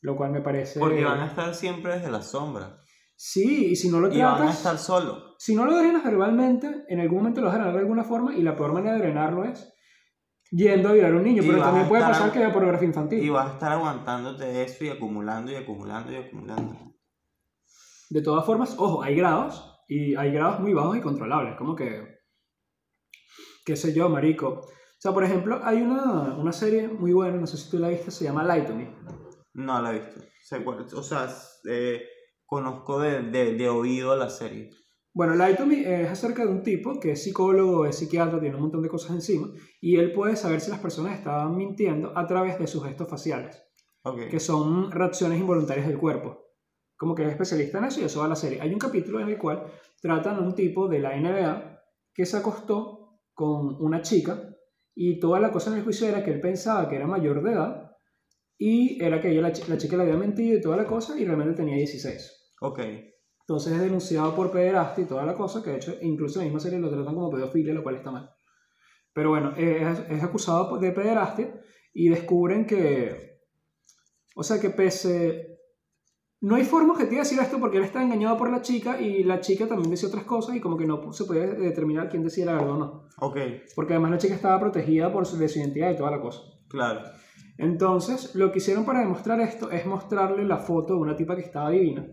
Lo 0.02 0.14
cual 0.14 0.30
me 0.30 0.42
parece... 0.42 0.78
Porque 0.78 1.02
van 1.02 1.20
a 1.20 1.26
estar 1.26 1.54
siempre 1.54 1.94
desde 1.94 2.10
la 2.10 2.22
sombra. 2.22 2.78
Sí, 3.16 3.70
y 3.70 3.76
si 3.76 3.88
no 3.88 3.98
lo 3.98 4.12
Y 4.12 4.18
van 4.20 4.34
a 4.34 4.36
tratas, 4.36 4.58
estar 4.58 4.78
solos. 4.78 5.34
si 5.38 5.54
no 5.54 5.64
lo 5.64 5.76
drenas 5.76 6.04
verbalmente, 6.04 6.84
en 6.88 7.00
algún 7.00 7.18
momento 7.18 7.40
lo 7.40 7.46
vas 7.46 7.54
a 7.54 7.58
drenar 7.58 7.74
de 7.74 7.80
alguna 7.80 8.04
forma 8.04 8.36
y 8.36 8.42
la 8.42 8.54
peor 8.54 8.74
manera 8.74 8.96
de 8.96 9.00
drenarlo 9.00 9.44
es 9.44 9.72
yendo 10.50 10.90
a 10.90 10.92
violar 10.92 11.14
a 11.14 11.16
un 11.16 11.24
niño. 11.24 11.42
Y 11.42 11.46
pero 11.46 11.62
también 11.62 11.88
puede 11.88 12.02
pasar 12.02 12.30
que 12.30 12.40
vea 12.40 12.52
pornografía 12.52 12.88
infantil. 12.88 13.24
Y 13.24 13.30
vas 13.30 13.50
a 13.50 13.54
estar 13.54 13.72
aguantándote 13.72 14.62
eso 14.62 14.84
y 14.84 14.90
acumulando 14.90 15.50
y 15.50 15.54
acumulando 15.54 16.12
y 16.12 16.16
acumulando. 16.16 16.94
De 18.10 18.20
todas 18.20 18.44
formas, 18.44 18.76
ojo, 18.78 19.02
hay 19.02 19.16
grados 19.16 19.82
y 19.88 20.14
hay 20.14 20.30
grados 20.32 20.60
muy 20.60 20.74
bajos 20.74 20.98
y 20.98 21.00
controlables, 21.00 21.56
como 21.56 21.74
que, 21.74 22.18
qué 23.64 23.76
sé 23.76 23.94
yo, 23.94 24.10
marico. 24.10 24.68
O 24.98 24.98
sea, 24.98 25.12
por 25.12 25.24
ejemplo, 25.24 25.60
hay 25.62 25.82
una, 25.82 26.34
una 26.36 26.52
serie 26.52 26.88
muy 26.88 27.12
buena, 27.12 27.36
no 27.36 27.46
sé 27.46 27.56
si 27.58 27.70
tú 27.70 27.78
la 27.78 27.88
viste, 27.88 28.10
se 28.10 28.24
llama 28.24 28.42
Light 28.44 28.66
to 28.66 28.74
Me. 28.74 28.90
No 29.54 29.80
la 29.82 29.90
he 29.94 30.00
visto. 30.00 30.20
O 30.98 31.02
sea, 31.02 31.28
eh, 31.68 32.02
conozco 32.46 33.00
de, 33.00 33.22
de, 33.22 33.54
de 33.54 33.68
oído 33.68 34.16
la 34.16 34.30
serie. 34.30 34.70
Bueno, 35.12 35.34
Light 35.34 35.58
to 35.58 35.66
Me 35.66 36.02
es 36.02 36.10
acerca 36.10 36.44
de 36.44 36.50
un 36.50 36.62
tipo 36.62 36.98
que 37.00 37.12
es 37.12 37.22
psicólogo, 37.22 37.86
es 37.86 37.96
psiquiatra, 37.96 38.40
tiene 38.40 38.56
un 38.56 38.62
montón 38.62 38.82
de 38.82 38.88
cosas 38.88 39.12
encima, 39.12 39.48
y 39.80 39.96
él 39.96 40.12
puede 40.12 40.36
saber 40.36 40.60
si 40.60 40.70
las 40.70 40.80
personas 40.80 41.18
estaban 41.18 41.56
mintiendo 41.56 42.16
a 42.16 42.26
través 42.26 42.58
de 42.58 42.66
sus 42.66 42.84
gestos 42.84 43.08
faciales, 43.08 43.62
Ok. 44.02 44.28
que 44.30 44.40
son 44.40 44.90
reacciones 44.92 45.38
involuntarias 45.40 45.86
del 45.88 45.98
cuerpo. 45.98 46.42
como 46.98 47.14
que 47.14 47.24
es 47.24 47.30
especialista 47.30 47.76
en 47.76 47.84
eso 47.84 48.00
y 48.00 48.04
eso 48.04 48.20
va 48.20 48.24
a 48.26 48.28
la 48.30 48.36
serie. 48.36 48.58
Hay 48.62 48.72
un 48.72 48.78
capítulo 48.78 49.20
en 49.20 49.28
el 49.28 49.36
cual 49.36 49.66
tratan 50.00 50.36
a 50.36 50.40
un 50.40 50.54
tipo 50.54 50.88
de 50.88 50.98
la 50.98 51.14
NBA 51.14 51.82
que 52.14 52.24
se 52.24 52.38
acostó 52.38 53.20
con 53.34 53.76
una 53.84 54.00
chica 54.00 54.55
y 54.96 55.20
toda 55.20 55.38
la 55.38 55.52
cosa 55.52 55.70
en 55.70 55.76
el 55.76 55.84
juicio 55.84 56.08
era 56.08 56.24
que 56.24 56.32
él 56.32 56.40
pensaba 56.40 56.88
que 56.88 56.96
era 56.96 57.06
mayor 57.06 57.42
de 57.44 57.52
edad 57.52 57.92
y 58.58 59.00
era 59.04 59.20
que 59.20 59.30
ella, 59.30 59.42
la, 59.42 59.52
chi- 59.52 59.68
la 59.70 59.76
chica 59.76 59.96
le 59.96 60.04
había 60.04 60.16
mentido 60.16 60.56
y 60.58 60.60
toda 60.62 60.76
la 60.78 60.86
cosa 60.86 61.16
y 61.20 61.24
realmente 61.24 61.54
tenía 61.54 61.76
16. 61.76 62.54
Ok. 62.62 62.80
Entonces 63.40 63.74
es 63.74 63.80
denunciado 63.80 64.34
por 64.34 64.50
pederastia 64.50 65.04
y 65.04 65.06
toda 65.06 65.24
la 65.26 65.34
cosa, 65.34 65.62
que 65.62 65.70
de 65.70 65.76
hecho 65.76 65.94
incluso 66.02 66.40
en 66.40 66.46
la 66.46 66.52
misma 66.52 66.60
serie 66.60 66.78
lo 66.80 66.90
tratan 66.90 67.14
como 67.14 67.30
pedofilia, 67.30 67.74
lo 67.74 67.82
cual 67.82 67.96
está 67.96 68.10
mal. 68.10 68.30
Pero 69.12 69.30
bueno, 69.30 69.52
eh, 69.56 69.82
es, 69.92 70.16
es 70.16 70.22
acusado 70.22 70.78
de 70.78 70.90
pederastia 70.92 71.60
y 71.92 72.08
descubren 72.08 72.66
que, 72.66 73.38
o 74.34 74.42
sea, 74.42 74.58
que 74.60 74.70
pese... 74.70 75.55
No 76.40 76.54
hay 76.54 76.64
forma 76.64 76.92
objetiva 76.92 77.22
de 77.22 77.28
decir 77.28 77.38
esto 77.40 77.58
porque 77.58 77.78
él 77.78 77.84
está 77.84 78.02
engañado 78.02 78.36
por 78.36 78.50
la 78.50 78.60
chica 78.60 79.00
y 79.00 79.24
la 79.24 79.40
chica 79.40 79.66
también 79.66 79.90
decía 79.90 80.08
otras 80.08 80.24
cosas 80.24 80.54
y 80.54 80.60
como 80.60 80.76
que 80.76 80.86
no 80.86 81.12
se 81.12 81.24
podía 81.24 81.46
determinar 81.46 82.10
quién 82.10 82.22
decía 82.22 82.44
la 82.44 82.52
verdad 82.52 82.72
o 82.72 82.78
no. 82.78 83.08
Ok. 83.20 83.38
Porque 83.74 83.94
además 83.94 84.10
la 84.10 84.18
chica 84.18 84.34
estaba 84.34 84.60
protegida 84.60 85.10
por 85.12 85.26
su, 85.26 85.38
de 85.38 85.48
su 85.48 85.58
identidad 85.58 85.90
y 85.90 85.96
toda 85.96 86.10
la 86.10 86.20
cosa. 86.20 86.42
Claro. 86.68 87.00
Entonces, 87.58 88.34
lo 88.34 88.52
que 88.52 88.58
hicieron 88.58 88.84
para 88.84 89.00
demostrar 89.00 89.40
esto 89.40 89.70
es 89.70 89.86
mostrarle 89.86 90.44
la 90.44 90.58
foto 90.58 90.94
de 90.94 91.00
una 91.00 91.16
tipa 91.16 91.36
que 91.36 91.42
estaba 91.42 91.70
divina. 91.70 92.06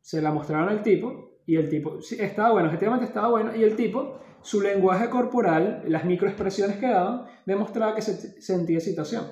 Se 0.00 0.20
la 0.20 0.30
mostraron 0.30 0.68
al 0.68 0.82
tipo 0.82 1.40
y 1.46 1.56
el 1.56 1.68
tipo, 1.68 2.02
sí, 2.02 2.16
estaba 2.20 2.52
bueno, 2.52 2.68
efectivamente 2.68 3.06
estaba 3.06 3.28
bueno, 3.28 3.56
y 3.56 3.64
el 3.64 3.74
tipo, 3.74 4.20
su 4.42 4.60
lenguaje 4.60 5.08
corporal, 5.08 5.82
las 5.86 6.04
microexpresiones 6.04 6.76
que 6.76 6.88
daban, 6.88 7.26
demostraba 7.46 7.94
que 7.94 8.02
se 8.02 8.40
sentía 8.40 8.78
excitación. 8.78 9.24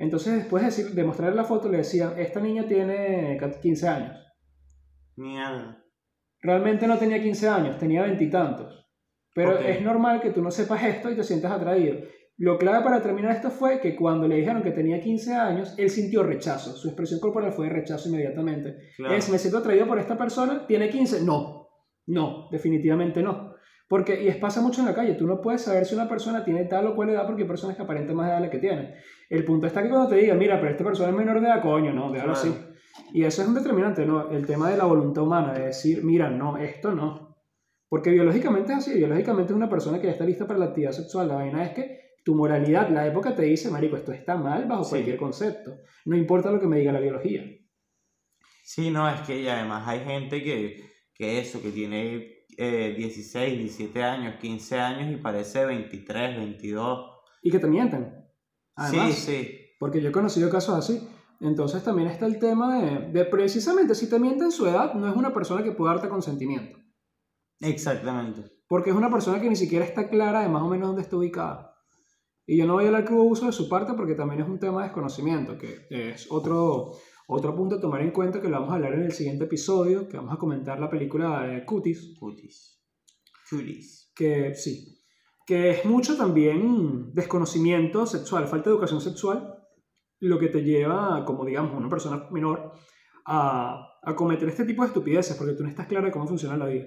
Entonces, 0.00 0.34
después 0.34 0.62
de, 0.62 0.66
decir, 0.70 0.94
de 0.94 1.04
mostrarle 1.04 1.36
la 1.36 1.44
foto, 1.44 1.68
le 1.68 1.78
decían, 1.78 2.14
esta 2.18 2.40
niña 2.40 2.66
tiene 2.66 3.38
15 3.62 3.86
años. 3.86 4.16
Mierda. 5.16 5.84
Realmente 6.40 6.86
no 6.86 6.96
tenía 6.96 7.22
15 7.22 7.48
años, 7.48 7.78
tenía 7.78 8.02
veintitantos. 8.02 8.88
Pero 9.34 9.58
es 9.58 9.82
normal 9.82 10.22
que 10.22 10.30
tú 10.30 10.40
no 10.40 10.50
sepas 10.50 10.82
esto 10.84 11.10
y 11.10 11.16
te 11.16 11.22
sientas 11.22 11.52
atraído. 11.52 11.98
Lo 12.38 12.56
clave 12.56 12.82
para 12.82 13.02
terminar 13.02 13.32
esto 13.32 13.50
fue 13.50 13.78
que 13.78 13.94
cuando 13.94 14.26
le 14.26 14.36
dijeron 14.36 14.62
que 14.62 14.70
tenía 14.70 15.02
15 15.02 15.34
años, 15.34 15.74
él 15.76 15.90
sintió 15.90 16.22
rechazo. 16.22 16.72
Su 16.72 16.88
expresión 16.88 17.20
corporal 17.20 17.52
fue 17.52 17.66
de 17.66 17.74
rechazo 17.74 18.08
inmediatamente. 18.08 18.76
Claro. 18.96 19.14
Es, 19.14 19.28
me 19.28 19.38
siento 19.38 19.58
atraído 19.58 19.86
por 19.86 19.98
esta 19.98 20.16
persona, 20.16 20.66
tiene 20.66 20.88
15. 20.88 21.24
No, 21.24 21.68
no, 22.06 22.48
definitivamente 22.50 23.22
no. 23.22 23.49
Porque, 23.90 24.22
y 24.22 24.28
es 24.28 24.36
pasa 24.36 24.60
mucho 24.60 24.82
en 24.82 24.86
la 24.86 24.94
calle, 24.94 25.14
tú 25.14 25.26
no 25.26 25.40
puedes 25.40 25.62
saber 25.62 25.84
si 25.84 25.96
una 25.96 26.08
persona 26.08 26.44
tiene 26.44 26.64
tal 26.66 26.86
o 26.86 26.94
cual 26.94 27.10
edad 27.10 27.26
porque 27.26 27.42
hay 27.42 27.48
personas 27.48 27.74
que 27.74 27.82
aparentan 27.82 28.14
más 28.14 28.28
edad 28.28 28.36
de 28.36 28.42
la 28.42 28.50
que 28.50 28.58
tienen. 28.60 28.94
El 29.28 29.44
punto 29.44 29.66
está 29.66 29.82
que 29.82 29.88
cuando 29.88 30.08
te 30.08 30.14
digan, 30.14 30.38
mira, 30.38 30.60
pero 30.60 30.70
esta 30.70 30.84
persona 30.84 31.08
es 31.08 31.16
menor 31.16 31.40
de 31.40 31.48
edad, 31.48 31.60
coño, 31.60 31.92
no, 31.92 32.12
déjalo 32.12 32.34
así. 32.34 32.54
Y 33.12 33.24
eso 33.24 33.42
es 33.42 33.48
un 33.48 33.54
determinante, 33.54 34.06
¿no? 34.06 34.30
El 34.30 34.46
tema 34.46 34.70
de 34.70 34.76
la 34.76 34.84
voluntad 34.84 35.24
humana, 35.24 35.54
de 35.54 35.66
decir, 35.66 36.04
mira, 36.04 36.30
no, 36.30 36.56
esto 36.56 36.92
no. 36.92 37.36
Porque 37.88 38.10
biológicamente 38.10 38.70
es 38.70 38.78
así, 38.78 38.94
biológicamente 38.94 39.52
es 39.52 39.56
una 39.56 39.68
persona 39.68 40.00
que 40.00 40.06
ya 40.06 40.12
está 40.12 40.24
lista 40.24 40.46
para 40.46 40.60
la 40.60 40.66
actividad 40.66 40.92
sexual. 40.92 41.26
La 41.26 41.34
vaina 41.34 41.64
es 41.64 41.70
que 41.70 41.98
tu 42.24 42.36
moralidad, 42.36 42.90
la 42.90 43.08
época 43.08 43.34
te 43.34 43.42
dice, 43.42 43.72
marico, 43.72 43.96
esto 43.96 44.12
está 44.12 44.36
mal 44.36 44.66
bajo 44.68 44.84
Sí. 44.84 44.90
cualquier 44.90 45.16
concepto. 45.16 45.78
No 46.04 46.16
importa 46.16 46.52
lo 46.52 46.60
que 46.60 46.68
me 46.68 46.78
diga 46.78 46.92
la 46.92 47.00
biología. 47.00 47.42
Sí, 48.62 48.92
no, 48.92 49.10
es 49.10 49.20
que 49.22 49.40
y 49.40 49.48
además 49.48 49.82
hay 49.88 49.98
gente 50.04 50.44
que, 50.44 50.76
que 51.12 51.40
eso, 51.40 51.60
que 51.60 51.70
tiene 51.72 52.39
eh, 52.56 52.94
16, 52.96 53.58
17 53.58 54.02
años, 54.02 54.36
15 54.40 54.78
años 54.78 55.12
y 55.12 55.16
parece 55.16 55.64
23, 55.64 56.36
22. 56.36 57.10
Y 57.42 57.50
que 57.50 57.58
te 57.58 57.66
mienten. 57.66 58.14
Además, 58.76 59.14
sí, 59.14 59.32
sí. 59.32 59.58
Porque 59.78 60.00
yo 60.00 60.10
he 60.10 60.12
conocido 60.12 60.50
casos 60.50 60.76
así. 60.76 61.08
Entonces 61.40 61.82
también 61.82 62.08
está 62.08 62.26
el 62.26 62.38
tema 62.38 62.78
de, 62.78 63.08
de 63.12 63.24
precisamente 63.24 63.94
si 63.94 64.08
te 64.08 64.18
mienten 64.18 64.52
su 64.52 64.66
edad, 64.66 64.94
no 64.94 65.08
es 65.08 65.16
una 65.16 65.32
persona 65.32 65.62
que 65.62 65.72
pueda 65.72 65.94
darte 65.94 66.08
consentimiento. 66.08 66.78
Exactamente. 67.60 68.42
Porque 68.68 68.90
es 68.90 68.96
una 68.96 69.10
persona 69.10 69.40
que 69.40 69.48
ni 69.48 69.56
siquiera 69.56 69.84
está 69.84 70.08
clara 70.08 70.42
de 70.42 70.48
más 70.48 70.62
o 70.62 70.68
menos 70.68 70.88
dónde 70.88 71.02
está 71.02 71.16
ubicada. 71.16 71.70
Y 72.46 72.56
yo 72.56 72.66
no 72.66 72.74
voy 72.74 72.84
a 72.84 72.86
hablar 72.88 73.04
que 73.04 73.14
hubo 73.14 73.24
uso 73.24 73.46
de 73.46 73.52
su 73.52 73.68
parte 73.68 73.94
porque 73.94 74.14
también 74.14 74.40
es 74.40 74.48
un 74.48 74.58
tema 74.58 74.80
de 74.80 74.88
desconocimiento, 74.88 75.56
que 75.56 75.86
es 75.88 76.26
otro, 76.30 76.92
otro 77.32 77.54
punto 77.54 77.76
a 77.76 77.80
tomar 77.80 78.00
en 78.02 78.10
cuenta 78.10 78.40
que 78.40 78.48
lo 78.48 78.56
vamos 78.58 78.70
a 78.72 78.74
hablar 78.76 78.94
en 78.94 79.02
el 79.02 79.12
siguiente 79.12 79.44
episodio, 79.44 80.08
que 80.08 80.16
vamos 80.16 80.32
a 80.34 80.36
comentar 80.38 80.78
la 80.80 80.90
película 80.90 81.42
de 81.42 81.64
Cuties, 81.64 82.14
Cutis. 82.18 82.82
Cutis. 83.48 84.12
que 84.14 84.54
sí, 84.54 84.98
que 85.46 85.70
es 85.70 85.84
mucho 85.84 86.16
también 86.16 87.12
desconocimiento 87.14 88.06
sexual, 88.06 88.46
falta 88.46 88.70
de 88.70 88.74
educación 88.76 89.00
sexual, 89.00 89.54
lo 90.20 90.38
que 90.38 90.48
te 90.48 90.62
lleva, 90.62 91.24
como 91.24 91.44
digamos, 91.44 91.72
una 91.74 91.88
persona 91.88 92.28
menor 92.30 92.72
a, 93.26 93.98
a 94.02 94.14
cometer 94.14 94.48
este 94.48 94.64
tipo 94.64 94.82
de 94.82 94.88
estupideces, 94.88 95.36
porque 95.36 95.54
tú 95.54 95.62
no 95.62 95.68
estás 95.68 95.86
clara 95.86 96.06
de 96.06 96.12
cómo 96.12 96.26
funciona 96.28 96.56
la 96.56 96.66
vida. 96.66 96.86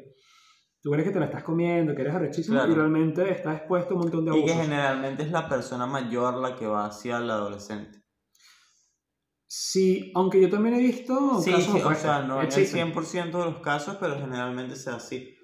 Tú 0.81 0.91
crees 0.91 1.07
que 1.07 1.13
te 1.13 1.19
la 1.19 1.25
estás 1.25 1.43
comiendo, 1.43 1.95
que 1.95 2.01
eres 2.01 2.13
arrechísimo 2.13 2.57
Claro. 2.57 2.71
y 2.71 2.75
realmente 2.75 3.31
estás 3.31 3.57
expuesto 3.57 3.93
a 3.93 3.97
un 3.97 4.01
montón 4.03 4.25
de 4.25 4.31
Y 4.31 4.39
abusos. 4.39 4.57
que 4.57 4.63
generalmente 4.63 5.23
es 5.23 5.31
la 5.31 5.47
persona 5.47 5.85
mayor 5.87 6.35
la 6.35 6.55
que 6.55 6.67
va 6.67 6.85
hacia 6.87 7.17
el 7.19 7.29
adolescente. 7.29 8.02
Sí, 9.55 10.11
aunque 10.15 10.41
yo 10.41 10.49
también 10.49 10.73
he 10.73 10.79
visto 10.79 11.39
Sí, 11.39 11.51
casos 11.51 11.75
sí, 11.75 11.81
o 11.83 11.93
sea, 11.93 12.23
no 12.23 12.37
en 12.37 12.39
el 12.39 12.45
Existen. 12.47 12.91
100% 12.91 13.37
de 13.37 13.45
los 13.45 13.57
casos, 13.59 13.97
pero 13.99 14.15
generalmente 14.15 14.75
sea 14.75 14.95
así. 14.95 15.37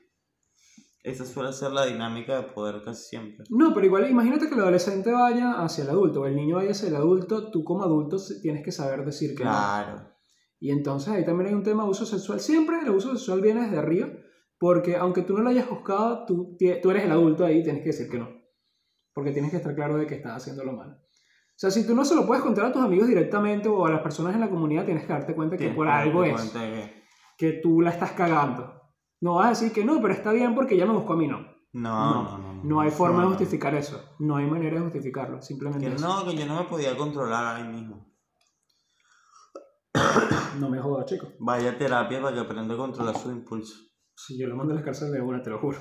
Esa 1.04 1.28
suele 1.28 1.54
ser 1.54 1.74
la 1.74 1.86
dinámica 1.86 2.38
de 2.38 2.48
poder 2.48 2.82
casi 2.84 3.04
siempre. 3.04 3.46
No, 3.52 3.72
pero 3.72 3.86
igual 3.86 4.10
imagínate 4.10 4.48
que 4.48 4.56
el 4.56 4.62
adolescente 4.62 5.12
vaya 5.12 5.62
hacia 5.62 5.84
el 5.84 5.92
adulto 5.92 6.22
o 6.22 6.26
el 6.26 6.36
niño 6.36 6.56
vaya 6.56 6.72
hacia 6.72 6.88
el 6.88 6.96
adulto, 6.96 7.52
tú 7.52 7.64
como 7.64 7.84
adulto 7.84 8.18
tienes 8.42 8.64
que 8.64 8.72
saber 8.72 9.06
decir 9.06 9.36
que 9.36 9.44
no. 9.44 9.52
Claro. 9.52 10.12
Y 10.60 10.72
entonces 10.72 11.14
ahí 11.14 11.24
también 11.24 11.50
hay 11.50 11.54
un 11.54 11.64
tema 11.64 11.84
de 11.84 11.86
abuso 11.86 12.08
sexual. 12.08 12.40
Siempre 12.40 12.80
el 12.80 12.88
abuso 12.88 13.12
sexual 13.12 13.42
viene 13.42 13.62
desde 13.62 13.78
arriba, 13.78 14.10
porque 14.58 14.96
aunque 14.96 15.22
tú 15.22 15.38
no 15.38 15.44
lo 15.44 15.52
hayas 15.52 15.68
juzgado, 15.68 16.26
tú, 16.26 16.58
tú 16.82 16.90
eres 16.90 17.04
el 17.04 17.12
adulto 17.12 17.46
ahí 17.46 17.60
y 17.60 17.64
tienes 17.64 17.84
que 17.84 17.90
decir 17.90 18.10
que 18.10 18.18
no. 18.18 18.28
Porque 19.14 19.34
tienes 19.34 19.52
que 19.52 19.58
estar 19.58 19.76
claro 19.76 19.98
de 19.98 20.08
que 20.08 20.16
estás 20.16 20.36
haciendo 20.36 20.64
lo 20.64 20.74
malo. 20.74 20.98
O 21.60 21.62
sea, 21.62 21.72
si 21.72 21.86
tú 21.86 21.94
no 21.94 22.06
se 22.06 22.16
lo 22.16 22.26
puedes 22.26 22.42
contar 22.42 22.66
a 22.68 22.72
tus 22.72 22.82
amigos 22.82 23.10
directamente 23.10 23.68
o 23.68 23.86
a 23.86 23.90
las 23.92 24.02
personas 24.02 24.34
en 24.34 24.40
la 24.40 24.50
comunidad, 24.50 24.86
tienes 24.86 25.06
que 25.06 25.12
darte 25.12 25.36
cuenta 25.36 25.58
que 25.58 25.66
Tienes 25.66 25.76
por 25.76 25.88
que 25.88 25.92
algo 25.92 26.24
es 26.24 26.52
que- 26.52 27.04
que 27.38 27.52
tú 27.62 27.82
la 27.82 27.90
estás 27.90 28.12
cagando. 28.14 28.82
No 29.20 29.36
vas 29.36 29.48
a 29.48 29.50
decir 29.50 29.74
que 29.74 29.84
no, 29.84 30.02
pero 30.02 30.14
está 30.14 30.32
bien 30.32 30.56
porque 30.56 30.76
ella 30.76 30.86
me 30.86 30.94
buscó 30.94 31.14
a 31.14 31.18
mí, 31.18 31.28
no. 31.28 31.40
No, 31.74 32.24
No, 32.24 32.38
no, 32.38 32.64
no. 32.64 32.80
Hay 32.80 32.92
forma 32.92 33.18
No, 33.18 33.24
de 33.24 33.36
justificar 33.36 33.76
eso. 33.76 34.16
No 34.20 34.38
hay 34.38 34.46
manera 34.50 34.78
de 34.78 34.84
justificarlo. 34.84 35.42
Simplemente 35.42 35.86
Que 35.86 35.96
eso. 35.96 36.08
no, 36.08 36.26
que 36.26 36.36
yo 36.38 36.46
no 36.46 36.56
me 36.56 36.64
podía 36.64 36.96
controlar 36.96 37.58
ahí 37.58 37.68
mismo. 37.68 38.08
No 40.60 40.70
me 40.70 40.80
jodas, 40.80 41.06
chico. 41.08 41.28
Vaya 41.40 41.72
a 41.72 41.78
terapia 41.78 42.22
para 42.22 42.34
que 42.34 42.40
aprenda 42.42 42.74
a 42.74 42.78
controlar 42.78 43.16
sus 43.18 43.32
impulsos. 43.34 43.94
Si 44.16 44.40
yo 44.40 44.48
lo 44.48 44.56
mando 44.56 44.74
a 44.74 44.78
la 44.78 44.84
cárcel 44.84 45.12
de 45.12 45.22
una, 45.22 45.42
te 45.42 45.50
lo 45.50 45.60
juro. 45.60 45.78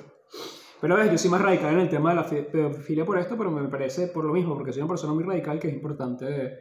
Pero 0.81 0.97
ves, 0.97 1.11
yo 1.11 1.19
soy 1.19 1.31
más 1.31 1.43
radical 1.43 1.75
en 1.75 1.81
el 1.81 1.89
tema 1.89 2.11
de 2.11 2.17
la 2.17 2.25
fi- 2.25 2.43
pedofilia 2.53 3.05
por 3.05 3.19
esto, 3.19 3.37
pero 3.37 3.51
me 3.51 3.69
parece 3.69 4.07
por 4.09 4.25
lo 4.25 4.33
mismo, 4.33 4.55
porque 4.55 4.73
soy 4.73 4.83
una 4.83 4.89
persona 4.89 5.13
muy 5.13 5.25
radical 5.25 5.59
que 5.59 5.69
es 5.69 5.75
importante, 5.75 6.59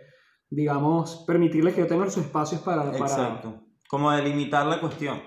digamos, 0.49 1.23
permitirles 1.27 1.73
que 1.75 1.81
yo 1.81 1.87
tenga 1.87 2.09
sus 2.09 2.23
espacios 2.25 2.61
para... 2.61 2.83
para... 2.85 2.97
Exacto. 2.97 3.63
Como 3.89 4.11
delimitar 4.11 4.65
la 4.65 4.79
cuestión. 4.81 5.19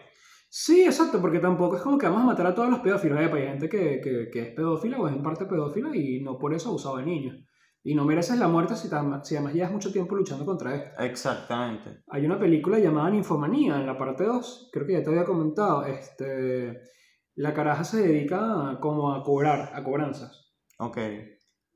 Sí, 0.49 0.83
exacto, 0.85 1.21
porque 1.21 1.39
tampoco 1.39 1.77
es 1.77 1.83
como 1.83 1.97
que 1.97 2.07
vamos 2.07 2.23
a 2.23 2.27
matar 2.27 2.47
a 2.49 2.55
todos 2.55 2.69
los 2.69 2.81
pedófilos. 2.81 3.21
Epa, 3.21 3.37
hay 3.37 3.45
gente 3.47 3.69
que, 3.69 4.01
que, 4.03 4.29
que 4.33 4.41
es 4.41 4.49
pedófila 4.55 4.99
o 4.99 5.07
es 5.07 5.15
en 5.15 5.23
parte 5.23 5.47
pedófila 5.47 5.95
y 5.97 6.21
no 6.23 6.37
por 6.39 6.53
eso 6.53 6.69
ha 6.69 6.71
abusado 6.71 6.97
de 6.97 7.05
niños. 7.05 7.37
Y 7.83 7.95
no 7.95 8.05
mereces 8.05 8.39
la 8.39 8.49
muerte 8.49 8.75
si, 8.75 8.89
tam- 8.91 9.23
si 9.23 9.37
además 9.37 9.55
llevas 9.55 9.71
mucho 9.73 9.93
tiempo 9.93 10.17
luchando 10.17 10.45
contra 10.45 10.75
esto. 10.75 11.01
Exactamente. 11.03 12.03
Hay 12.09 12.27
una 12.27 12.39
película 12.39 12.79
llamada 12.79 13.09
Ninfomanía 13.11 13.77
en 13.77 13.87
la 13.87 13.97
parte 13.97 14.25
2, 14.25 14.71
creo 14.73 14.87
que 14.87 14.95
ya 14.95 15.03
te 15.05 15.09
había 15.11 15.25
comentado. 15.25 15.85
Este, 15.87 16.81
la 17.41 17.55
caraja 17.55 17.85
se 17.85 18.03
dedica 18.07 18.39
a- 18.71 18.81
como 18.81 19.15
a 19.15 19.23
cobrar, 19.23 19.71
a 19.75 19.83
cobranzas, 19.83 20.53
Ok. 20.79 20.99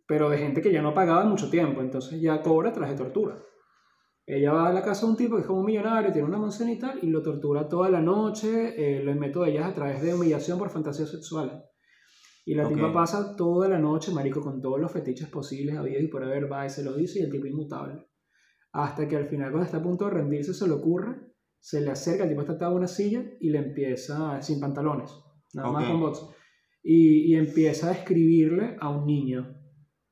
pero 0.07 0.29
de 0.29 0.37
gente 0.39 0.61
que 0.61 0.71
ya 0.73 0.83
no 0.83 0.93
pagaba 0.93 1.25
mucho 1.25 1.49
tiempo, 1.49 1.81
entonces 1.81 2.21
ya 2.21 2.43
cobra 2.43 2.73
tras 2.73 2.91
de 2.91 2.97
tortura. 2.97 3.39
Ella 4.27 4.53
va 4.53 4.69
a 4.69 4.73
la 4.73 4.83
casa 4.83 5.07
de 5.07 5.13
un 5.13 5.17
tipo 5.17 5.37
que 5.37 5.43
es 5.43 5.47
como 5.47 5.61
un 5.61 5.67
millonario, 5.67 6.13
tiene 6.13 6.29
una 6.29 6.39
mansión 6.39 6.69
y 6.69 6.79
tal, 6.79 6.99
y 7.03 7.07
lo 7.09 7.23
tortura 7.23 7.67
toda 7.69 7.89
la 7.89 8.01
noche, 8.01 8.51
eh, 8.77 9.03
lo 9.03 9.15
método 9.15 9.45
de 9.45 9.53
ellas 9.53 9.67
a 9.67 9.75
través 9.75 10.03
de 10.03 10.15
humillación 10.15 10.59
por 10.59 10.69
fantasías 10.71 11.11
sexuales. 11.11 11.55
Y 12.47 12.55
la 12.55 12.67
Ok. 12.67 12.75
tipa 12.75 12.93
pasa 12.93 13.35
toda 13.37 13.67
la 13.69 13.79
noche, 13.79 14.13
marico, 14.13 14.41
con 14.43 14.61
todos 14.61 14.79
los 14.79 14.93
fetiches 14.93 15.29
posibles, 15.31 15.77
habidos 15.77 16.03
y 16.03 16.09
por 16.09 16.23
haber, 16.25 16.51
va 16.53 16.67
y 16.67 16.71
se 16.71 16.85
lo 16.85 16.93
dice, 16.95 17.21
y 17.21 17.23
el 17.23 17.31
tipo 17.31 17.47
inmutable. 17.47 18.07
Hasta 18.73 19.09
que 19.09 19.17
al 19.17 19.27
final, 19.29 19.51
cuando 19.51 19.65
está 19.65 19.79
a 19.79 19.83
punto 19.83 20.05
de 20.07 20.11
rendirse, 20.11 20.53
se 20.53 20.67
le 20.67 20.75
ocurre, 20.75 21.17
se 21.59 21.81
le 21.81 21.91
acerca, 21.91 22.25
el 22.25 22.29
tipo 22.31 22.43
está 22.43 22.55
atado 22.55 22.73
a 22.73 22.77
una 22.77 22.87
silla 22.89 23.23
y 23.41 23.49
le 23.51 23.59
empieza, 23.59 24.41
sin 24.43 24.61
pantalones, 24.61 25.11
nada 25.55 25.71
más 25.71 25.85
Ok. 25.85 25.91
con 25.91 26.01
bots, 26.01 26.27
y, 26.83 27.33
y 27.33 27.35
empieza 27.37 27.91
a 27.91 27.93
escribirle 27.93 28.77
a 28.81 28.89
un 28.91 29.07
niño, 29.07 29.57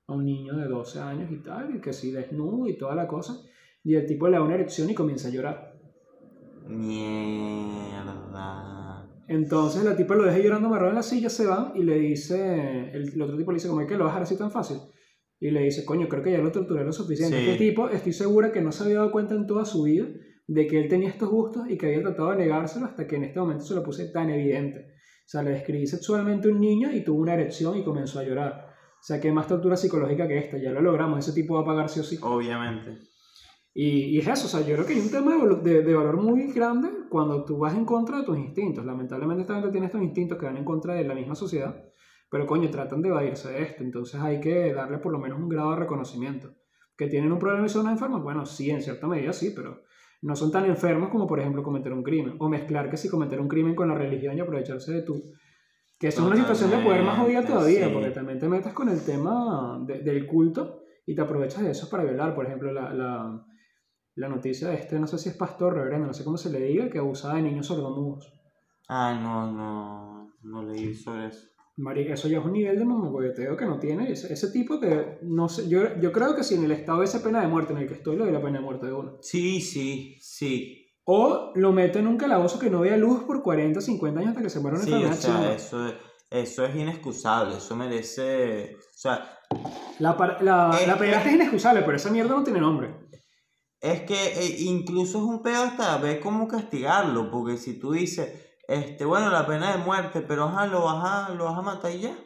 a 0.07 0.13
un 0.15 0.25
niño 0.25 0.57
de 0.57 0.67
12 0.69 1.01
años 1.01 1.31
y 1.31 1.37
tal, 1.43 1.77
y 1.77 1.81
que 1.81 1.93
sí, 1.93 2.11
desnudo 2.13 2.67
y 2.69 2.77
toda 2.79 2.95
la 2.95 3.07
cosa, 3.07 3.37
y 3.85 3.95
el 3.95 4.07
tipo 4.07 4.29
le 4.29 4.37
da 4.37 4.43
una 4.43 4.55
erección 4.55 4.89
y 4.91 4.95
comienza 4.95 5.29
a 5.29 5.31
llorar. 5.33 5.73
Mierda. 8.13 9.07
Entonces 9.29 9.85
la 9.85 9.97
tipa 9.97 10.15
lo 10.15 10.25
deja 10.25 10.39
llorando 10.39 10.69
amarrado 10.69 10.91
en 10.91 10.97
la 10.97 11.03
silla, 11.03 11.29
se 11.31 11.47
va 11.47 11.73
y 11.75 11.83
le 11.83 11.99
dice, 11.99 12.91
el, 12.93 13.13
el 13.15 13.23
otro 13.23 13.37
tipo 13.37 13.51
le 13.51 13.57
dice, 13.57 13.69
como 13.69 13.81
es 13.81 13.89
que 13.89 13.97
lo 13.97 14.05
vas 14.05 14.11
a 14.13 14.15
dejar 14.15 14.23
así 14.25 14.37
tan 14.37 14.51
fácil? 14.51 14.79
Y 15.41 15.51
le 15.51 15.63
dice, 15.63 15.85
coño, 15.85 16.09
creo 16.09 16.23
que 16.23 16.33
ya 16.33 16.39
lo 16.39 16.53
torturé 16.53 16.85
lo 16.85 16.93
suficiente. 16.93 17.37
Sí. 17.37 17.49
Este 17.51 17.59
tipo, 17.65 17.89
estoy 17.89 18.13
segura 18.13 18.53
que 18.53 18.61
no 18.61 18.71
se 18.73 18.85
había 18.85 18.99
dado 18.99 19.11
cuenta 19.11 19.35
en 19.35 19.47
toda 19.47 19.65
su 19.65 19.83
vida, 19.85 20.07
de 20.47 20.67
que 20.67 20.81
él 20.81 20.89
tenía 20.89 21.09
estos 21.09 21.31
gustos 21.31 21.69
y 21.69 21.77
que 21.79 21.87
había 21.87 22.03
tratado 22.03 22.31
de 22.31 22.37
negárselo 22.37 22.87
hasta 22.87 23.07
que 23.07 23.17
en 23.17 23.25
este 23.25 23.41
momento 23.41 23.65
se 23.65 23.75
lo 23.75 23.83
puse 23.83 24.07
tan 24.13 24.31
evidente. 24.31 24.92
O 25.33 25.37
sea, 25.39 25.43
le 25.43 25.53
describí 25.53 25.87
sexualmente 25.87 26.47
a 26.49 26.53
un 26.53 26.61
niño 26.61 26.93
y 26.93 27.03
tuvo 27.03 27.23
una 27.23 27.33
erección 27.33 27.75
y 27.79 27.83
comenzó 27.83 28.19
a 28.21 28.23
llorar. 28.23 28.67
O 29.01 29.03
sea, 29.03 29.19
que 29.19 29.33
más 29.33 29.47
tortura 29.47 29.79
psicológica 29.79 30.29
que 30.29 30.37
esta, 30.37 30.59
ya 30.59 30.71
lo 30.73 30.83
logramos, 30.83 31.21
ese 31.21 31.33
tipo 31.33 31.55
va 31.55 31.63
a 31.63 31.65
pagar 31.65 31.89
sí 31.89 32.01
o 32.01 32.03
sí. 32.05 32.19
Obviamente. 32.21 32.99
Y, 33.73 34.15
y 34.15 34.19
es 34.19 34.29
eso, 34.29 34.45
o 34.45 34.49
sea, 34.51 34.61
yo 34.61 34.75
creo 34.75 34.85
que 34.87 34.93
hay 34.93 35.01
un 35.01 35.11
tema 35.11 35.35
de, 35.35 35.57
de- 35.71 35.83
de 35.85 35.95
valor 35.95 36.19
muy 36.19 36.53
grande 36.53 36.91
cuando 37.09 37.47
tú 37.47 37.57
vas 37.57 37.75
en 37.75 37.87
contra 37.87 38.19
de 38.19 38.25
tus 38.25 38.37
instintos. 38.37 38.85
Lamentablemente 38.85 39.41
esta 39.41 39.55
gente 39.55 39.71
tiene 39.71 39.87
estos 39.87 40.03
instintos 40.03 40.37
que 40.39 40.45
van 40.45 40.59
en 40.59 40.67
contra 40.67 40.93
de 40.93 41.05
la 41.05 41.15
misma 41.15 41.35
sociedad, 41.35 41.83
pero 42.31 42.47
coño, 42.47 42.69
tratan 42.71 43.01
de 43.01 43.09
evadirse 43.09 43.51
de 43.51 43.63
esto. 43.63 43.83
Entonces 43.85 44.21
hay 44.21 44.39
que 44.39 44.75
darle 44.75 44.99
por 44.99 45.13
lo 45.13 45.19
menos 45.19 45.39
un 45.41 45.49
grado 45.49 45.71
de 45.71 45.77
reconocimiento. 45.77 46.53
¿Que 46.95 47.07
tienen 47.07 47.33
un 47.33 47.39
problema 47.39 47.65
y 47.65 47.71
son 47.71 47.89
enfermos? 47.89 48.23
Bueno, 48.23 48.45
sí, 48.45 48.71
en 48.71 48.83
cierta 48.83 49.07
medida 49.07 49.33
sí, 49.33 49.55
pero 49.57 49.81
no 50.23 50.35
son 50.37 50.51
tan 50.51 50.65
enfermos 50.67 51.11
como, 51.11 51.27
por 51.27 51.39
ejemplo, 51.41 51.63
cometer 51.63 51.93
un 51.93 52.03
crimen. 52.03 52.37
O 52.39 52.49
mezclar 52.49 52.89
que 52.91 52.97
si 52.97 53.09
cometer 53.09 53.41
un 53.41 53.49
crimen 53.49 53.75
con 53.75 53.89
la 53.89 53.95
religión 53.95 54.37
y 54.37 54.41
aprovecharse 54.41 54.93
de 54.93 55.03
tú. 55.03 55.21
Que 55.99 56.09
eso 56.09 56.23
es 56.23 56.27
una 56.27 56.37
situación 56.37 56.71
de 56.71 56.79
poder 56.79 57.03
más 57.03 57.19
jodida 57.19 57.45
todavía, 57.45 57.87
sí. 57.87 57.93
porque 57.93 58.11
también 58.11 58.39
te 58.41 58.49
metes 58.49 58.73
con 58.73 58.89
el 58.89 59.05
tema 59.05 59.81
de- 59.87 60.01
del 60.01 60.27
culto 60.27 60.81
y 61.07 61.15
te 61.15 61.23
aprovechas 61.23 61.63
de 61.63 61.71
eso 61.71 61.89
para 61.91 62.03
violar. 62.05 62.35
Por 62.35 62.47
ejemplo, 62.47 62.73
la, 62.73 62.93
la, 62.93 63.45
la 64.17 64.29
noticia 64.29 64.69
de 64.69 64.75
este, 64.77 64.99
no 64.99 65.07
sé 65.07 65.19
si 65.19 65.29
es 65.29 65.37
pastor, 65.37 65.75
reverendo, 65.75 66.07
no 66.09 66.13
sé 66.15 66.25
cómo 66.25 66.37
se 66.37 66.51
le 66.51 66.61
diga, 66.61 66.89
que 66.91 66.99
abusaba 66.99 67.35
de 67.37 67.43
niños 67.43 67.67
sordomudos. 67.67 68.33
Ay, 68.89 69.19
no, 69.23 69.51
no, 69.53 70.33
no 70.43 70.63
leí 70.65 70.93
sobre 70.95 71.27
eso. 71.29 71.49
Marica, 71.77 72.15
eso 72.15 72.29
ya 72.29 72.39
es 72.39 72.45
un 72.45 72.53
nivel 72.53 72.79
de 72.79 72.85
mamagoyoteo 72.85 73.57
que 73.57 73.65
no 73.65 73.79
tiene. 73.79 74.13
Ese, 74.13 74.33
ese 74.33 74.51
tipo 74.51 74.77
de. 74.77 75.19
No 75.23 75.49
sé, 75.49 75.69
yo, 75.69 75.99
yo 76.01 76.13
creo 76.13 76.35
que 76.37 76.45
si 76.45 76.55
en 76.55 76.65
el 76.65 76.73
estado 76.73 76.99
de 77.01 77.07
esa 77.07 77.23
pena 77.23 77.41
de 77.41 77.49
muerte 77.49 77.73
en 77.73 77.79
el 77.79 77.89
que 77.89 77.95
estoy, 77.95 78.17
le 78.17 78.25
doy 78.25 78.33
la 78.33 78.43
pena 78.43 78.59
de 78.59 78.65
muerte 78.65 78.87
de 78.87 78.93
uno. 78.93 79.19
Sí, 79.23 79.61
sí, 79.61 80.17
sí. 80.21 80.79
O 81.05 81.51
lo 81.55 81.73
meto 81.73 81.99
en 81.99 82.07
un 82.07 82.17
calabozo 82.19 82.59
que 82.59 82.71
no 82.71 82.81
vea 82.81 82.97
luz 82.97 83.25
por 83.25 83.43
40, 83.43 83.81
50 83.81 84.21
años 84.21 84.31
hasta 84.31 84.43
que 84.43 84.51
se 84.51 84.61
muera 84.61 84.77
una 84.77 84.85
Sí, 84.85 84.93
o 84.93 84.97
enfermedad 84.97 85.19
sea, 85.19 85.33
chunga. 85.35 85.53
eso, 85.55 85.95
eso 86.31 86.65
es 86.67 86.77
inexcusable, 86.77 87.57
eso 87.57 87.75
merece... 87.75 88.77
O 88.77 88.99
sea, 88.99 89.39
La, 89.99 90.17
la, 90.43 90.79
Eh, 90.81 90.87
la 90.87 90.97
pederastia 90.99 91.31
es 91.31 91.37
inexcusable, 91.37 91.83
pero 91.83 91.97
esa 91.97 92.11
mierda 92.11 92.35
no 92.37 92.45
tiene 92.45 92.61
nombre. 92.61 92.95
es 93.81 94.03
que 94.03 94.15
eh, 94.15 94.57
incluso 94.61 95.19
es 95.19 95.25
un 95.25 95.43
pedo 95.43 95.65
hasta 95.65 95.97
ver 95.99 96.21
cómo 96.21 96.47
castigarlo, 96.47 97.31
porque 97.33 97.57
si 97.57 97.81
tú 97.81 97.93
dices, 97.93 98.52
este, 98.69 99.05
bueno, 99.05 99.31
la 99.31 99.47
pena 99.47 99.73
de 99.73 99.79
muerte, 99.79 100.21
pero 100.23 100.45
ajá, 100.45 100.67
lo 100.67 100.85
vas 100.85 101.05
a, 101.05 101.35
lo 101.35 101.45
vas 101.45 101.59
a 101.59 101.63
matar 101.63 101.91
y 101.93 102.01
ya. 102.01 102.17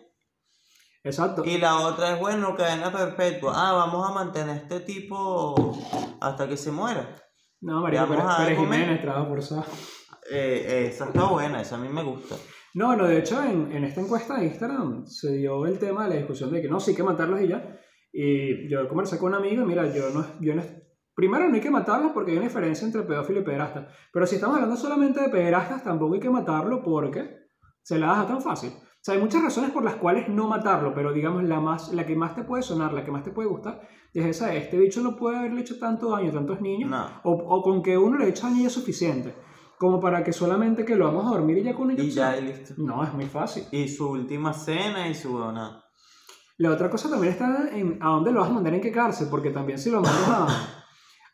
Exacto. 1.03 1.45
Y 1.45 1.59
la 1.59 1.77
otra 1.81 2.15
es, 2.15 2.21
bueno, 2.21 2.55
cadena 2.57 2.91
perpetua. 2.91 3.53
Ah, 3.55 3.73
vamos 3.73 4.09
a 4.09 4.13
mantener 4.13 4.51
a 4.51 4.57
este 4.57 4.81
tipo 4.81 5.79
hasta 6.21 6.49
que 6.49 6.57
se 6.57 6.73
muera. 6.73 7.09
No, 7.61 7.81
María, 7.81 8.07
pero, 8.09 8.25
pero 8.39 8.61
Jiménez, 8.61 9.01
trabajo 9.01 9.29
forzado. 9.29 9.65
Eh, 10.31 10.89
esa 10.89 11.07
está 11.07 11.25
buena, 11.25 11.63
esa 11.63 11.77
a 11.77 11.79
mí 11.79 11.89
me 11.89 12.03
gusta. 12.03 12.35
No, 12.75 12.95
no, 12.97 13.07
de 13.07 13.21
hecho, 13.21 13.43
en, 13.43 13.73
en 13.73 13.85
esta 13.85 14.01
encuesta 14.01 14.37
de 14.37 14.47
Instagram 14.47 15.07
se 15.07 15.33
dio 15.37 15.65
el 15.65 15.79
tema 15.79 16.05
de 16.05 16.11
la 16.11 16.17
discusión 16.17 16.53
de 16.53 16.61
que 16.61 16.69
no, 16.69 16.81
sí 16.81 16.91
hay 16.91 16.97
que 16.97 17.03
matarlos 17.03 17.41
y 17.41 17.49
ya. 17.49 17.81
Y 18.13 18.69
yo 18.69 18.89
conversé 18.89 19.19
con 19.19 19.29
un 19.29 19.39
amigo 19.39 19.63
y 19.63 19.67
mira, 19.67 19.87
yo 19.95 20.11
no, 20.11 20.27
yo 20.41 20.55
no, 20.55 20.63
primero 21.17 21.49
no 21.49 21.55
hay 21.57 21.61
que 21.61 21.71
matarlos 21.71 22.13
porque 22.13 22.31
hay 22.31 22.37
una 22.37 22.47
diferencia 22.47 22.87
entre 22.87 23.03
pedófilo 23.03 23.41
y 23.41 23.45
pederasta. 23.45 23.89
Pero 24.13 24.27
si 24.27 24.37
estamos 24.37 24.55
hablando 24.57 24.77
solamente 24.77 25.21
de 25.21 25.29
pederastas, 25.31 25.83
tampoco 25.83 26.15
hay 26.15 26.21
que 26.21 26.31
matarlo 26.31 26.83
porque 26.85 27.49
se 27.83 27.99
la 27.99 28.11
deja 28.11 28.27
tan 28.29 28.41
fácil. 28.43 28.71
O 28.71 28.99
sea, 29.07 29.15
hay 29.15 29.21
muchas 29.21 29.43
razones 29.43 29.71
por 29.71 29.83
las 29.85 29.95
cuales 29.97 30.29
no 30.29 30.47
matarlo, 30.49 30.93
pero 30.95 31.13
digamos 31.13 31.43
la, 31.45 31.59
más, 31.61 31.93
la 31.93 32.05
que 32.05 32.15
más 32.17 32.35
te 32.35 32.43
puede 32.43 32.63
sonar, 32.63 32.93
la 32.93 33.05
que 33.05 33.11
más 33.13 33.23
te 33.23 33.31
puede 33.31 33.49
gustar, 33.49 33.81
es 34.13 34.25
esa, 34.27 34.53
este 34.55 34.77
bicho 34.79 35.01
no 35.01 35.17
puede 35.17 35.39
haberle 35.39 35.61
hecho 35.63 35.79
tanto 35.79 36.11
daño 36.11 36.31
a 36.31 36.35
tantos 36.35 36.61
niños, 36.61 36.91
No. 36.91 37.07
o, 37.25 37.33
o 37.33 37.63
con 37.63 37.83
que 37.83 37.97
uno 37.97 38.19
le 38.19 38.29
eche 38.29 38.43
daño 38.43 38.61
ya 38.63 38.67
es 38.67 38.73
suficiente, 38.73 39.33
como 39.79 40.01
para 40.01 40.25
que 40.25 40.33
solamente 40.33 40.85
que 40.85 40.97
lo 40.97 41.05
vamos 41.07 41.27
a 41.27 41.37
dormir 41.37 41.59
y 41.59 41.63
ya 41.63 41.75
con 41.75 41.85
una 41.91 41.95
Y 42.03 42.11
ya, 42.11 42.37
y 42.37 42.43
listo. 42.47 42.75
No, 42.79 43.05
es 43.05 43.13
muy 43.15 43.27
fácil. 43.27 43.63
Y 43.71 43.89
su 43.89 44.09
última 44.11 44.53
cena 44.53 45.09
y 45.09 45.15
su 45.15 45.31
buena. 45.33 45.83
La 46.59 46.71
otra 46.73 46.91
cosa 46.91 47.09
también 47.11 47.35
está 47.35 47.69
en 47.73 47.99
a 48.03 48.09
dónde 48.09 48.33
lo 48.33 48.41
vas 48.41 48.49
a 48.51 48.55
mandar 48.55 48.75
en 48.75 48.81
qué 48.81 48.91
cárcel, 48.91 49.29
porque 49.31 49.51
también 49.51 49.79
si 49.79 49.91
lo 49.91 50.01
mandas 50.01 50.29
a, 50.31 50.76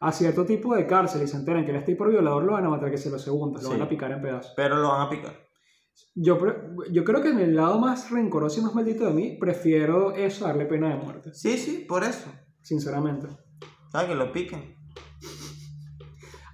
a 0.05 0.11
cierto 0.13 0.45
tipo 0.45 0.75
de 0.75 0.87
cárcel 0.87 1.23
y 1.23 1.29
se 1.29 1.37
enteran 1.37 1.65
que 1.65 1.71
él 1.71 1.77
está 1.77 1.91
ahí 1.93 1.97
por 1.97 2.11
violador, 2.11 2.43
lo 2.45 2.53
van 2.53 2.65
a 2.67 2.71
matar 2.71 2.91
que 2.91 2.99
se 2.99 3.09
lo 3.11 3.19
segundo, 3.19 3.59
lo 3.61 3.65
Sí. 3.69 3.73
van 3.73 3.83
a 3.83 3.89
picar 3.89 4.11
en 4.13 4.21
pedazos. 4.21 4.53
Pero 4.57 4.77
lo 4.77 4.89
van 4.89 5.03
a 5.03 5.09
picar. 5.09 5.33
Yo, 6.15 6.39
yo 6.91 7.05
creo 7.05 7.23
que 7.23 7.29
en 7.31 7.39
el 7.39 7.55
lado 7.55 7.79
más 7.79 8.11
rencoroso 8.11 8.61
y 8.61 8.65
más 8.65 8.75
maldito 8.75 9.05
de 9.07 9.13
mí, 9.13 9.37
prefiero 9.39 10.13
eso, 10.15 10.47
darle 10.47 10.65
pena 10.67 10.89
de 10.89 10.97
muerte, 11.03 11.33
Sí, 11.35 11.57
sí, 11.57 11.85
por 11.89 12.03
eso. 12.05 12.31
sinceramente. 12.63 13.29
Ah, 13.93 14.07
que 14.07 14.15
lo 14.15 14.33
piquen. 14.33 14.75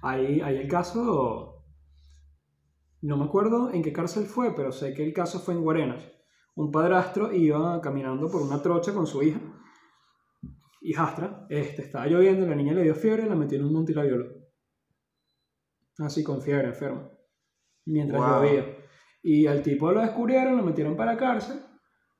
Ahí, 0.01 0.41
ahí 0.41 0.57
el 0.57 0.67
caso, 0.67 1.63
no 3.01 3.17
me 3.17 3.25
acuerdo 3.25 3.71
en 3.71 3.81
qué 3.83 3.91
cárcel 3.91 4.25
fue, 4.25 4.55
pero 4.55 4.71
sé 4.71 4.93
que 4.93 5.03
el 5.05 5.13
caso 5.13 5.39
fue 5.39 5.53
en 5.53 5.61
Guarenas. 5.61 6.03
Un 6.55 6.71
padrastro 6.71 7.31
iba 7.33 7.79
caminando 7.81 8.29
por 8.29 8.41
una 8.41 8.61
trocha 8.61 8.93
con 8.93 9.07
su 9.07 9.23
hija, 9.23 9.39
hijastra, 10.81 11.45
este, 11.49 11.81
estaba 11.83 12.07
lloviendo, 12.07 12.45
la 12.47 12.55
niña 12.55 12.73
le 12.73 12.83
dio 12.83 12.95
fiebre, 12.95 13.25
la 13.27 13.35
metió 13.35 13.57
en 13.57 13.65
un 13.65 13.73
monte 13.73 13.91
y 13.91 13.95
la 13.95 14.03
violó. 14.03 14.25
Así 15.99 16.23
con 16.23 16.41
fiebre, 16.41 16.67
enferma. 16.67 17.09
Mientras 17.85 18.21
Wow. 18.21 18.43
llovía. 18.43 18.65
Y 19.21 19.47
al 19.47 19.61
tipo 19.61 19.91
lo 19.91 20.01
descubrieron, 20.01 20.55
lo 20.57 20.63
metieron 20.63 20.95
para 20.95 21.13
la 21.13 21.17
cárcel. 21.19 21.59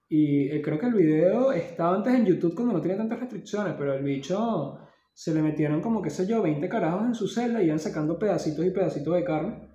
Y 0.10 0.50
eh, 0.50 0.62
creo 0.62 0.80
que 0.80 0.88
el 0.88 0.94
video 0.96 1.52
estaba 1.52 1.96
antes 1.96 2.14
en 2.14 2.26
YouTube 2.26 2.56
cuando 2.56 2.74
no 2.74 2.82
tenía 2.82 2.98
tantas 2.98 3.20
restricciones, 3.20 3.76
pero 3.78 3.94
el 3.94 4.04
bicho 4.04 4.80
se 5.14 5.34
le 5.34 5.42
metieron 5.42 5.82
como, 5.82 6.02
qué 6.02 6.10
sé 6.10 6.26
yo, 6.28 6.42
20 6.42 6.68
carajos 6.68 7.06
en 7.06 7.14
su 7.14 7.28
celda 7.28 7.62
y 7.62 7.68
iban 7.68 7.80
sacando 7.80 8.18
pedacitos 8.18 8.66
y 8.66 8.72
pedacitos 8.72 9.14
de 9.16 9.24
carne. 9.24 9.70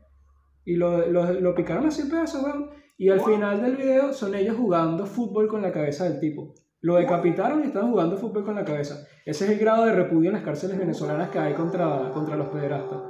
Y 0.64 0.74
lo, 0.76 1.06
lo, 1.10 1.32
lo 1.40 1.54
picaron 1.54 1.86
así 1.86 2.02
en 2.02 2.10
pedazos, 2.10 2.42
weón. 2.42 2.70
Y 2.96 3.08
al 3.08 3.20
final 3.20 3.60
del 3.62 3.76
video 3.76 4.12
son 4.12 4.34
ellos 4.34 4.56
jugando 4.56 5.04
fútbol 5.06 5.48
con 5.48 5.62
la 5.62 5.72
cabeza 5.72 6.08
del 6.08 6.20
tipo. 6.20 6.54
Lo 6.84 6.96
decapitaron 6.96 7.62
y 7.62 7.68
estaban 7.68 7.90
jugando 7.90 8.18
fútbol 8.18 8.44
con 8.44 8.56
la 8.56 8.64
cabeza. 8.64 9.06
Ese 9.24 9.46
es 9.46 9.52
el 9.52 9.58
grado 9.58 9.86
de 9.86 9.94
repudio 9.94 10.28
en 10.28 10.34
las 10.34 10.44
cárceles 10.44 10.76
venezolanas 10.76 11.30
que 11.30 11.38
hay 11.38 11.54
contra, 11.54 12.10
contra 12.10 12.36
los 12.36 12.48
pederastas. 12.48 13.00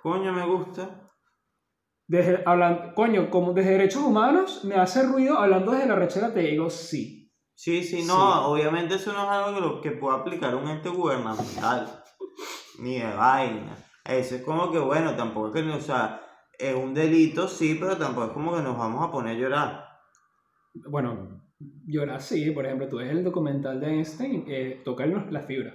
Coño, 0.00 0.32
me 0.32 0.46
gusta. 0.46 1.10
Desde, 2.06 2.40
hablan, 2.46 2.92
coño, 2.94 3.30
como 3.30 3.52
desde 3.52 3.72
derechos 3.72 4.04
humanos 4.04 4.64
me 4.64 4.76
hace 4.76 5.02
ruido 5.02 5.36
hablando 5.38 5.72
desde 5.72 5.88
la 5.88 5.96
rechera, 5.96 6.32
te 6.32 6.40
digo 6.42 6.70
sí. 6.70 7.32
Sí, 7.52 7.82
sí, 7.82 8.04
no, 8.04 8.14
Sí. 8.14 8.40
obviamente 8.44 8.94
eso 8.94 9.12
no 9.12 9.24
es 9.24 9.28
algo 9.28 9.54
que, 9.54 9.60
lo, 9.60 9.80
que 9.80 9.90
pueda 9.90 10.18
aplicar 10.18 10.54
un 10.54 10.68
ente 10.68 10.88
gubernamental. 10.88 12.00
ni 12.78 13.00
de 13.00 13.12
vaina. 13.12 13.76
Eso 14.04 14.36
es 14.36 14.42
como 14.42 14.70
que, 14.70 14.78
bueno, 14.78 15.16
tampoco 15.16 15.48
es 15.48 15.64
que, 15.64 15.68
o 15.68 15.80
sea, 15.80 16.20
es 16.56 16.76
un 16.76 16.94
delito, 16.94 17.48
sí, 17.48 17.76
pero 17.80 17.96
tampoco 17.98 18.28
es 18.28 18.32
como 18.34 18.54
que 18.54 18.62
nos 18.62 18.78
vamos 18.78 19.04
a 19.04 19.10
poner 19.10 19.36
a 19.36 19.40
llorar. 19.40 19.84
Bueno, 20.88 21.41
llorar 21.86 22.20
sí, 22.22 22.50
por 22.50 22.64
ejemplo, 22.66 22.88
tú 22.88 22.96
ves 22.98 23.10
el 23.10 23.24
documental 23.24 23.80
de 23.80 23.86
Einstein, 23.88 24.44
eh, 24.48 24.80
toca 24.84 25.04
el- 25.04 25.26
la 25.30 25.40
fibra. 25.40 25.74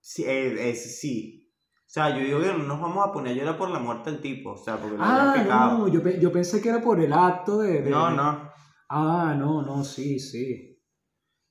Sí, 0.00 0.24
es, 0.26 0.58
es- 0.60 1.00
sí. 1.00 1.40
O 1.86 1.90
sea, 1.94 2.10
yo 2.16 2.24
digo 2.24 2.40
que 2.40 2.48
no 2.48 2.58
nos 2.58 2.80
vamos 2.80 3.06
a 3.06 3.12
poner 3.12 3.32
a 3.32 3.36
llorar 3.36 3.56
por 3.58 3.70
la 3.70 3.78
muerte 3.78 4.10
del 4.10 4.20
tipo, 4.20 4.52
o 4.52 4.56
sea, 4.56 4.76
porque 4.76 4.96
lo 4.96 5.02
Ah, 5.04 5.34
pecado. 5.36 5.78
no, 5.78 5.88
yo, 5.88 6.02
pe- 6.02 6.18
yo 6.20 6.32
pensé 6.32 6.60
que 6.60 6.68
era 6.70 6.80
por 6.80 7.00
el 7.00 7.12
acto 7.12 7.58
de... 7.58 7.82
de- 7.82 7.90
No, 7.90 8.10
no. 8.10 8.50
Ah, 8.88 9.34
no, 9.38 9.62
no, 9.62 9.84
sí, 9.84 10.18
sí. 10.18 10.78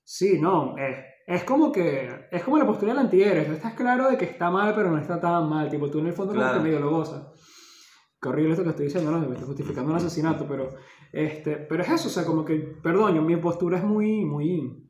Sí, 0.03 0.37
no, 0.39 0.75
es, 0.77 0.97
es 1.25 1.43
como 1.45 1.71
que, 1.71 2.27
es 2.29 2.43
como 2.43 2.57
la 2.57 2.65
postura 2.65 2.93
del 2.93 3.03
tú 3.45 3.53
estás 3.53 3.73
claro 3.73 4.09
de 4.09 4.17
que 4.17 4.25
está 4.25 4.51
mal, 4.51 4.73
pero 4.75 4.91
no 4.91 4.97
está 4.97 5.19
tan 5.19 5.49
mal, 5.49 5.69
tipo, 5.69 5.89
tú 5.89 5.99
en 5.99 6.07
el 6.07 6.13
fondo 6.13 6.33
como 6.33 6.43
Claro. 6.43 6.57
que 6.59 6.63
medio 6.65 6.79
lo 6.81 6.89
gozas. 6.89 7.25
Qué 8.21 8.29
horrible 8.29 8.51
esto 8.51 8.63
que 8.63 8.69
estoy 8.71 8.85
diciendo, 8.85 9.11
no, 9.11 9.19
me 9.19 9.33
estoy 9.33 9.47
justificando 9.47 9.91
un 9.91 9.97
asesinato, 9.97 10.45
pero, 10.47 10.69
este, 11.13 11.55
pero 11.57 11.83
es 11.83 11.89
eso, 11.91 12.07
o 12.09 12.11
sea, 12.11 12.25
como 12.25 12.43
que, 12.43 12.55
perdón, 12.55 13.15
yo- 13.15 13.21
mi 13.21 13.37
postura 13.37 13.77
es 13.77 13.83
muy, 13.85 14.25
muy, 14.25 14.89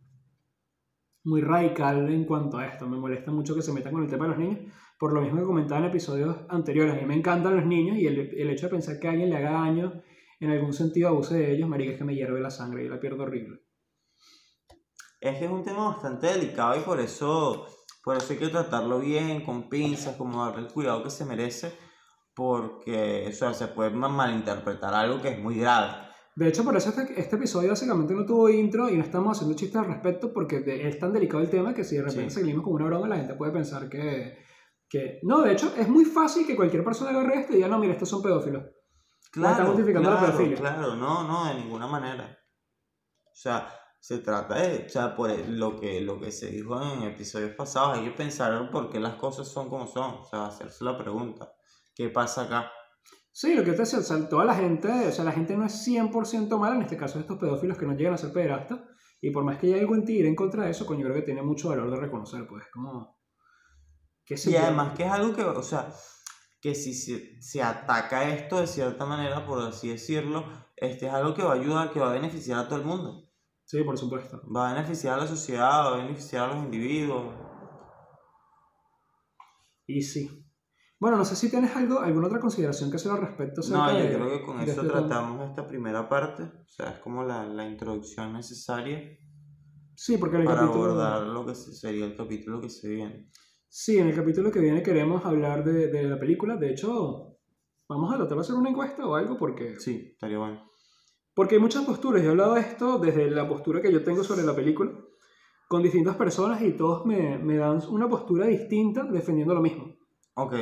muy 1.26 1.41
radical 1.41 2.09
en 2.11 2.26
cuanto 2.26 2.57
a 2.57 2.65
esto, 2.67 2.88
me 2.88 2.97
molesta 2.97 3.32
mucho 3.32 3.55
que 3.55 3.61
se 3.61 3.71
metan 3.74 3.93
con 3.93 4.03
el 4.03 4.09
tema 4.09 4.26
de 4.26 4.30
los 4.32 4.39
niños, 4.39 4.59
por 4.99 5.13
lo 5.13 5.21
mismo 5.21 5.39
que 5.39 5.45
comentaba 5.45 5.80
en 5.82 5.88
episodios 5.88 6.38
anteriores, 6.49 6.93
a 6.95 6.97
mí 6.97 7.05
me 7.05 7.15
encantan 7.15 7.55
los 7.55 7.65
niños 7.65 7.97
y 7.97 8.07
el, 8.07 8.17
el 8.19 8.49
hecho 8.49 8.65
de 8.67 8.71
pensar 8.71 8.99
que 8.99 9.07
alguien 9.07 9.30
le 9.30 9.38
haga 9.38 9.51
daño 9.51 10.01
en 10.39 10.49
algún 10.51 10.74
sentido 10.74 11.09
abuse 11.09 11.36
de 11.38 11.53
ellos, 11.53 11.69
marica, 11.69 11.91
es 11.93 11.97
que 11.97 12.03
me 12.03 12.15
hierve 12.15 12.41
la 12.41 12.49
sangre 12.51 12.84
y 12.86 12.89
la 12.89 12.99
pierdo 12.99 13.24
horrible. 13.24 13.59
Es 15.21 15.38
que 15.39 15.45
es 15.45 15.51
un 15.51 15.63
tema 15.63 15.88
bastante 15.89 16.28
delicado 16.28 16.78
y 16.78 16.82
por 16.82 16.99
eso, 16.99 17.65
por 18.03 18.17
eso 18.17 18.34
hay 18.34 18.39
que 18.39 18.49
tratarlo 18.49 18.99
bien, 18.99 19.41
con 19.45 19.69
pinzas, 19.69 20.17
como 20.17 20.43
darle 20.45 20.67
el 20.67 20.74
cuidado 20.74 21.01
que 21.03 21.09
se 21.09 21.26
merece, 21.26 21.74
porque 22.36 23.26
o 23.30 23.32
sea, 23.32 23.53
se 23.53 23.67
puede 23.67 23.91
ma- 23.91 24.09
malinterpretar 24.09 24.93
algo 24.93 25.21
que 25.21 25.30
es 25.30 25.39
muy 25.39 25.55
grave. 25.57 26.03
De 26.36 26.47
hecho, 26.47 26.63
por 26.63 26.75
eso 26.75 26.89
este, 26.89 27.19
este 27.19 27.36
episodio 27.36 27.69
básicamente 27.69 28.13
no 28.13 28.25
tuvo 28.25 28.49
intro 28.49 28.89
y 28.89 28.97
no 28.97 29.03
estamos 29.03 29.38
haciendo 29.38 29.55
chistes 29.55 29.75
al 29.81 29.86
respecto 29.88 30.34
porque 30.34 30.61
de- 30.61 30.88
es 30.88 30.97
tan 30.99 31.13
delicado 31.13 31.43
el 31.43 31.49
tema 31.49 31.73
que 31.73 31.84
si 31.84 31.95
de 31.97 32.01
repente 32.03 32.31
Sí. 32.31 32.39
seguimos 32.39 32.63
con 32.63 32.73
una 32.73 32.86
broma 32.86 33.07
la 33.07 33.17
gente 33.17 33.36
puede 33.36 33.51
pensar 33.51 33.88
que, 33.88 34.38
que... 34.89 35.19
No, 35.23 35.41
de 35.43 35.51
hecho, 35.53 35.71
es 35.77 35.88
muy 35.88 36.05
fácil 36.05 36.47
que 36.47 36.55
cualquier 36.55 36.84
persona 36.84 37.11
agarre 37.11 37.39
esto 37.41 37.53
y 37.53 37.57
diga, 37.57 37.67
no, 37.67 37.77
mira, 37.77 37.93
estos 37.93 38.09
son 38.09 38.21
pedófilos. 38.23 38.63
Claro, 39.31 39.67
justificando 39.67 40.09
la 40.09 40.17
claro, 40.17 40.31
pedofilia. 40.34 40.57
claro, 40.59 40.95
no, 40.95 41.23
no, 41.27 41.45
de 41.45 41.55
ninguna 41.55 41.88
manera. 41.88 42.38
O 43.25 43.36
sea, 43.36 43.67
se 43.99 44.19
trata 44.19 44.55
de, 44.59 44.86
o 44.86 44.89
sea, 44.89 45.15
por 45.15 45.29
lo 45.49 45.79
que, 45.79 46.01
lo 46.01 46.19
que 46.19 46.31
se 46.31 46.47
dijo 46.47 46.79
en 46.81 47.03
episodios 47.03 47.51
pasados, 47.55 47.97
hay 47.97 48.05
que 48.05 48.11
pensar 48.11 48.69
por 48.71 48.89
qué 48.89 48.99
las 48.99 49.15
cosas 49.15 49.47
son 49.47 49.69
como 49.69 49.88
son, 49.88 50.15
o 50.15 50.23
sea, 50.25 50.47
hacerse 50.47 50.84
la 50.84 50.97
pregunta, 50.97 51.51
¿qué 51.95 52.09
pasa 52.09 52.43
acá? 52.43 52.71
Sí, 53.36 53.55
lo 53.55 53.63
que 53.63 53.71
te 53.71 53.79
decía, 53.79 53.97
o 53.97 54.03
sea, 54.03 54.29
toda 54.29 54.45
la 54.45 54.53
gente, 54.53 54.88
o 54.88 55.11
sea, 55.11 55.25
la 55.25 55.31
gente 55.31 55.57
no 55.57 55.65
es 55.65 55.88
100% 55.88 56.55
mala, 56.59 56.75
en 56.75 56.84
este 56.84 56.95
caso 56.95 57.19
estos 57.19 57.39
pedófilos 57.39 57.79
que 57.79 57.88
no 57.88 57.95
llegan 57.95 58.13
a 58.13 58.17
ser 58.17 58.31
pederastas, 58.31 58.79
y 59.19 59.31
por 59.31 59.43
más 59.43 59.57
que 59.57 59.67
haya 59.67 59.79
algo 59.79 59.95
en 59.95 60.05
ti 60.05 60.13
ir 60.13 60.27
en 60.27 60.36
contra 60.36 60.65
de 60.65 60.71
eso, 60.71 60.86
coño, 60.86 61.03
creo 61.03 61.15
que 61.15 61.23
tiene 61.23 61.41
mucho 61.41 61.69
valor 61.69 61.89
de 61.89 61.97
reconocer, 61.97 62.45
pues, 62.47 62.63
como... 62.71 63.17
¿Qué 64.23 64.36
y 64.45 64.55
además 64.55 64.95
que 64.95 65.03
es 65.03 65.11
algo 65.11 65.36
que, 65.36 65.43
o 65.43 65.63
sea, 65.63 65.91
que 66.61 66.75
si 66.75 66.93
se, 66.93 67.41
se, 67.41 67.61
ataca 67.61 68.29
esto 68.29 68.61
de 68.61 68.67
cierta 68.67 69.05
manera, 69.05 69.45
por 69.45 69.61
así 69.63 69.89
decirlo, 69.89 70.45
este 70.77 71.07
es 71.07 71.11
algo 71.13 71.34
que 71.34 71.43
va 71.43 71.53
a 71.53 71.55
ayudar, 71.55 71.91
que 71.91 71.99
va 71.99 72.11
a 72.11 72.13
beneficiar 72.13 72.59
a 72.59 72.67
todo 72.67 72.79
el 72.79 72.86
mundo. 72.86 73.29
Sí, 73.65 73.84
por 73.84 73.97
supuesto. 73.97 74.41
Va 74.55 74.69
a 74.69 74.73
beneficiar 74.73 75.15
a 75.15 75.23
la 75.23 75.27
sociedad, 75.27 75.86
va 75.86 75.95
a 75.95 75.97
beneficiar 75.97 76.49
a 76.49 76.53
los 76.53 76.63
individuos. 76.63 77.36
Y 79.88 80.01
sí. 80.03 80.43
Bueno, 81.04 81.18
no 81.18 81.26
sé 81.26 81.36
si 81.36 81.51
tienes 81.51 81.76
algo, 81.76 81.99
alguna 81.99 82.28
otra 82.28 82.39
consideración 82.39 82.89
que 82.89 82.95
hacer 82.95 83.12
al 83.12 83.20
respecto. 83.20 83.60
No, 83.70 83.91
yo 83.91 84.06
creo 84.08 84.30
que 84.30 84.45
con 84.45 84.62
eso 84.62 84.80
este 84.80 84.88
tratamos 84.88 85.49
esta 85.49 85.68
primera 85.68 86.08
parte. 86.08 86.43
O 86.43 86.66
sea, 86.66 86.91
es 86.91 86.99
como 86.99 87.26
la, 87.26 87.45
la 87.45 87.68
introducción 87.68 88.32
necesaria. 88.32 89.01
Sí, 89.93 90.16
porque 90.18 90.38
en 90.38 90.43
el 90.43 90.47
para 90.47 90.62
capítulo... 90.62 90.86
abordar 90.86 91.28
lo 91.28 91.45
que 91.45 91.56
sería 91.56 92.06
el 92.06 92.16
capítulo 92.16 92.62
que 92.62 92.70
se 92.70 92.88
viene. 92.88 93.30
Sí, 93.68 93.97
en 93.97 94.08
el 94.08 94.16
capítulo 94.16 94.49
que 94.49 94.62
viene 94.62 94.82
queremos 94.82 95.26
hablar 95.26 95.66
de, 95.66 95.89
de 95.89 96.04
la 96.04 96.18
película. 96.18 96.56
De 96.56 96.72
hecho, 96.72 97.36
vamos 97.89 98.14
a 98.14 98.16
tratar 98.16 98.38
de 98.38 98.41
hacer 98.41 98.56
una 98.56 98.70
encuesta 98.70 99.06
o 99.06 99.16
algo 99.16 99.38
porque... 99.38 99.78
Sí, 99.82 100.12
estaría 100.14 100.38
bueno. 100.38 100.72
Porque 101.34 101.56
hay 101.56 101.62
muchas 101.62 101.84
posturas. 101.84 102.22
Yo 102.22 102.30
he 102.30 102.32
hablado 102.32 102.54
de 102.54 102.62
esto 102.62 102.97
desde 102.97 103.30
la 103.30 103.45
postura 103.45 103.82
que 103.82 103.91
yo 103.91 104.06
tengo 104.06 104.24
sobre 104.24 104.43
la 104.43 104.56
película 104.56 104.89
con 105.68 105.84
distintas 105.84 106.16
personas 106.16 106.62
y 106.62 106.78
todos 106.78 107.06
me, 107.06 107.39
me 107.39 107.58
dan 107.58 107.82
una 107.89 108.08
postura 108.08 108.45
distinta 108.45 109.04
defendiendo 109.04 109.54
lo 109.54 109.60
mismo. 109.60 109.97
Ok. 110.36 110.54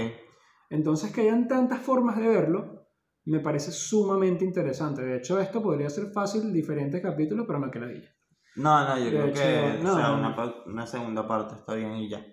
Entonces, 0.72 1.12
que 1.12 1.22
hayan 1.22 1.48
tantas 1.48 1.82
formas 1.82 2.18
de 2.18 2.28
verlo 2.28 2.88
me 3.26 3.40
parece 3.40 3.72
sumamente 3.72 4.44
interesante. 4.46 5.04
De 5.04 5.18
hecho, 5.18 5.40
esto 5.40 5.62
podría 5.62 5.90
ser 5.90 6.12
fácil, 6.12 6.52
diferentes 6.52 7.02
capítulos, 7.02 7.46
pero 7.46 7.60
no 7.60 7.70
que 7.70 7.80
la 7.80 7.88
diga. 7.88 8.10
No, 8.56 8.84
no, 8.84 8.98
yo 8.98 9.10
creo 9.10 9.28
que 9.28 9.38
sea, 9.38 10.14
una, 10.14 10.36
una, 10.66 10.86
segunda 10.86 11.26
parte 11.26 11.56
está 11.56 11.74
bien 11.76 11.96
y 11.96 12.10
ya. 12.10 12.26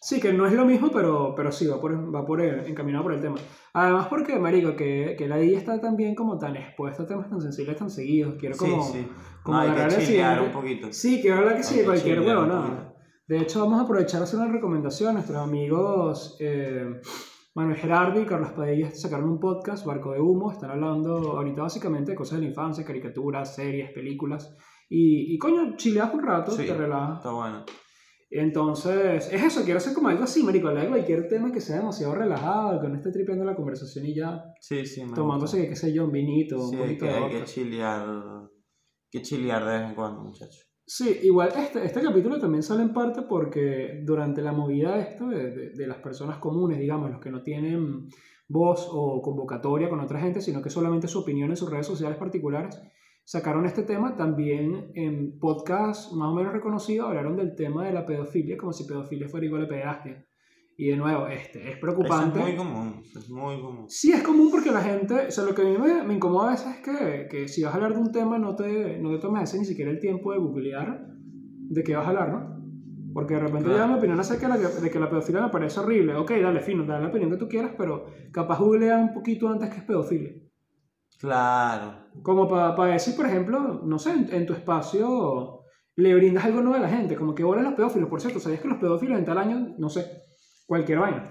Sí, 0.00 0.20
que 0.20 0.32
no 0.32 0.46
es 0.46 0.52
lo 0.52 0.64
mismo, 0.64 0.90
pero, 0.92 1.34
pero 1.34 1.50
sí, 1.50 1.66
va 1.66 1.80
por, 1.80 2.14
va 2.14 2.24
por 2.24 2.40
encaminado 2.40 3.04
por 3.04 3.14
el 3.14 3.20
tema. 3.20 3.36
Además, 3.72 4.06
porque, 4.08 4.38
marico, 4.38 4.76
que, 4.76 5.16
que 5.18 5.26
la 5.26 5.42
IA 5.42 5.58
está 5.58 5.80
también 5.80 6.14
como 6.14 6.38
tan 6.38 6.54
expuesta 6.56 7.02
a 7.02 7.06
temas 7.06 7.28
tan 7.28 7.40
sensibles, 7.40 7.76
tan 7.76 7.90
seguidos. 7.90 8.34
Quiero 8.38 8.56
como, 8.56 8.82
sí, 8.82 9.00
sí. 9.00 9.08
como 9.42 9.58
no, 9.58 9.64
hay 9.64 9.88
que 9.88 10.40
un 10.44 10.52
poquito. 10.52 10.92
Sí, 10.92 11.20
que 11.20 11.32
hablar 11.32 11.56
que 11.56 11.64
sí, 11.64 11.82
cualquier 11.84 12.20
huevo, 12.20 12.42
no. 12.42 12.94
De 13.26 13.38
hecho, 13.38 13.60
vamos 13.60 13.80
a 13.80 13.84
aprovechar 13.84 14.20
a 14.20 14.24
hacer 14.24 14.38
una 14.38 14.52
recomendación. 14.52 15.10
a 15.10 15.12
Nuestros 15.14 15.38
amigos 15.38 16.36
eh, 16.38 17.00
Manuel 17.54 17.76
Gerardi 17.76 18.22
y 18.22 18.26
Carlos 18.26 18.50
Padilla 18.50 18.90
sacaron 18.90 19.30
un 19.30 19.38
podcast, 19.38 19.86
Barco 19.86 20.12
de 20.12 20.20
Humo. 20.20 20.50
Están 20.50 20.70
hablando 20.70 21.36
ahorita 21.36 21.62
básicamente 21.62 22.10
de 22.10 22.16
cosas 22.16 22.40
de 22.40 22.46
la 22.46 22.50
infancia, 22.50 22.84
caricaturas, 22.84 23.54
series, 23.54 23.92
películas. 23.92 24.56
Y, 24.88 25.32
y 25.32 25.38
coño, 25.38 25.76
chileas 25.76 26.12
un 26.12 26.24
rato, 26.24 26.50
sí, 26.50 26.66
te 26.66 26.74
relajas. 26.74 27.18
Está 27.18 27.30
bueno. 27.30 27.64
Entonces, 28.28 29.32
es 29.32 29.44
eso, 29.44 29.62
quiero 29.62 29.78
hacer 29.78 29.94
como 29.94 30.08
algo 30.08 30.24
así, 30.24 30.42
marico, 30.42 30.68
de 30.70 30.88
cualquier 30.88 31.28
tema 31.28 31.52
que 31.52 31.60
sea 31.60 31.76
demasiado 31.76 32.16
relajado, 32.16 32.80
que 32.80 32.88
no 32.88 32.96
esté 32.96 33.12
tripeando 33.12 33.44
la 33.44 33.54
conversación 33.54 34.04
y 34.06 34.16
ya. 34.16 34.42
Sí, 34.60 34.84
sí, 34.84 35.04
me 35.04 35.12
Tomándose, 35.12 35.68
qué 35.68 35.76
sé 35.76 35.92
yo, 35.92 36.06
un 36.06 36.10
vinito, 36.10 36.58
sí, 36.58 36.74
un 36.74 36.82
poquito 36.82 37.06
que, 37.06 37.12
de 37.12 37.18
hay 37.18 37.30
que 37.30 37.44
chilear, 37.44 38.48
que 39.12 39.22
chilear 39.22 39.64
de 39.64 39.78
vez 39.78 39.88
en 39.90 39.94
cuando, 39.94 40.22
muchachos. 40.22 40.73
Sí, 40.86 41.20
igual 41.22 41.50
este, 41.56 41.82
este 41.82 42.02
capítulo 42.02 42.38
también 42.38 42.62
sale 42.62 42.82
en 42.82 42.92
parte 42.92 43.22
porque 43.22 44.02
durante 44.04 44.42
la 44.42 44.52
movida 44.52 44.98
esto 44.98 45.28
de, 45.28 45.70
de, 45.70 45.86
las 45.86 45.98
personas 45.98 46.36
comunes, 46.38 46.78
digamos, 46.78 47.10
los 47.10 47.20
que 47.20 47.30
no 47.30 47.42
tienen 47.42 48.08
voz 48.48 48.86
o 48.90 49.22
convocatoria 49.22 49.88
con 49.88 50.00
otra 50.00 50.20
gente, 50.20 50.42
sino 50.42 50.60
que 50.60 50.68
solamente 50.68 51.08
su 51.08 51.20
opinión 51.20 51.48
en 51.48 51.56
sus 51.56 51.70
redes 51.70 51.86
sociales 51.86 52.18
particulares, 52.18 52.78
sacaron 53.24 53.64
este 53.64 53.82
tema 53.82 54.14
también 54.16 54.90
en 54.94 55.38
podcast 55.38 56.12
más 56.12 56.28
o 56.28 56.34
menos 56.34 56.52
reconocido, 56.52 57.06
hablaron 57.06 57.36
del 57.36 57.54
tema 57.54 57.86
de 57.86 57.92
la 57.94 58.04
pedofilia, 58.04 58.58
como 58.58 58.74
si 58.74 58.84
pedofilia 58.84 59.28
fuera 59.28 59.46
igual 59.46 59.64
a 59.64 59.68
pederastia. 59.68 60.26
Y 60.76 60.88
de 60.88 60.96
nuevo, 60.96 61.28
este, 61.28 61.70
es 61.70 61.78
preocupante. 61.78 62.40
es 62.40 62.44
muy 62.44 62.56
común, 62.56 63.02
es 63.02 63.30
muy 63.30 63.60
común. 63.60 63.84
Sí, 63.88 64.12
es 64.12 64.22
común 64.22 64.50
porque 64.50 64.72
la 64.72 64.80
gente, 64.80 65.26
o 65.28 65.30
sea, 65.30 65.44
lo 65.44 65.54
que 65.54 65.62
a 65.62 65.64
mí 65.64 65.78
me, 65.78 66.02
me 66.02 66.14
incomoda 66.14 66.48
a 66.48 66.50
veces 66.52 66.76
es 66.76 66.82
que, 66.82 67.28
que, 67.30 67.48
si 67.48 67.62
vas 67.62 67.72
a 67.72 67.76
hablar 67.76 67.94
de 67.94 68.00
un 68.00 68.10
tema 68.10 68.38
no 68.38 68.56
te, 68.56 68.98
no 68.98 69.10
te 69.12 69.18
tomes 69.18 69.44
ese 69.44 69.58
ni 69.58 69.64
siquiera 69.64 69.92
el 69.92 70.00
tiempo 70.00 70.32
de 70.32 70.38
googlear 70.38 71.06
de 71.70 71.82
qué 71.84 71.94
vas 71.94 72.06
a 72.06 72.10
hablar, 72.10 72.28
¿no? 72.32 72.54
Porque 73.12 73.34
de 73.34 73.40
repente 73.40 73.66
claro. 73.66 73.78
ya 73.78 73.86
mi 73.86 73.98
opinión 73.98 74.18
acerca 74.18 74.48
de, 74.48 74.64
la, 74.64 74.68
de 74.68 74.90
que 74.90 74.98
la 74.98 75.08
pedofilia 75.08 75.42
me 75.42 75.50
parece 75.50 75.78
horrible. 75.78 76.16
Ok, 76.16 76.32
dale, 76.42 76.58
fino, 76.58 76.84
dale 76.84 77.04
la 77.04 77.10
opinión 77.10 77.30
que 77.30 77.36
tú 77.36 77.48
quieras, 77.48 77.70
pero 77.78 78.06
capaz 78.32 78.58
googlea 78.58 78.98
un 78.98 79.14
poquito 79.14 79.48
antes 79.48 79.70
que 79.70 79.76
es 79.76 79.84
pedofilia. 79.84 80.32
Claro. 81.20 82.08
Como 82.22 82.48
para 82.48 82.74
pa 82.74 82.86
decir, 82.86 83.14
por 83.14 83.26
ejemplo, 83.26 83.82
no 83.84 83.98
sé, 84.00 84.10
en, 84.10 84.34
en, 84.34 84.46
tu 84.46 84.52
espacio 84.52 85.60
le 85.94 86.14
brindas 86.16 86.44
algo 86.44 86.60
nuevo 86.60 86.76
a 86.76 86.80
la 86.80 86.88
gente, 86.88 87.14
como 87.14 87.36
que 87.36 87.44
volan 87.44 87.64
los 87.64 87.74
pedófilos, 87.74 88.08
por 88.08 88.20
cierto, 88.20 88.40
¿sabías 88.40 88.60
que 88.60 88.66
los 88.66 88.78
pedófilos 88.78 89.16
en 89.16 89.24
tal 89.24 89.38
año, 89.38 89.74
no 89.78 89.88
sé, 89.88 90.23
cualquier 90.66 90.98
vaina? 90.98 91.30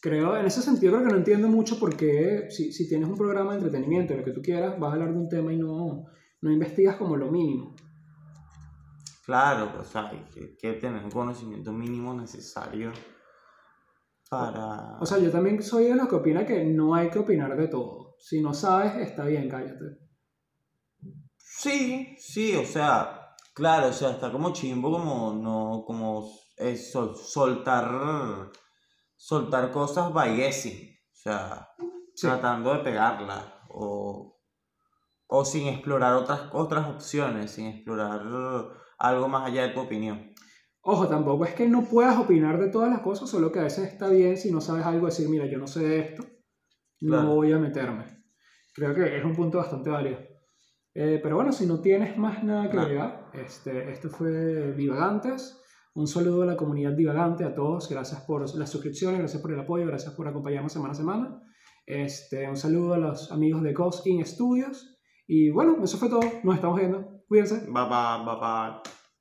Creo, 0.00 0.36
en 0.36 0.46
ese 0.46 0.62
sentido 0.62 0.92
creo 0.94 1.06
que 1.06 1.12
no 1.12 1.18
entiendo 1.18 1.48
mucho 1.48 1.78
por 1.78 1.96
qué, 1.96 2.48
si, 2.50 2.72
si 2.72 2.88
tienes 2.88 3.08
un 3.08 3.16
programa 3.16 3.52
de 3.52 3.58
entretenimiento, 3.58 4.14
lo 4.14 4.24
que 4.24 4.32
tú 4.32 4.42
quieras, 4.42 4.78
vas 4.78 4.90
a 4.90 4.94
hablar 4.94 5.12
de 5.12 5.18
un 5.18 5.28
tema 5.28 5.52
y 5.52 5.56
no, 5.56 6.04
no 6.40 6.52
investigas 6.52 6.96
como 6.96 7.16
lo 7.16 7.30
mínimo. 7.30 7.74
Claro, 9.24 9.72
o 9.80 9.84
sea, 9.84 10.08
hay 10.08 10.24
que, 10.32 10.56
que 10.56 10.74
tener 10.74 11.02
un 11.02 11.10
conocimiento 11.10 11.72
mínimo 11.72 12.14
necesario 12.14 12.92
para... 14.30 14.98
O 15.00 15.06
sea, 15.06 15.18
yo 15.18 15.32
también 15.32 15.60
soy 15.62 15.84
de 15.84 15.96
los 15.96 16.08
que 16.08 16.14
opina 16.14 16.46
que 16.46 16.64
no 16.64 16.94
hay 16.94 17.10
que 17.10 17.18
opinar 17.18 17.56
de 17.56 17.66
todo. 17.66 18.14
Si 18.20 18.40
no 18.40 18.54
sabes, 18.54 18.94
está 18.96 19.24
bien, 19.24 19.48
cállate. 19.48 19.98
Sí, 21.36 22.14
sí, 22.18 22.54
o 22.54 22.64
sea, 22.64 23.34
claro, 23.54 23.88
o 23.88 23.92
sea, 23.92 24.10
está 24.10 24.30
como 24.30 24.52
chimbo 24.52 24.92
como 24.92 25.32
no, 25.32 25.84
como 25.86 26.28
es 26.56 26.90
sol, 26.90 27.16
soltar, 27.16 28.50
soltar 29.14 29.70
cosas 29.70 30.12
by 30.12 30.36
guessing, 30.36 30.90
o 30.90 31.14
sea, 31.14 31.68
sí. 32.14 32.26
tratando 32.26 32.72
de 32.72 32.80
pegarlas 32.80 33.44
o, 33.68 34.40
o 35.26 35.44
sin 35.44 35.68
explorar 35.68 36.14
otras, 36.14 36.42
otras 36.52 36.88
opciones, 36.88 37.50
sin 37.50 37.66
explorar 37.66 38.22
algo 38.98 39.28
más 39.28 39.46
allá 39.46 39.62
de 39.62 39.74
tu 39.74 39.80
opinión. 39.80 40.32
Ojo, 40.80 41.08
tampoco 41.08 41.44
es 41.44 41.54
que 41.54 41.68
no 41.68 41.84
puedas 41.84 42.16
opinar 42.16 42.60
de 42.60 42.68
todas 42.68 42.88
las 42.88 43.00
cosas, 43.00 43.28
solo 43.28 43.50
que 43.50 43.58
a 43.58 43.64
veces 43.64 43.92
está 43.92 44.08
bien 44.08 44.36
si 44.36 44.52
no 44.52 44.60
sabes 44.60 44.86
algo 44.86 45.06
decir, 45.06 45.28
mira, 45.28 45.44
yo 45.46 45.58
no 45.58 45.66
sé 45.66 45.80
de 45.80 45.98
esto, 45.98 46.24
no 47.00 47.34
voy 47.34 47.52
a 47.52 47.58
meterme. 47.58 48.24
Creo 48.72 48.94
que 48.94 49.18
es 49.18 49.24
un 49.24 49.34
punto 49.34 49.58
bastante 49.58 49.90
válido. 49.90 50.18
Eh, 50.94 51.18
pero 51.22 51.36
bueno, 51.36 51.52
si 51.52 51.66
no 51.66 51.80
tienes 51.80 52.16
más 52.16 52.44
nada 52.44 52.70
que 52.70 52.78
agregar, 52.78 53.30
este, 53.34 53.90
esto 53.90 54.08
fue 54.08 54.72
Divagantes. 54.74 55.60
Un 55.96 56.06
saludo 56.06 56.42
a 56.42 56.46
la 56.46 56.58
comunidad 56.58 56.92
divagante, 56.92 57.42
a 57.42 57.54
todos. 57.54 57.88
Gracias 57.88 58.20
por 58.20 58.42
las 58.54 58.68
suscripciones, 58.68 59.18
gracias 59.18 59.40
por 59.40 59.50
el 59.50 59.60
apoyo, 59.60 59.86
gracias 59.86 60.12
por 60.12 60.28
acompañarnos 60.28 60.70
semana 60.70 60.92
a 60.92 60.94
semana. 60.94 61.42
Este, 61.86 62.46
un 62.46 62.56
saludo 62.58 62.92
a 62.92 62.98
los 62.98 63.32
amigos 63.32 63.62
de 63.62 63.72
Ghost 63.72 64.06
In 64.06 64.24
Studios. 64.26 64.98
Y 65.26 65.48
bueno, 65.48 65.78
eso 65.82 65.96
fue 65.96 66.10
todo. 66.10 66.20
Nos 66.44 66.56
estamos 66.56 66.78
viendo. 66.78 67.22
Cuídense. 67.26 67.60
Bye 67.60 67.88
bye, 67.88 68.26
bye 68.26 68.36
bye. 68.38 68.95